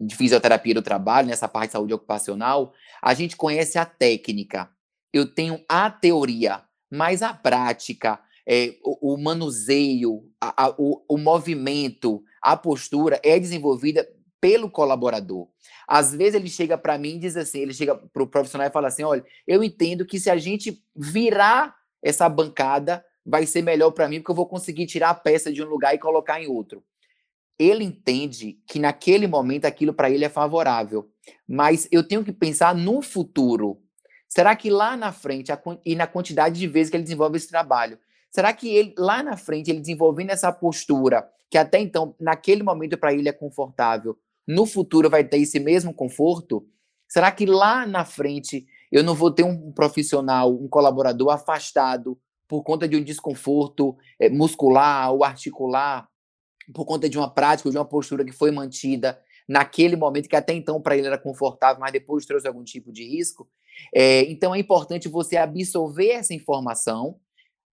de 0.00 0.16
fisioterapia 0.16 0.74
do 0.74 0.82
trabalho, 0.82 1.28
nessa 1.28 1.46
parte 1.46 1.68
de 1.68 1.72
saúde 1.74 1.94
ocupacional, 1.94 2.74
a 3.00 3.14
gente 3.14 3.36
conhece 3.36 3.78
a 3.78 3.86
técnica. 3.86 4.68
Eu 5.12 5.32
tenho 5.32 5.64
a 5.68 5.88
teoria, 5.88 6.64
mas 6.90 7.22
a 7.22 7.32
prática, 7.32 8.18
é, 8.44 8.76
o, 8.82 9.14
o, 9.14 9.16
manuseio, 9.16 10.28
a, 10.40 10.64
a, 10.64 10.74
o, 10.76 11.04
o 11.08 11.16
movimento, 11.16 12.24
a 12.42 12.56
postura 12.56 13.20
é 13.22 13.38
desenvolvida 13.38 14.08
pelo 14.40 14.68
colaborador. 14.68 15.48
Às 15.86 16.12
vezes 16.12 16.34
ele 16.34 16.48
chega 16.48 16.76
para 16.76 16.98
mim 16.98 17.14
e 17.14 17.20
diz 17.20 17.36
assim, 17.36 17.60
ele 17.60 17.72
chega 17.72 17.94
para 17.94 18.22
o 18.24 18.26
profissional 18.26 18.66
e 18.66 18.72
fala 18.72 18.88
assim, 18.88 19.04
olha, 19.04 19.24
eu 19.46 19.62
entendo 19.62 20.04
que 20.04 20.18
se 20.18 20.28
a 20.28 20.36
gente 20.36 20.82
virar 20.96 21.76
essa 22.06 22.28
bancada, 22.28 23.04
vai 23.24 23.46
ser 23.46 23.62
melhor 23.62 23.90
para 23.90 24.08
mim, 24.08 24.20
porque 24.20 24.30
eu 24.30 24.36
vou 24.36 24.46
conseguir 24.46 24.86
tirar 24.86 25.10
a 25.10 25.14
peça 25.14 25.52
de 25.52 25.62
um 25.62 25.66
lugar 25.68 25.94
e 25.94 25.98
colocar 25.98 26.40
em 26.40 26.46
outro 26.46 26.84
ele 27.58 27.84
entende 27.84 28.58
que 28.66 28.78
naquele 28.78 29.26
momento 29.26 29.64
aquilo 29.64 29.94
para 29.94 30.10
ele 30.10 30.24
é 30.24 30.28
favorável. 30.28 31.10
Mas 31.48 31.88
eu 31.90 32.06
tenho 32.06 32.24
que 32.24 32.32
pensar 32.32 32.74
no 32.74 33.00
futuro. 33.00 33.80
Será 34.28 34.54
que 34.54 34.70
lá 34.70 34.96
na 34.96 35.12
frente, 35.12 35.50
e 35.84 35.94
na 35.94 36.06
quantidade 36.06 36.58
de 36.58 36.66
vezes 36.66 36.90
que 36.90 36.96
ele 36.96 37.04
desenvolve 37.04 37.36
esse 37.36 37.48
trabalho, 37.48 37.98
será 38.30 38.52
que 38.52 38.68
ele 38.68 38.94
lá 38.98 39.22
na 39.22 39.36
frente, 39.36 39.70
ele 39.70 39.80
desenvolvendo 39.80 40.30
essa 40.30 40.52
postura, 40.52 41.26
que 41.50 41.56
até 41.56 41.78
então, 41.78 42.14
naquele 42.20 42.62
momento 42.62 42.98
para 42.98 43.14
ele 43.14 43.28
é 43.28 43.32
confortável, 43.32 44.18
no 44.46 44.66
futuro 44.66 45.08
vai 45.08 45.24
ter 45.24 45.38
esse 45.38 45.58
mesmo 45.58 45.94
conforto? 45.94 46.66
Será 47.08 47.30
que 47.30 47.46
lá 47.46 47.86
na 47.86 48.04
frente 48.04 48.66
eu 48.90 49.02
não 49.02 49.14
vou 49.14 49.30
ter 49.30 49.44
um 49.44 49.72
profissional, 49.72 50.52
um 50.52 50.68
colaborador 50.68 51.30
afastado 51.30 52.18
por 52.48 52.62
conta 52.62 52.86
de 52.86 52.96
um 52.96 53.02
desconforto 53.02 53.96
é, 54.20 54.28
muscular 54.28 55.12
ou 55.12 55.24
articular? 55.24 56.08
por 56.72 56.84
conta 56.84 57.08
de 57.08 57.18
uma 57.18 57.32
prática, 57.32 57.70
de 57.70 57.76
uma 57.76 57.84
postura 57.84 58.24
que 58.24 58.32
foi 58.32 58.50
mantida 58.50 59.20
naquele 59.48 59.94
momento, 59.96 60.28
que 60.28 60.36
até 60.36 60.52
então 60.52 60.80
para 60.80 60.96
ele 60.96 61.06
era 61.06 61.18
confortável, 61.18 61.80
mas 61.80 61.92
depois 61.92 62.26
trouxe 62.26 62.48
algum 62.48 62.64
tipo 62.64 62.92
de 62.92 63.04
risco. 63.04 63.48
É, 63.94 64.22
então 64.22 64.54
é 64.54 64.58
importante 64.58 65.08
você 65.08 65.36
absorver 65.36 66.10
essa 66.10 66.34
informação, 66.34 67.18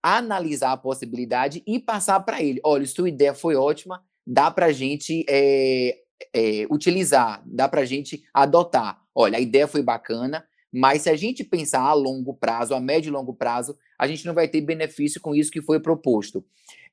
analisar 0.02 0.72
a 0.72 0.76
possibilidade 0.76 1.62
e 1.66 1.80
passar 1.80 2.20
para 2.20 2.42
ele. 2.42 2.60
Olha, 2.64 2.86
sua 2.86 3.08
ideia 3.08 3.34
foi 3.34 3.56
ótima, 3.56 4.02
dá 4.26 4.50
para 4.50 4.66
a 4.66 4.72
gente 4.72 5.24
é, 5.28 5.96
é, 6.32 6.66
utilizar, 6.70 7.42
dá 7.46 7.68
para 7.68 7.80
a 7.80 7.84
gente 7.84 8.22
adotar. 8.32 9.00
Olha, 9.14 9.38
a 9.38 9.40
ideia 9.40 9.66
foi 9.66 9.82
bacana, 9.82 10.46
mas 10.76 11.02
se 11.02 11.10
a 11.10 11.14
gente 11.14 11.44
pensar 11.44 11.82
a 11.82 11.94
longo 11.94 12.34
prazo, 12.34 12.74
a 12.74 12.80
médio 12.80 13.08
e 13.08 13.12
longo 13.12 13.32
prazo, 13.32 13.78
a 13.96 14.08
gente 14.08 14.26
não 14.26 14.34
vai 14.34 14.48
ter 14.48 14.60
benefício 14.60 15.20
com 15.20 15.32
isso 15.32 15.52
que 15.52 15.62
foi 15.62 15.78
proposto. 15.78 16.44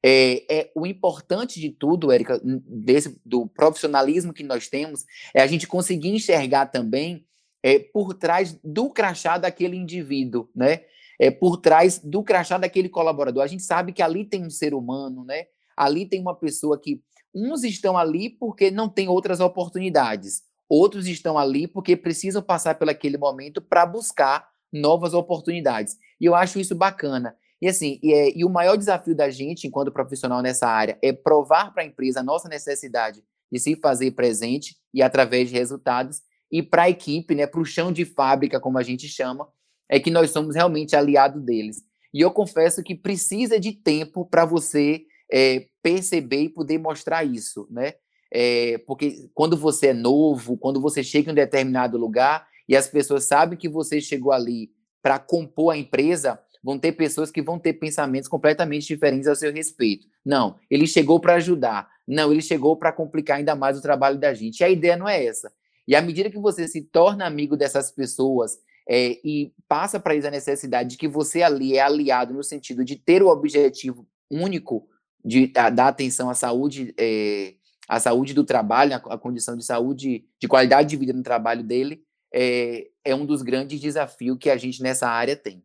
É, 0.04 0.46
é, 0.48 0.72
o 0.76 0.86
importante 0.86 1.60
de 1.60 1.72
tudo, 1.72 2.12
Érica, 2.12 2.39
desse, 2.44 3.20
do 3.26 3.48
profissionalismo 3.48 4.34
que 4.34 4.44
nós 4.44 4.67
temos, 4.67 5.04
é 5.34 5.41
a 5.41 5.48
gente 5.48 5.65
conseguir 5.65 6.10
enxergar 6.10 6.67
também 6.67 7.26
é, 7.63 7.80
por 7.80 8.13
trás 8.13 8.56
do 8.63 8.88
crachá 8.91 9.39
daquele 9.39 9.76
indivíduo, 9.76 10.48
né? 10.56 10.82
É, 11.20 11.32
por 11.32 11.58
trás 11.58 11.98
do 11.98 12.22
crachá 12.22 12.60
daquele 12.60 12.89
colaborador. 12.89 13.44
A 13.44 13.48
gente 13.48 13.63
sabe 13.63 13.94
que 13.94 14.04
ali 14.04 14.26
tem 14.26 14.46
um 14.46 14.50
ser 14.52 14.76
humano, 14.76 15.24
né? 15.24 15.46
Ali 15.76 16.06
tem 16.06 16.22
uma 16.22 16.36
pessoa 16.36 16.80
que 16.80 17.02
uns 17.34 17.63
estão 17.63 17.98
ali 17.98 18.30
porque 18.30 18.70
não 18.70 18.88
tem 18.88 19.08
outras 19.08 19.39
oportunidades, 19.39 20.44
outros 20.72 21.06
estão 21.06 21.38
ali 21.38 21.68
porque 21.68 21.98
precisam 21.98 22.42
passar 22.42 22.76
por 22.76 22.90
aquele 22.90 23.18
momento 23.18 23.62
para 23.62 23.86
buscar 23.86 24.48
novas 24.72 25.14
oportunidades. 25.14 25.98
E 26.20 26.26
eu 26.26 26.34
acho 26.34 26.60
isso 26.60 26.74
bacana. 26.74 27.36
E 27.62 27.68
assim, 27.68 28.00
e, 28.02 28.14
é, 28.14 28.38
e 28.38 28.46
o 28.46 28.50
maior 28.50 28.78
desafio 28.78 29.14
da 29.14 29.30
gente, 29.30 29.68
enquanto 29.68 29.92
profissional 29.92 30.42
nessa 30.42 30.68
área, 30.68 30.98
é 31.02 31.12
provar 31.12 31.74
para 31.74 31.84
a 31.84 31.86
empresa 31.86 32.22
a 32.22 32.24
nossa 32.24 32.48
necessidade 32.48 33.22
de 33.52 33.60
se 33.60 33.76
fazer 33.76 34.12
presente 34.12 34.78
e 34.94 35.04
através 35.04 35.50
de 35.50 35.56
resultados, 35.56 36.22
e 36.50 36.64
para 36.64 36.84
a 36.84 36.90
equipe, 36.90 37.36
né, 37.36 37.46
para 37.46 37.60
o 37.60 37.66
chão 37.66 37.92
de 37.92 38.06
fábrica, 38.06 38.60
como 38.60 38.78
a 38.78 38.84
gente 38.84 39.08
chama, 39.10 39.48
é 39.90 40.00
que 40.00 40.10
nós 40.10 40.32
somos 40.32 40.56
realmente 40.56 40.96
aliados 40.96 41.44
deles. 41.44 41.84
E 42.14 42.22
eu 42.22 42.32
confesso 42.32 42.82
que 42.82 42.96
precisa 42.96 43.60
de 43.60 43.74
tempo 43.74 44.26
para 44.26 44.46
você 44.46 45.04
é, 45.32 45.68
perceber 45.84 46.44
e 46.44 46.50
poder 46.50 46.78
mostrar 46.78 47.26
isso, 47.26 47.68
né? 47.70 47.94
É, 48.34 48.78
porque 48.88 49.30
quando 49.34 49.58
você 49.58 49.88
é 49.88 49.94
novo, 49.94 50.58
quando 50.58 50.80
você 50.80 51.04
chega 51.04 51.30
em 51.30 51.34
um 51.34 51.36
determinado 51.36 51.98
lugar 51.98 52.48
e 52.67 52.76
as 52.76 52.88
pessoas 52.88 53.26
sabem 53.26 53.58
que 53.58 53.67
você 53.67 54.00
chegou 54.00 54.32
ali 54.32 54.72
para 55.02 55.20
compor 55.20 55.74
a 55.74 55.78
empresa, 55.78 56.39
vão 56.63 56.80
ter 56.80 56.94
pessoas 56.94 57.32
que 57.32 57.41
vão 57.41 57.60
ter 57.60 57.74
pensamentos 57.74 58.30
completamente 58.30 58.88
diferentes 58.88 59.28
a 59.28 59.36
seu 59.36 59.52
respeito. 59.52 60.08
Não, 60.24 60.56
ele 60.70 60.88
chegou 60.88 61.20
para 61.20 61.36
ajudar. 61.36 61.89
Não, 62.08 62.32
ele 62.32 62.41
chegou 62.41 62.78
para 62.78 62.91
complicar 62.91 63.38
ainda 63.38 63.56
mais 63.56 63.78
o 63.78 63.82
trabalho 63.82 64.17
da 64.17 64.34
gente. 64.34 64.60
E 64.60 64.63
a 64.63 64.70
ideia 64.70 64.96
não 64.96 65.10
é 65.10 65.26
essa. 65.26 65.52
E 65.88 65.96
à 65.96 66.02
medida 66.02 66.30
que 66.30 66.39
você 66.39 66.67
se 66.67 66.82
torna 66.82 67.26
amigo 67.26 67.58
dessas 67.58 67.91
pessoas 67.91 68.60
é, 68.88 69.20
e 69.24 69.52
passa 69.67 70.00
para 70.00 70.13
eles 70.13 70.26
a 70.26 70.32
necessidade 70.32 70.91
de 70.91 70.98
que 70.98 71.08
você 71.08 71.41
ali 71.41 71.76
é 71.76 71.82
aliado 71.82 72.34
no 72.34 72.44
sentido 72.44 72.86
de 72.86 72.96
ter 72.96 73.24
o 73.24 73.30
objetivo 73.30 74.08
único 74.30 74.88
de 75.24 75.48
dar 75.48 75.88
atenção 75.88 76.30
à 76.30 76.34
saúde, 76.34 76.94
é, 76.98 77.54
à 77.91 77.99
saúde 77.99 78.34
do 78.34 78.45
trabalho, 78.45 78.95
à, 78.95 79.17
condição 79.17 79.58
de 79.58 79.65
saúde, 79.65 80.23
de 80.39 80.47
qualidade 80.47 80.88
de 80.88 80.95
vida 80.95 81.12
no 81.12 81.21
trabalho 81.21 81.62
dele, 81.62 82.01
é, 82.34 82.88
é 83.04 83.13
um 83.13 83.25
dos 83.25 83.41
grandes 83.41 83.82
desafios 83.82 84.38
que 84.39 84.49
a 84.49 84.56
gente 84.56 84.82
nessa 84.82 85.10
área 85.10 85.36
tem. 85.36 85.62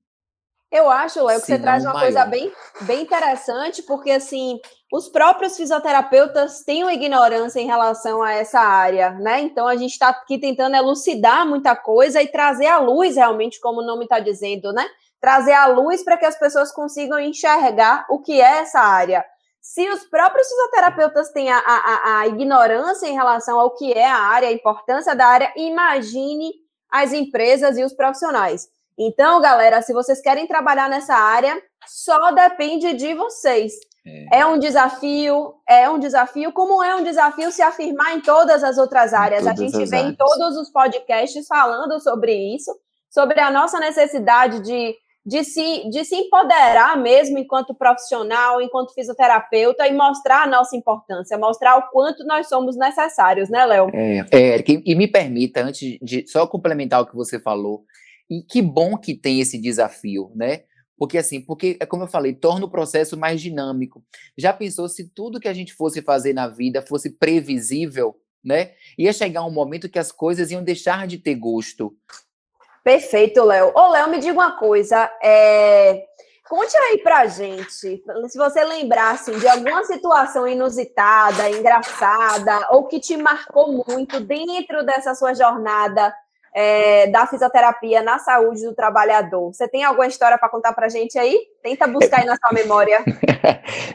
Eu 0.73 0.91
acho, 0.91 1.25
Léo, 1.25 1.41
que 1.41 1.47
você 1.47 1.57
traz 1.57 1.85
uma 1.85 1.93
maior. 1.93 2.07
coisa 2.07 2.27
bem, 2.27 2.53
bem 2.81 3.03
interessante, 3.03 3.81
porque 3.85 4.11
assim, 4.11 4.59
os 4.93 5.09
próprios 5.09 5.57
fisioterapeutas 5.57 6.65
têm 6.65 6.83
uma 6.83 6.93
ignorância 6.93 7.61
em 7.61 7.67
relação 7.67 8.21
a 8.21 8.33
essa 8.33 8.59
área, 8.59 9.13
né? 9.13 9.43
Então 9.43 9.69
a 9.69 9.77
gente 9.77 9.93
está 9.93 10.09
aqui 10.09 10.37
tentando 10.37 10.75
elucidar 10.75 11.47
muita 11.47 11.77
coisa 11.77 12.21
e 12.21 12.27
trazer 12.27 12.67
à 12.67 12.79
luz 12.79 13.15
realmente, 13.15 13.61
como 13.61 13.81
o 13.81 13.87
nome 13.87 14.03
está 14.03 14.19
dizendo, 14.19 14.73
né? 14.73 14.85
Trazer 15.21 15.53
à 15.53 15.67
luz 15.67 16.03
para 16.03 16.17
que 16.17 16.27
as 16.27 16.37
pessoas 16.37 16.73
consigam 16.73 17.21
enxergar 17.21 18.05
o 18.11 18.19
que 18.19 18.41
é 18.41 18.59
essa 18.59 18.81
área. 18.81 19.25
Se 19.67 19.87
os 19.91 20.05
próprios 20.05 20.49
fisioterapeutas 20.49 21.31
têm 21.33 21.51
a, 21.51 21.59
a, 21.59 22.21
a 22.21 22.27
ignorância 22.29 23.09
em 23.09 23.15
relação 23.15 23.59
ao 23.59 23.75
que 23.75 23.93
é 23.93 24.07
a 24.07 24.17
área, 24.17 24.49
a 24.49 24.53
importância 24.53 25.15
da 25.15 25.27
área, 25.27 25.53
imagine 25.57 26.53
as 26.89 27.13
empresas 27.13 27.77
e 27.77 27.83
os 27.83 27.93
profissionais. 27.93 28.69
Então, 28.97 29.41
galera, 29.41 29.83
se 29.83 29.93
vocês 29.93 30.23
querem 30.23 30.47
trabalhar 30.47 30.89
nessa 30.89 31.15
área, 31.15 31.61
só 31.85 32.31
depende 32.31 32.95
de 32.95 33.13
vocês. 33.15 33.73
É. 34.31 34.39
é. 34.39 34.47
um 34.47 34.57
desafio, 34.57 35.55
é 35.69 35.91
um 35.91 35.99
desafio, 35.99 36.53
como 36.53 36.81
é 36.81 36.95
um 36.95 37.03
desafio 37.03 37.51
se 37.51 37.61
afirmar 37.61 38.17
em 38.17 38.21
todas 38.21 38.63
as 38.63 38.79
outras 38.79 39.13
áreas. 39.13 39.49
A 39.49 39.55
gente 39.55 39.85
vem 39.85 40.11
em 40.11 40.15
todos 40.15 40.57
os 40.57 40.71
podcasts 40.71 41.45
falando 41.49 41.99
sobre 42.01 42.33
isso, 42.55 42.73
sobre 43.11 43.41
a 43.41 43.51
nossa 43.51 43.81
necessidade 43.81 44.61
de, 44.61 44.95
de, 45.27 45.43
se, 45.43 45.91
de 45.91 46.05
se 46.05 46.15
empoderar 46.15 46.97
mesmo 46.97 47.37
enquanto 47.37 47.75
profissional, 47.75 48.63
enquanto 48.63 48.95
fisioterapeuta 48.95 49.89
e 49.89 49.93
mostrar 49.93 50.45
a 50.45 50.47
nossa 50.47 50.77
importância, 50.77 51.37
mostrar 51.37 51.77
o 51.77 51.91
quanto 51.91 52.25
nós 52.25 52.49
somos 52.49 52.77
necessários, 52.77 53.51
né, 53.51 53.67
Léo? 53.67 53.91
É, 53.93 54.25
é 54.31 54.65
e 54.85 54.95
me 54.95 55.09
permita, 55.09 55.65
antes 55.65 55.99
de 56.01 56.25
só 56.29 56.47
complementar 56.47 57.03
o 57.03 57.07
que 57.07 57.17
você 57.17 57.41
falou, 57.41 57.85
E 58.31 58.43
que 58.43 58.63
bom 58.63 58.97
que 58.97 59.15
tem 59.15 59.41
esse 59.41 59.59
desafio, 59.59 60.31
né? 60.35 60.63
Porque 60.97 61.19
assim, 61.19 61.41
porque 61.41 61.77
é 61.81 61.87
como 61.87 62.05
eu 62.05 62.09
falei, 62.09 62.33
torna 62.33 62.65
o 62.65 62.71
processo 62.71 63.17
mais 63.17 63.41
dinâmico. 63.41 64.05
Já 64.39 64.53
pensou 64.53 64.89
se 64.89 65.09
tudo 65.09 65.41
que 65.41 65.49
a 65.49 65.53
gente 65.53 65.75
fosse 65.75 66.03
fazer 66.03 66.33
na 66.33 66.49
vida 66.49 66.83
fosse 66.83 67.11
previsível, 67.11 68.17
né? 68.45 68.73
Ia 68.97 69.13
chegar 69.13 69.45
um 69.45 69.51
momento 69.51 69.89
que 69.89 69.99
as 69.99 70.13
coisas 70.13 70.51
iam 70.51 70.63
deixar 70.63 71.07
de 71.07 71.19
ter 71.19 71.35
gosto. 71.35 71.95
Perfeito, 72.87 73.43
Léo. 73.43 73.73
Ô, 73.75 73.89
Léo, 73.89 74.09
me 74.09 74.21
diga 74.21 74.33
uma 74.33 74.53
coisa. 74.53 75.11
É... 75.21 76.05
Conte 76.49 76.77
aí 76.77 76.99
pra 76.99 77.27
gente, 77.27 77.73
se 77.73 78.39
você 78.39 78.63
lembrar 78.63 79.15
assim, 79.15 79.37
de 79.37 79.49
alguma 79.49 79.83
situação 79.83 80.47
inusitada, 80.47 81.51
engraçada, 81.51 82.69
ou 82.71 82.87
que 82.87 83.01
te 83.01 83.17
marcou 83.17 83.85
muito 83.89 84.21
dentro 84.21 84.87
dessa 84.87 85.17
sua 85.17 85.35
jornada 85.35 86.15
é, 86.55 87.09
da 87.09 87.27
fisioterapia 87.27 88.05
na 88.05 88.21
saúde 88.21 88.65
do 88.65 88.73
trabalhador. 88.73 89.53
Você 89.53 89.67
tem 89.67 89.83
alguma 89.83 90.07
história 90.07 90.39
para 90.39 90.49
contar 90.49 90.73
para 90.73 90.87
a 90.87 90.89
gente 90.89 91.19
aí? 91.19 91.37
Tenta 91.65 91.89
buscar 91.89 92.21
aí 92.21 92.27
na 92.27 92.37
sua 92.37 92.53
memória. 92.53 93.05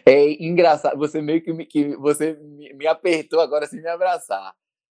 É 0.04 0.44
engraçado, 0.44 0.98
você 0.98 1.22
meio 1.22 1.44
que 1.44 1.54
me, 1.54 1.64
que 1.64 1.96
você 1.96 2.36
me 2.76 2.88
apertou 2.88 3.40
agora 3.40 3.68
sem 3.68 3.80
me 3.80 3.88
abraçar. 3.88 4.52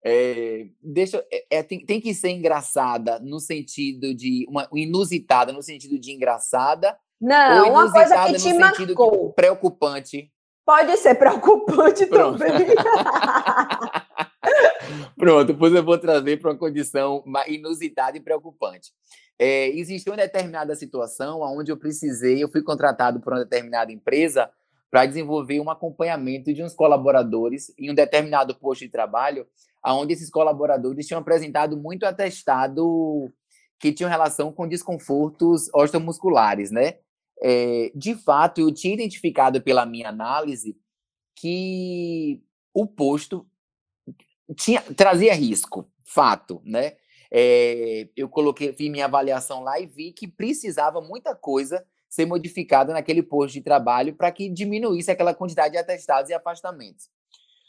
É, 0.04 0.66
deixa, 0.82 1.24
é, 1.48 1.62
tem, 1.62 1.84
tem, 1.84 2.00
que 2.00 2.12
ser 2.12 2.30
engraçada 2.30 3.20
no 3.20 3.38
sentido 3.38 4.12
de 4.12 4.44
uma 4.48 4.68
inusitada 4.72 5.52
no 5.52 5.62
sentido 5.62 5.98
de 5.98 6.10
engraçada. 6.10 6.98
Não, 7.20 7.70
uma 7.70 7.92
coisa 7.92 8.26
que 8.26 8.34
te 8.34 8.52
marcou. 8.54 9.32
preocupante. 9.32 10.28
Pode 10.66 10.96
ser 10.96 11.14
preocupante 11.14 12.06
Pronto. 12.10 12.38
também. 12.38 12.66
Pronto, 15.16 15.52
depois 15.52 15.72
eu 15.72 15.84
vou 15.84 15.96
trazer 15.98 16.40
para 16.40 16.50
uma 16.50 16.58
condição 16.58 17.22
inusitada 17.46 18.16
e 18.16 18.20
preocupante. 18.20 18.90
É, 19.38 19.68
existiu 19.68 20.12
uma 20.12 20.16
determinada 20.16 20.74
situação 20.74 21.40
onde 21.42 21.70
eu 21.70 21.76
precisei, 21.76 22.42
eu 22.42 22.50
fui 22.50 22.62
contratado 22.62 23.20
por 23.20 23.32
uma 23.32 23.44
determinada 23.44 23.92
empresa 23.92 24.50
para 24.92 25.06
desenvolver 25.06 25.58
um 25.58 25.70
acompanhamento 25.70 26.52
de 26.52 26.62
uns 26.62 26.74
colaboradores 26.74 27.72
em 27.78 27.90
um 27.90 27.94
determinado 27.94 28.54
posto 28.54 28.82
de 28.82 28.90
trabalho, 28.90 29.46
onde 29.82 30.12
esses 30.12 30.28
colaboradores 30.28 31.06
tinham 31.06 31.18
apresentado 31.18 31.78
muito 31.78 32.04
atestado 32.04 33.32
que 33.80 33.90
tinham 33.90 34.10
relação 34.10 34.52
com 34.52 34.68
desconfortos 34.68 35.72
osteomusculares, 35.74 36.70
né? 36.70 36.98
É, 37.42 37.90
de 37.94 38.14
fato, 38.14 38.60
eu 38.60 38.72
tinha 38.72 38.92
identificado 38.92 39.62
pela 39.62 39.86
minha 39.86 40.10
análise 40.10 40.76
que 41.36 42.42
o 42.74 42.86
posto 42.86 43.46
tinha, 44.54 44.82
trazia 44.82 45.32
risco, 45.32 45.90
fato, 46.04 46.60
né? 46.66 46.96
É, 47.30 48.10
eu 48.14 48.28
coloquei, 48.28 48.74
fiz 48.74 48.90
minha 48.90 49.06
avaliação 49.06 49.62
lá 49.62 49.80
e 49.80 49.86
vi 49.86 50.12
que 50.12 50.28
precisava 50.28 51.00
muita 51.00 51.34
coisa 51.34 51.82
ser 52.12 52.26
modificada 52.26 52.92
naquele 52.92 53.22
posto 53.22 53.54
de 53.54 53.62
trabalho 53.62 54.14
para 54.14 54.30
que 54.30 54.50
diminuísse 54.50 55.10
aquela 55.10 55.32
quantidade 55.32 55.72
de 55.72 55.78
atestados 55.78 56.30
e 56.30 56.34
afastamentos. 56.34 57.08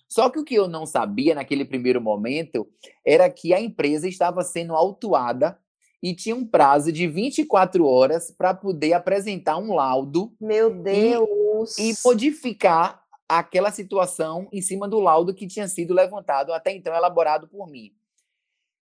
Só 0.10 0.30
que 0.30 0.38
o 0.38 0.44
que 0.44 0.54
eu 0.54 0.68
não 0.68 0.86
sabia 0.86 1.34
naquele 1.34 1.64
primeiro 1.64 2.02
momento 2.02 2.68
era 3.06 3.30
que 3.30 3.54
a 3.54 3.62
empresa 3.62 4.06
estava 4.06 4.44
sendo 4.44 4.76
autuada 4.76 5.58
e 6.02 6.14
tinha 6.14 6.36
um 6.36 6.46
prazo 6.46 6.92
de 6.92 7.08
24 7.08 7.88
horas 7.88 8.32
para 8.32 8.54
poder 8.54 8.92
apresentar 8.92 9.58
um 9.58 9.74
laudo. 9.74 10.36
Meu 10.42 10.70
Deus! 10.70 11.78
E, 11.78 11.92
e 11.92 11.94
modificar 12.04 13.02
aquela 13.30 13.72
situação 13.72 14.50
em 14.52 14.62
cima 14.62 14.90
do 14.90 15.00
laudo 15.00 15.34
que 15.34 15.48
tinha 15.48 15.70
sido 15.70 15.94
levantado 15.94 16.52
até 16.52 16.76
então 16.76 16.94
elaborado 16.94 17.48
por 17.48 17.66
mim. 17.66 17.94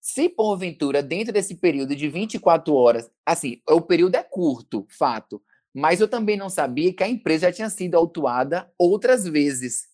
Se 0.00 0.28
porventura, 0.28 1.02
dentro 1.02 1.32
desse 1.32 1.56
período 1.56 1.96
de 1.96 2.08
24 2.08 2.72
horas, 2.72 3.10
assim, 3.26 3.60
o 3.68 3.80
período 3.80 4.14
é 4.14 4.22
curto, 4.22 4.86
fato, 4.88 5.42
mas 5.78 6.00
eu 6.00 6.08
também 6.08 6.36
não 6.36 6.48
sabia 6.48 6.92
que 6.92 7.04
a 7.04 7.08
empresa 7.08 7.46
já 7.46 7.52
tinha 7.52 7.70
sido 7.70 7.94
autuada 7.94 8.68
outras 8.76 9.24
vezes. 9.24 9.86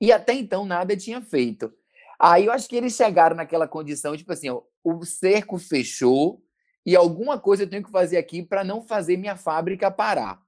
E 0.00 0.10
até 0.10 0.32
então 0.32 0.64
nada 0.64 0.96
tinha 0.96 1.20
feito. 1.20 1.70
Aí 2.18 2.46
eu 2.46 2.52
acho 2.52 2.66
que 2.66 2.74
eles 2.74 2.96
chegaram 2.96 3.36
naquela 3.36 3.68
condição, 3.68 4.16
tipo 4.16 4.32
assim, 4.32 4.48
ó, 4.48 4.62
o 4.82 5.04
cerco 5.04 5.58
fechou 5.58 6.42
e 6.86 6.96
alguma 6.96 7.38
coisa 7.38 7.64
eu 7.64 7.68
tenho 7.68 7.84
que 7.84 7.90
fazer 7.90 8.16
aqui 8.16 8.42
para 8.42 8.64
não 8.64 8.80
fazer 8.80 9.18
minha 9.18 9.36
fábrica 9.36 9.90
parar. 9.90 10.40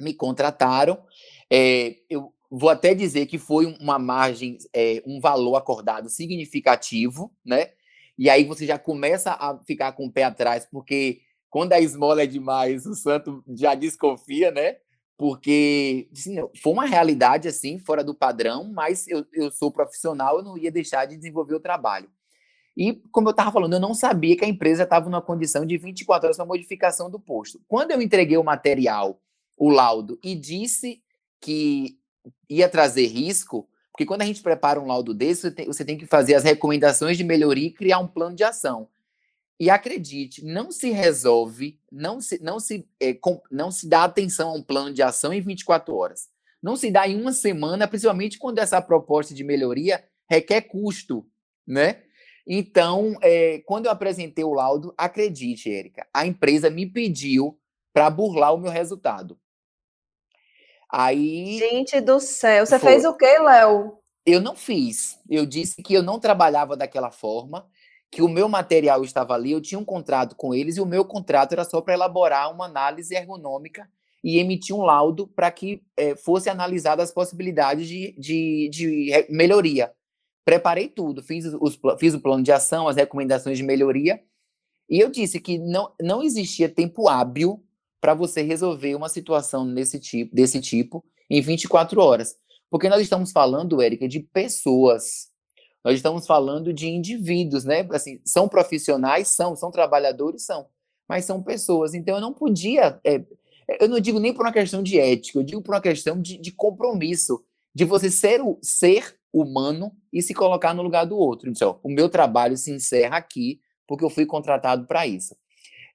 Me 0.00 0.14
contrataram, 0.14 1.04
é, 1.50 1.96
eu 2.08 2.32
vou 2.50 2.70
até 2.70 2.94
dizer 2.94 3.26
que 3.26 3.36
foi 3.36 3.66
uma 3.78 3.98
margem, 3.98 4.56
é, 4.72 5.02
um 5.04 5.20
valor 5.20 5.56
acordado 5.56 6.08
significativo, 6.08 7.30
né? 7.44 7.72
E 8.16 8.30
aí 8.30 8.44
você 8.44 8.64
já 8.64 8.78
começa 8.78 9.32
a 9.32 9.58
ficar 9.66 9.92
com 9.92 10.06
o 10.06 10.10
pé 10.10 10.24
atrás, 10.24 10.66
porque 10.70 11.20
quando 11.54 11.72
a 11.72 11.80
esmola 11.80 12.24
é 12.24 12.26
demais, 12.26 12.84
o 12.84 12.96
santo 12.96 13.40
já 13.56 13.76
desconfia, 13.76 14.50
né? 14.50 14.78
Porque 15.16 16.08
assim, 16.12 16.34
foi 16.60 16.72
uma 16.72 16.84
realidade 16.84 17.46
assim, 17.46 17.78
fora 17.78 18.02
do 18.02 18.12
padrão, 18.12 18.72
mas 18.72 19.06
eu, 19.06 19.24
eu 19.32 19.52
sou 19.52 19.70
profissional, 19.70 20.38
eu 20.38 20.42
não 20.42 20.58
ia 20.58 20.72
deixar 20.72 21.04
de 21.04 21.16
desenvolver 21.16 21.54
o 21.54 21.60
trabalho. 21.60 22.10
E, 22.76 22.94
como 23.12 23.28
eu 23.28 23.30
estava 23.30 23.52
falando, 23.52 23.74
eu 23.74 23.80
não 23.80 23.94
sabia 23.94 24.36
que 24.36 24.44
a 24.44 24.48
empresa 24.48 24.82
estava 24.82 25.08
numa 25.08 25.22
condição 25.22 25.64
de 25.64 25.78
24 25.78 26.26
horas 26.26 26.36
para 26.36 26.44
modificação 26.44 27.08
do 27.08 27.20
posto. 27.20 27.60
Quando 27.68 27.92
eu 27.92 28.02
entreguei 28.02 28.36
o 28.36 28.42
material, 28.42 29.22
o 29.56 29.70
laudo, 29.70 30.18
e 30.24 30.34
disse 30.34 31.04
que 31.40 31.96
ia 32.50 32.68
trazer 32.68 33.06
risco, 33.06 33.68
porque 33.92 34.04
quando 34.04 34.22
a 34.22 34.26
gente 34.26 34.42
prepara 34.42 34.80
um 34.80 34.88
laudo 34.88 35.14
desse, 35.14 35.42
você 35.42 35.50
tem, 35.52 35.66
você 35.66 35.84
tem 35.84 35.96
que 35.96 36.04
fazer 36.04 36.34
as 36.34 36.42
recomendações 36.42 37.16
de 37.16 37.22
melhoria 37.22 37.68
e 37.68 37.72
criar 37.72 38.00
um 38.00 38.08
plano 38.08 38.34
de 38.34 38.42
ação. 38.42 38.88
E 39.58 39.70
acredite, 39.70 40.44
não 40.44 40.72
se 40.72 40.90
resolve, 40.90 41.78
não 41.90 42.20
se, 42.20 42.42
não 42.42 42.58
se, 42.58 42.88
é, 42.98 43.14
com, 43.14 43.40
não 43.50 43.70
se 43.70 43.88
dá 43.88 44.04
atenção 44.04 44.50
a 44.50 44.54
um 44.54 44.62
plano 44.62 44.92
de 44.92 45.02
ação 45.02 45.32
em 45.32 45.40
24 45.40 45.94
horas. 45.94 46.28
Não 46.60 46.76
se 46.76 46.90
dá 46.90 47.06
em 47.06 47.20
uma 47.20 47.32
semana, 47.32 47.86
principalmente 47.86 48.38
quando 48.38 48.58
essa 48.58 48.80
proposta 48.82 49.34
de 49.34 49.44
melhoria 49.44 50.02
requer 50.28 50.62
custo, 50.62 51.26
né? 51.66 52.02
Então, 52.46 53.16
é, 53.22 53.62
quando 53.64 53.86
eu 53.86 53.92
apresentei 53.92 54.44
o 54.44 54.52
laudo, 54.52 54.92
acredite, 54.98 55.72
Érica, 55.72 56.06
a 56.12 56.26
empresa 56.26 56.68
me 56.68 56.84
pediu 56.86 57.58
para 57.92 58.10
burlar 58.10 58.54
o 58.54 58.58
meu 58.58 58.70
resultado. 58.70 59.38
Aí. 60.90 61.58
Gente 61.58 62.00
do 62.00 62.20
céu, 62.20 62.66
você 62.66 62.78
foi. 62.78 62.92
fez 62.92 63.04
o 63.04 63.14
quê, 63.14 63.38
Léo? 63.38 63.98
Eu 64.26 64.40
não 64.40 64.54
fiz. 64.54 65.18
Eu 65.28 65.44
disse 65.44 65.82
que 65.82 65.94
eu 65.94 66.02
não 66.02 66.18
trabalhava 66.18 66.76
daquela 66.76 67.10
forma, 67.10 67.68
que 68.14 68.22
o 68.22 68.28
meu 68.28 68.48
material 68.48 69.02
estava 69.02 69.34
ali, 69.34 69.50
eu 69.50 69.60
tinha 69.60 69.76
um 69.76 69.84
contrato 69.84 70.36
com 70.36 70.54
eles 70.54 70.76
e 70.76 70.80
o 70.80 70.86
meu 70.86 71.04
contrato 71.04 71.50
era 71.50 71.64
só 71.64 71.80
para 71.80 71.94
elaborar 71.94 72.48
uma 72.52 72.66
análise 72.66 73.12
ergonômica 73.12 73.90
e 74.22 74.38
emitir 74.38 74.72
um 74.74 74.82
laudo 74.82 75.26
para 75.26 75.50
que 75.50 75.82
é, 75.96 76.14
fosse 76.14 76.48
analisada 76.48 77.02
as 77.02 77.10
possibilidades 77.10 77.88
de, 77.88 78.14
de, 78.16 78.68
de, 78.70 79.26
melhoria. 79.28 79.92
Preparei 80.44 80.86
tudo, 80.86 81.24
fiz, 81.24 81.44
os, 81.60 81.76
fiz 81.98 82.14
o 82.14 82.20
plano 82.20 82.44
de 82.44 82.52
ação, 82.52 82.86
as 82.86 82.94
recomendações 82.94 83.58
de 83.58 83.64
melhoria, 83.64 84.22
e 84.88 85.00
eu 85.00 85.10
disse 85.10 85.40
que 85.40 85.58
não, 85.58 85.92
não 86.00 86.22
existia 86.22 86.68
tempo 86.68 87.08
hábil 87.08 87.64
para 88.00 88.14
você 88.14 88.42
resolver 88.42 88.94
uma 88.94 89.08
situação 89.08 89.64
nesse 89.64 89.98
tipo, 89.98 90.32
desse 90.32 90.60
tipo 90.60 91.04
em 91.28 91.40
24 91.40 92.00
horas. 92.00 92.36
Porque 92.70 92.88
nós 92.88 93.02
estamos 93.02 93.32
falando, 93.32 93.82
Érica, 93.82 94.06
de 94.06 94.20
pessoas. 94.20 95.32
Nós 95.84 95.96
estamos 95.96 96.26
falando 96.26 96.72
de 96.72 96.88
indivíduos, 96.88 97.64
né? 97.64 97.86
Assim, 97.92 98.18
são 98.24 98.48
profissionais, 98.48 99.28
são, 99.28 99.54
são 99.54 99.70
trabalhadores, 99.70 100.42
são, 100.42 100.66
mas 101.06 101.26
são 101.26 101.42
pessoas. 101.42 101.92
Então 101.92 102.14
eu 102.14 102.20
não 102.20 102.32
podia. 102.32 102.98
É, 103.04 103.22
eu 103.80 103.88
não 103.88 104.00
digo 104.00 104.18
nem 104.18 104.32
por 104.32 104.46
uma 104.46 104.52
questão 104.52 104.82
de 104.82 104.98
ética, 104.98 105.38
eu 105.38 105.42
digo 105.42 105.62
por 105.62 105.74
uma 105.74 105.80
questão 105.80 106.20
de, 106.20 106.38
de 106.38 106.52
compromisso, 106.52 107.44
de 107.74 107.84
você 107.84 108.10
ser 108.10 108.40
o 108.40 108.58
ser 108.62 109.16
humano 109.32 109.92
e 110.12 110.22
se 110.22 110.32
colocar 110.32 110.72
no 110.72 110.82
lugar 110.82 111.04
do 111.04 111.18
outro. 111.18 111.50
Então, 111.50 111.78
o 111.82 111.90
meu 111.90 112.08
trabalho 112.08 112.56
se 112.56 112.70
encerra 112.70 113.16
aqui, 113.16 113.60
porque 113.86 114.04
eu 114.04 114.10
fui 114.10 114.24
contratado 114.24 114.86
para 114.86 115.06
isso. 115.06 115.36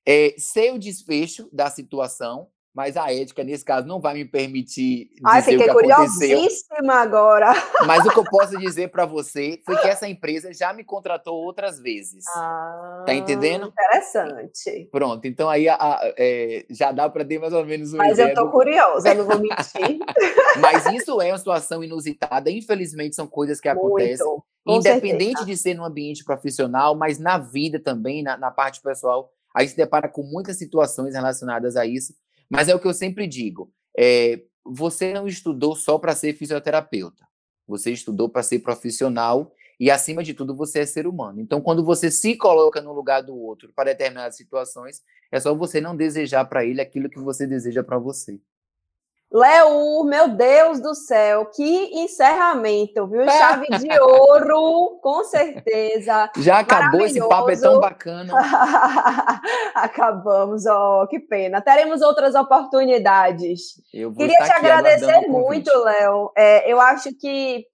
É, 0.05 0.35
sei 0.37 0.71
o 0.71 0.79
desfecho 0.79 1.49
da 1.51 1.69
situação, 1.69 2.47
mas 2.79 2.95
a 2.95 3.13
ética, 3.13 3.43
nesse 3.43 3.65
caso, 3.65 3.85
não 3.85 3.99
vai 3.99 4.13
me 4.13 4.23
permitir 4.23 5.09
dizer 5.09 5.21
Ai, 5.25 5.41
fiquei 5.41 5.57
o 5.57 5.63
que 5.63 5.73
curiosíssima 5.73 6.93
agora. 6.93 7.51
Mas 7.85 8.05
o 8.05 8.09
que 8.09 8.19
eu 8.19 8.23
posso 8.23 8.55
dizer 8.57 8.87
para 8.87 9.05
você 9.05 9.59
foi 9.65 9.75
que 9.79 9.87
essa 9.89 10.07
empresa 10.07 10.53
já 10.53 10.71
me 10.71 10.85
contratou 10.85 11.35
outras 11.43 11.77
vezes. 11.77 12.23
Ah, 12.37 13.03
tá 13.05 13.13
entendendo? 13.13 13.67
Interessante. 13.67 14.87
Pronto, 14.93 15.27
então 15.27 15.49
aí 15.49 15.67
a, 15.67 15.75
a, 15.75 16.13
é, 16.17 16.65
já 16.69 16.93
dá 16.93 17.09
para 17.09 17.25
ter 17.25 17.37
mais 17.37 17.51
ou 17.51 17.65
menos 17.65 17.93
um 17.93 17.97
Mas 17.97 18.17
eu 18.17 18.33
tô 18.33 18.45
do... 18.45 18.51
curiosa, 18.51 19.13
não 19.13 19.25
vou 19.25 19.39
mentir. 19.43 19.99
mas 20.61 20.85
isso 20.93 21.21
é 21.21 21.33
uma 21.33 21.37
situação 21.37 21.83
inusitada. 21.83 22.49
Infelizmente, 22.49 23.13
são 23.13 23.27
coisas 23.27 23.59
que 23.59 23.67
Muito. 23.73 23.87
acontecem. 23.87 24.25
Independente 24.65 25.39
certeza. 25.39 25.45
de 25.45 25.57
ser 25.57 25.73
no 25.73 25.83
ambiente 25.83 26.23
profissional, 26.23 26.95
mas 26.95 27.19
na 27.19 27.37
vida 27.37 27.77
também, 27.77 28.23
na, 28.23 28.37
na 28.37 28.51
parte 28.51 28.81
pessoal, 28.81 29.29
a 29.53 29.63
gente 29.63 29.71
se 29.71 29.77
depara 29.77 30.07
com 30.07 30.23
muitas 30.23 30.57
situações 30.57 31.13
relacionadas 31.13 31.75
a 31.75 31.85
isso, 31.85 32.13
mas 32.49 32.67
é 32.67 32.75
o 32.75 32.79
que 32.79 32.87
eu 32.87 32.93
sempre 32.93 33.27
digo: 33.27 33.71
é, 33.97 34.41
você 34.65 35.13
não 35.13 35.27
estudou 35.27 35.75
só 35.75 35.97
para 35.97 36.15
ser 36.15 36.33
fisioterapeuta, 36.33 37.25
você 37.67 37.91
estudou 37.91 38.29
para 38.29 38.43
ser 38.43 38.59
profissional 38.59 39.53
e 39.79 39.89
acima 39.89 40.23
de 40.23 40.33
tudo 40.33 40.55
você 40.55 40.79
é 40.79 40.85
ser 40.85 41.07
humano. 41.07 41.39
Então, 41.39 41.61
quando 41.61 41.85
você 41.85 42.11
se 42.11 42.35
coloca 42.35 42.81
no 42.81 42.91
lugar 42.91 43.21
do 43.21 43.35
outro 43.35 43.71
para 43.73 43.91
determinadas 43.91 44.35
situações, 44.35 45.01
é 45.31 45.39
só 45.39 45.55
você 45.55 45.79
não 45.79 45.95
desejar 45.95 46.45
para 46.45 46.65
ele 46.65 46.81
aquilo 46.81 47.09
que 47.09 47.19
você 47.19 47.47
deseja 47.47 47.83
para 47.83 47.97
você. 47.97 48.41
Léo, 49.31 50.03
meu 50.05 50.29
Deus 50.29 50.79
do 50.81 50.95
céu, 50.95 51.45
que 51.45 52.01
encerramento, 52.01 53.05
viu? 53.05 53.25
Chave 53.29 53.67
de 53.77 53.99
ouro, 53.99 54.99
com 55.03 55.23
certeza. 55.23 56.31
Já 56.37 56.59
acabou 56.59 57.01
esse 57.01 57.19
papo, 57.19 57.51
é 57.51 57.55
tão 57.55 57.79
bacana. 57.79 58.33
Acabamos, 59.75 60.65
ó, 60.65 61.03
oh, 61.03 61.07
que 61.07 61.19
pena. 61.19 61.61
Teremos 61.61 62.01
outras 62.01 62.33
oportunidades. 62.33 63.79
Queria 63.91 64.39
te 64.43 64.51
agradecer 64.51 65.27
muito, 65.27 65.71
Léo. 65.83 66.31
É, 66.35 66.71
eu 66.71 66.81
acho 66.81 67.09
que 67.13 67.65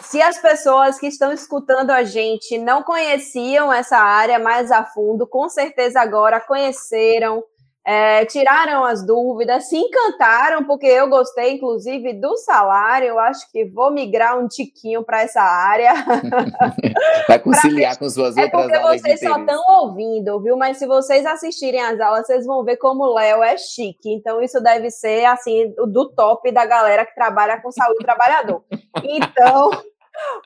se 0.00 0.20
as 0.20 0.38
pessoas 0.38 0.98
que 0.98 1.06
estão 1.06 1.32
escutando 1.32 1.90
a 1.90 2.02
gente 2.02 2.58
não 2.58 2.82
conheciam 2.82 3.72
essa 3.72 3.96
área 3.96 4.40
mais 4.40 4.72
a 4.72 4.84
fundo, 4.84 5.26
com 5.26 5.48
certeza 5.48 6.00
agora 6.00 6.40
conheceram 6.40 7.44
é, 7.86 8.24
tiraram 8.24 8.84
as 8.84 9.06
dúvidas, 9.06 9.68
se 9.68 9.76
encantaram, 9.76 10.64
porque 10.64 10.86
eu 10.86 11.08
gostei, 11.08 11.52
inclusive, 11.52 12.14
do 12.14 12.36
salário. 12.36 13.06
Eu 13.06 13.18
acho 13.20 13.48
que 13.52 13.64
vou 13.64 13.92
migrar 13.92 14.36
um 14.36 14.48
tiquinho 14.48 15.04
para 15.04 15.22
essa 15.22 15.40
área. 15.40 15.92
Vai 17.28 17.38
conciliar 17.38 17.96
com 17.96 18.10
suas 18.10 18.36
é 18.36 18.42
outras 18.42 18.62
porque 18.62 18.76
aulas. 18.76 19.00
Vocês 19.00 19.20
só 19.20 19.38
estão 19.38 19.62
ouvindo, 19.82 20.42
viu? 20.42 20.56
Mas 20.56 20.78
se 20.78 20.86
vocês 20.86 21.24
assistirem 21.24 21.80
às 21.80 22.00
aulas, 22.00 22.26
vocês 22.26 22.44
vão 22.44 22.64
ver 22.64 22.76
como 22.76 23.04
o 23.04 23.14
Léo 23.14 23.40
é 23.40 23.56
chique. 23.56 24.12
Então, 24.12 24.42
isso 24.42 24.60
deve 24.60 24.90
ser, 24.90 25.24
assim, 25.26 25.72
do 25.76 26.08
top 26.12 26.50
da 26.50 26.66
galera 26.66 27.06
que 27.06 27.14
trabalha 27.14 27.62
com 27.62 27.70
saúde 27.70 28.00
do 28.00 28.04
trabalhador. 28.04 28.64
Então. 29.04 29.70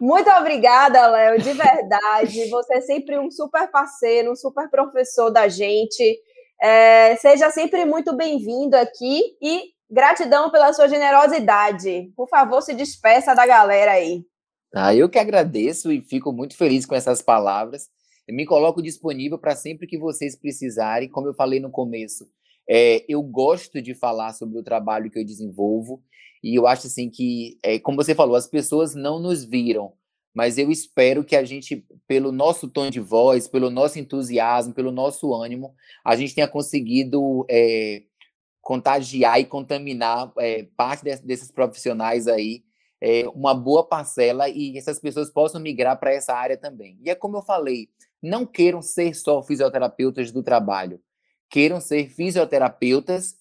Muito 0.01 0.28
obrigada, 0.30 1.07
Léo, 1.07 1.38
de 1.41 1.53
verdade. 1.53 2.51
Você 2.51 2.74
é 2.74 2.80
sempre 2.80 3.16
um 3.20 3.30
super 3.30 3.70
parceiro, 3.70 4.32
um 4.32 4.36
super 4.36 4.68
professor 4.68 5.30
da 5.30 5.47
gente. 5.47 6.20
É, 6.62 7.16
seja 7.16 7.50
sempre 7.50 7.84
muito 7.84 8.14
bem-vindo 8.14 8.76
aqui 8.76 9.36
e 9.40 9.70
gratidão 9.90 10.50
pela 10.50 10.72
sua 10.72 10.88
generosidade. 10.88 12.12
Por 12.16 12.28
favor, 12.28 12.61
se 12.61 12.74
despeça 12.74 13.34
da 13.34 13.46
galera 13.46 13.92
aí. 13.92 14.24
Ah, 14.74 14.94
eu 14.94 15.08
que 15.08 15.18
agradeço 15.18 15.90
e 15.90 16.00
fico 16.00 16.32
muito 16.32 16.56
feliz 16.56 16.86
com 16.86 16.94
essas 16.94 17.22
palavras. 17.22 17.88
Eu 18.28 18.34
me 18.34 18.46
coloco 18.46 18.82
disponível 18.82 19.38
para 19.38 19.56
sempre 19.56 19.86
que 19.86 19.98
vocês 19.98 20.36
precisarem. 20.36 21.08
Como 21.08 21.26
eu 21.26 21.34
falei 21.34 21.58
no 21.58 21.70
começo, 21.70 22.28
é, 22.68 23.04
eu 23.08 23.22
gosto 23.22 23.82
de 23.82 23.94
falar 23.94 24.32
sobre 24.32 24.58
o 24.58 24.62
trabalho 24.62 25.11
que 25.11 25.18
eu 25.18 25.24
desenvolvo 25.24 26.02
e 26.42 26.54
eu 26.54 26.66
acho 26.66 26.86
assim 26.86 27.11
que, 27.11 27.58
é, 27.62 27.78
como 27.78 27.96
você 27.96 28.14
falou, 28.14 28.34
as 28.34 28.46
pessoas 28.46 28.94
não 28.94 29.18
nos 29.18 29.44
viram, 29.44 29.92
mas 30.33 30.59
eu 30.59 30.70
espero 30.70 31.24
que 31.24 31.35
a 31.35 31.45
gente, 31.45 31.85
pelo 32.07 32.31
nosso 32.31 32.68
tom 32.68 32.89
de 32.89 33.01
voz, 33.01 33.49
pelo 33.49 33.68
nosso 33.68 33.99
entusiasmo, 33.99 34.72
pelo 34.72 34.93
nosso 34.93 35.35
ânimo, 35.35 35.74
a 36.05 36.14
gente 36.14 36.35
tenha 36.35 36.47
conseguido 36.47 37.45
é, 37.51 38.05
contagiar 38.61 39.41
e 39.41 39.45
contaminar 39.45 40.33
é, 40.39 40.68
parte 40.76 41.03
de, 41.03 41.16
desses 41.22 41.51
profissionais 41.51 42.28
aí, 42.28 42.62
é, 43.01 43.26
uma 43.28 43.55
boa 43.55 43.85
parcela, 43.85 44.49
e 44.49 44.76
essas 44.78 45.01
pessoas 45.01 45.31
possam 45.31 45.61
migrar 45.61 45.99
para 45.99 46.12
essa 46.12 46.35
área 46.35 46.57
também. 46.57 46.99
E 47.03 47.11
é 47.11 47.14
como 47.14 47.39
eu 47.39 47.43
falei, 47.43 47.89
não 48.22 48.47
queiram 48.47 48.83
ser 48.83 49.14
só 49.14 49.43
fisioterapeutas 49.43 50.31
do 50.31 50.43
trabalho, 50.43 51.01
queiram 51.49 51.81
ser 51.81 52.09
fisioterapeutas 52.09 53.39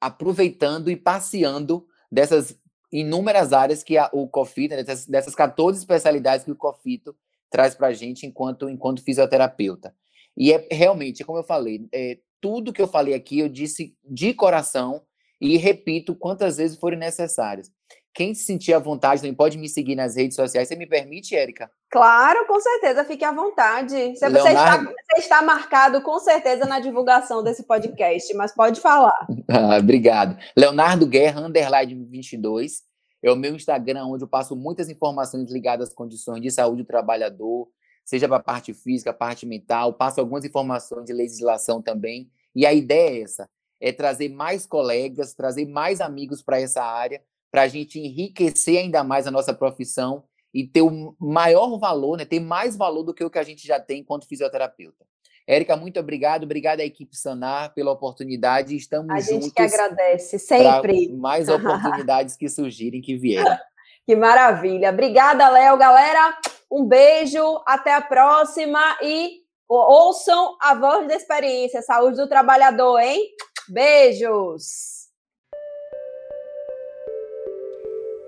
aproveitando 0.00 0.90
e 0.90 0.96
passeando 0.96 1.86
dessas 2.10 2.58
inúmeras 2.94 3.52
áreas 3.52 3.82
que 3.82 3.98
a, 3.98 4.08
o 4.12 4.28
COFITO, 4.28 4.76
né, 4.76 4.84
dessas, 4.84 5.06
dessas 5.06 5.34
14 5.34 5.80
especialidades 5.80 6.44
que 6.44 6.52
o 6.52 6.56
COFITO 6.56 7.16
traz 7.50 7.74
para 7.74 7.88
a 7.88 7.92
gente 7.92 8.24
enquanto, 8.24 8.68
enquanto 8.68 9.02
fisioterapeuta. 9.02 9.92
E 10.36 10.52
é 10.52 10.68
realmente, 10.70 11.24
como 11.24 11.38
eu 11.38 11.42
falei, 11.42 11.88
é, 11.92 12.18
tudo 12.40 12.72
que 12.72 12.80
eu 12.80 12.86
falei 12.86 13.14
aqui 13.14 13.40
eu 13.40 13.48
disse 13.48 13.96
de 14.04 14.32
coração 14.32 15.02
e 15.40 15.56
repito 15.56 16.14
quantas 16.14 16.56
vezes 16.56 16.78
forem 16.78 16.98
necessárias. 16.98 17.68
Quem 18.14 18.32
se 18.32 18.44
sentir 18.44 18.72
à 18.72 18.78
vontade 18.78 19.20
também 19.20 19.34
pode 19.34 19.58
me 19.58 19.68
seguir 19.68 19.96
nas 19.96 20.14
redes 20.14 20.36
sociais. 20.36 20.68
Você 20.68 20.76
me 20.76 20.86
permite, 20.86 21.34
Érica? 21.34 21.68
Claro, 21.94 22.44
com 22.48 22.58
certeza, 22.58 23.04
fique 23.04 23.24
à 23.24 23.30
vontade. 23.30 23.94
Você, 24.16 24.28
Leonardo... 24.28 24.90
está, 24.90 24.94
você, 25.12 25.20
está, 25.20 25.42
marcado 25.42 26.02
com 26.02 26.18
certeza 26.18 26.66
na 26.66 26.80
divulgação 26.80 27.40
desse 27.40 27.62
podcast, 27.62 28.34
mas 28.34 28.52
pode 28.52 28.80
falar. 28.80 29.14
Ah, 29.46 29.78
obrigado. 29.78 30.36
Leonardo 30.56 31.06
Guerra, 31.06 31.42
underline 31.42 31.94
22. 32.06 32.82
É 33.22 33.30
o 33.30 33.36
meu 33.36 33.54
Instagram, 33.54 34.06
onde 34.06 34.24
eu 34.24 34.28
passo 34.28 34.56
muitas 34.56 34.88
informações 34.88 35.52
ligadas 35.52 35.90
às 35.90 35.94
condições 35.94 36.40
de 36.40 36.50
saúde 36.50 36.82
do 36.82 36.86
trabalhador, 36.86 37.68
seja 38.04 38.26
para 38.26 38.38
a 38.38 38.42
parte 38.42 38.74
física, 38.74 39.10
a 39.10 39.14
parte 39.14 39.46
mental, 39.46 39.92
passo 39.92 40.18
algumas 40.18 40.44
informações 40.44 41.04
de 41.04 41.12
legislação 41.12 41.80
também. 41.80 42.28
E 42.56 42.66
a 42.66 42.72
ideia 42.72 43.20
é 43.20 43.22
essa: 43.22 43.48
é 43.80 43.92
trazer 43.92 44.30
mais 44.30 44.66
colegas, 44.66 45.34
trazer 45.34 45.66
mais 45.66 46.00
amigos 46.00 46.42
para 46.42 46.60
essa 46.60 46.82
área, 46.82 47.22
para 47.52 47.62
a 47.62 47.68
gente 47.68 48.00
enriquecer 48.00 48.78
ainda 48.78 49.04
mais 49.04 49.28
a 49.28 49.30
nossa 49.30 49.54
profissão 49.54 50.24
e 50.54 50.64
ter 50.64 50.82
o 50.82 51.16
maior 51.18 51.76
valor, 51.78 52.16
né, 52.16 52.24
ter 52.24 52.38
mais 52.38 52.76
valor 52.76 53.02
do 53.02 53.12
que 53.12 53.24
o 53.24 53.28
que 53.28 53.38
a 53.38 53.42
gente 53.42 53.66
já 53.66 53.80
tem 53.80 54.00
enquanto 54.00 54.28
fisioterapeuta. 54.28 55.04
Érica, 55.46 55.76
muito 55.76 56.00
obrigado. 56.00 56.44
Obrigada 56.44 56.82
à 56.82 56.86
equipe 56.86 57.14
Sanar 57.14 57.74
pela 57.74 57.90
oportunidade. 57.90 58.74
Estamos 58.74 59.08
juntos. 59.24 59.28
A 59.28 59.32
gente 59.32 59.50
que 59.50 59.62
agradece, 59.62 60.38
sempre. 60.38 61.12
Mais 61.12 61.48
oportunidades 61.48 62.36
que 62.36 62.48
surgirem, 62.48 63.02
que 63.02 63.16
vierem. 63.16 63.44
Que 64.06 64.14
maravilha. 64.14 64.90
Obrigada, 64.90 65.48
Léo. 65.48 65.78
Galera, 65.78 66.38
um 66.70 66.84
beijo. 66.84 67.62
Até 67.66 67.94
a 67.94 68.02
próxima. 68.02 68.98
E 69.02 69.40
ouçam 69.66 70.58
a 70.60 70.74
voz 70.74 71.08
da 71.08 71.14
experiência. 71.14 71.80
Saúde 71.80 72.18
do 72.18 72.28
trabalhador, 72.28 73.00
hein? 73.00 73.30
Beijos. 73.66 74.93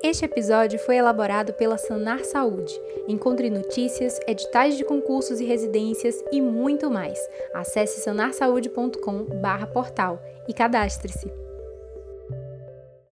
Este 0.09 0.25
episódio 0.25 0.79
foi 0.79 0.99
elaborado 0.99 1.53
pela 1.55 1.77
Sanar 1.77 2.25
Saúde. 2.25 2.81
Encontre 3.09 3.51
notícias, 3.51 4.21
editais 4.25 4.77
de 4.77 4.85
concursos 4.85 5.41
e 5.41 5.45
residências 5.45 6.23
e 6.31 6.41
muito 6.41 6.89
mais. 6.89 7.19
Acesse 7.53 8.01
sanarsaude.com/portal 8.03 10.23
e 10.47 10.55
cadastre-se. 10.55 11.46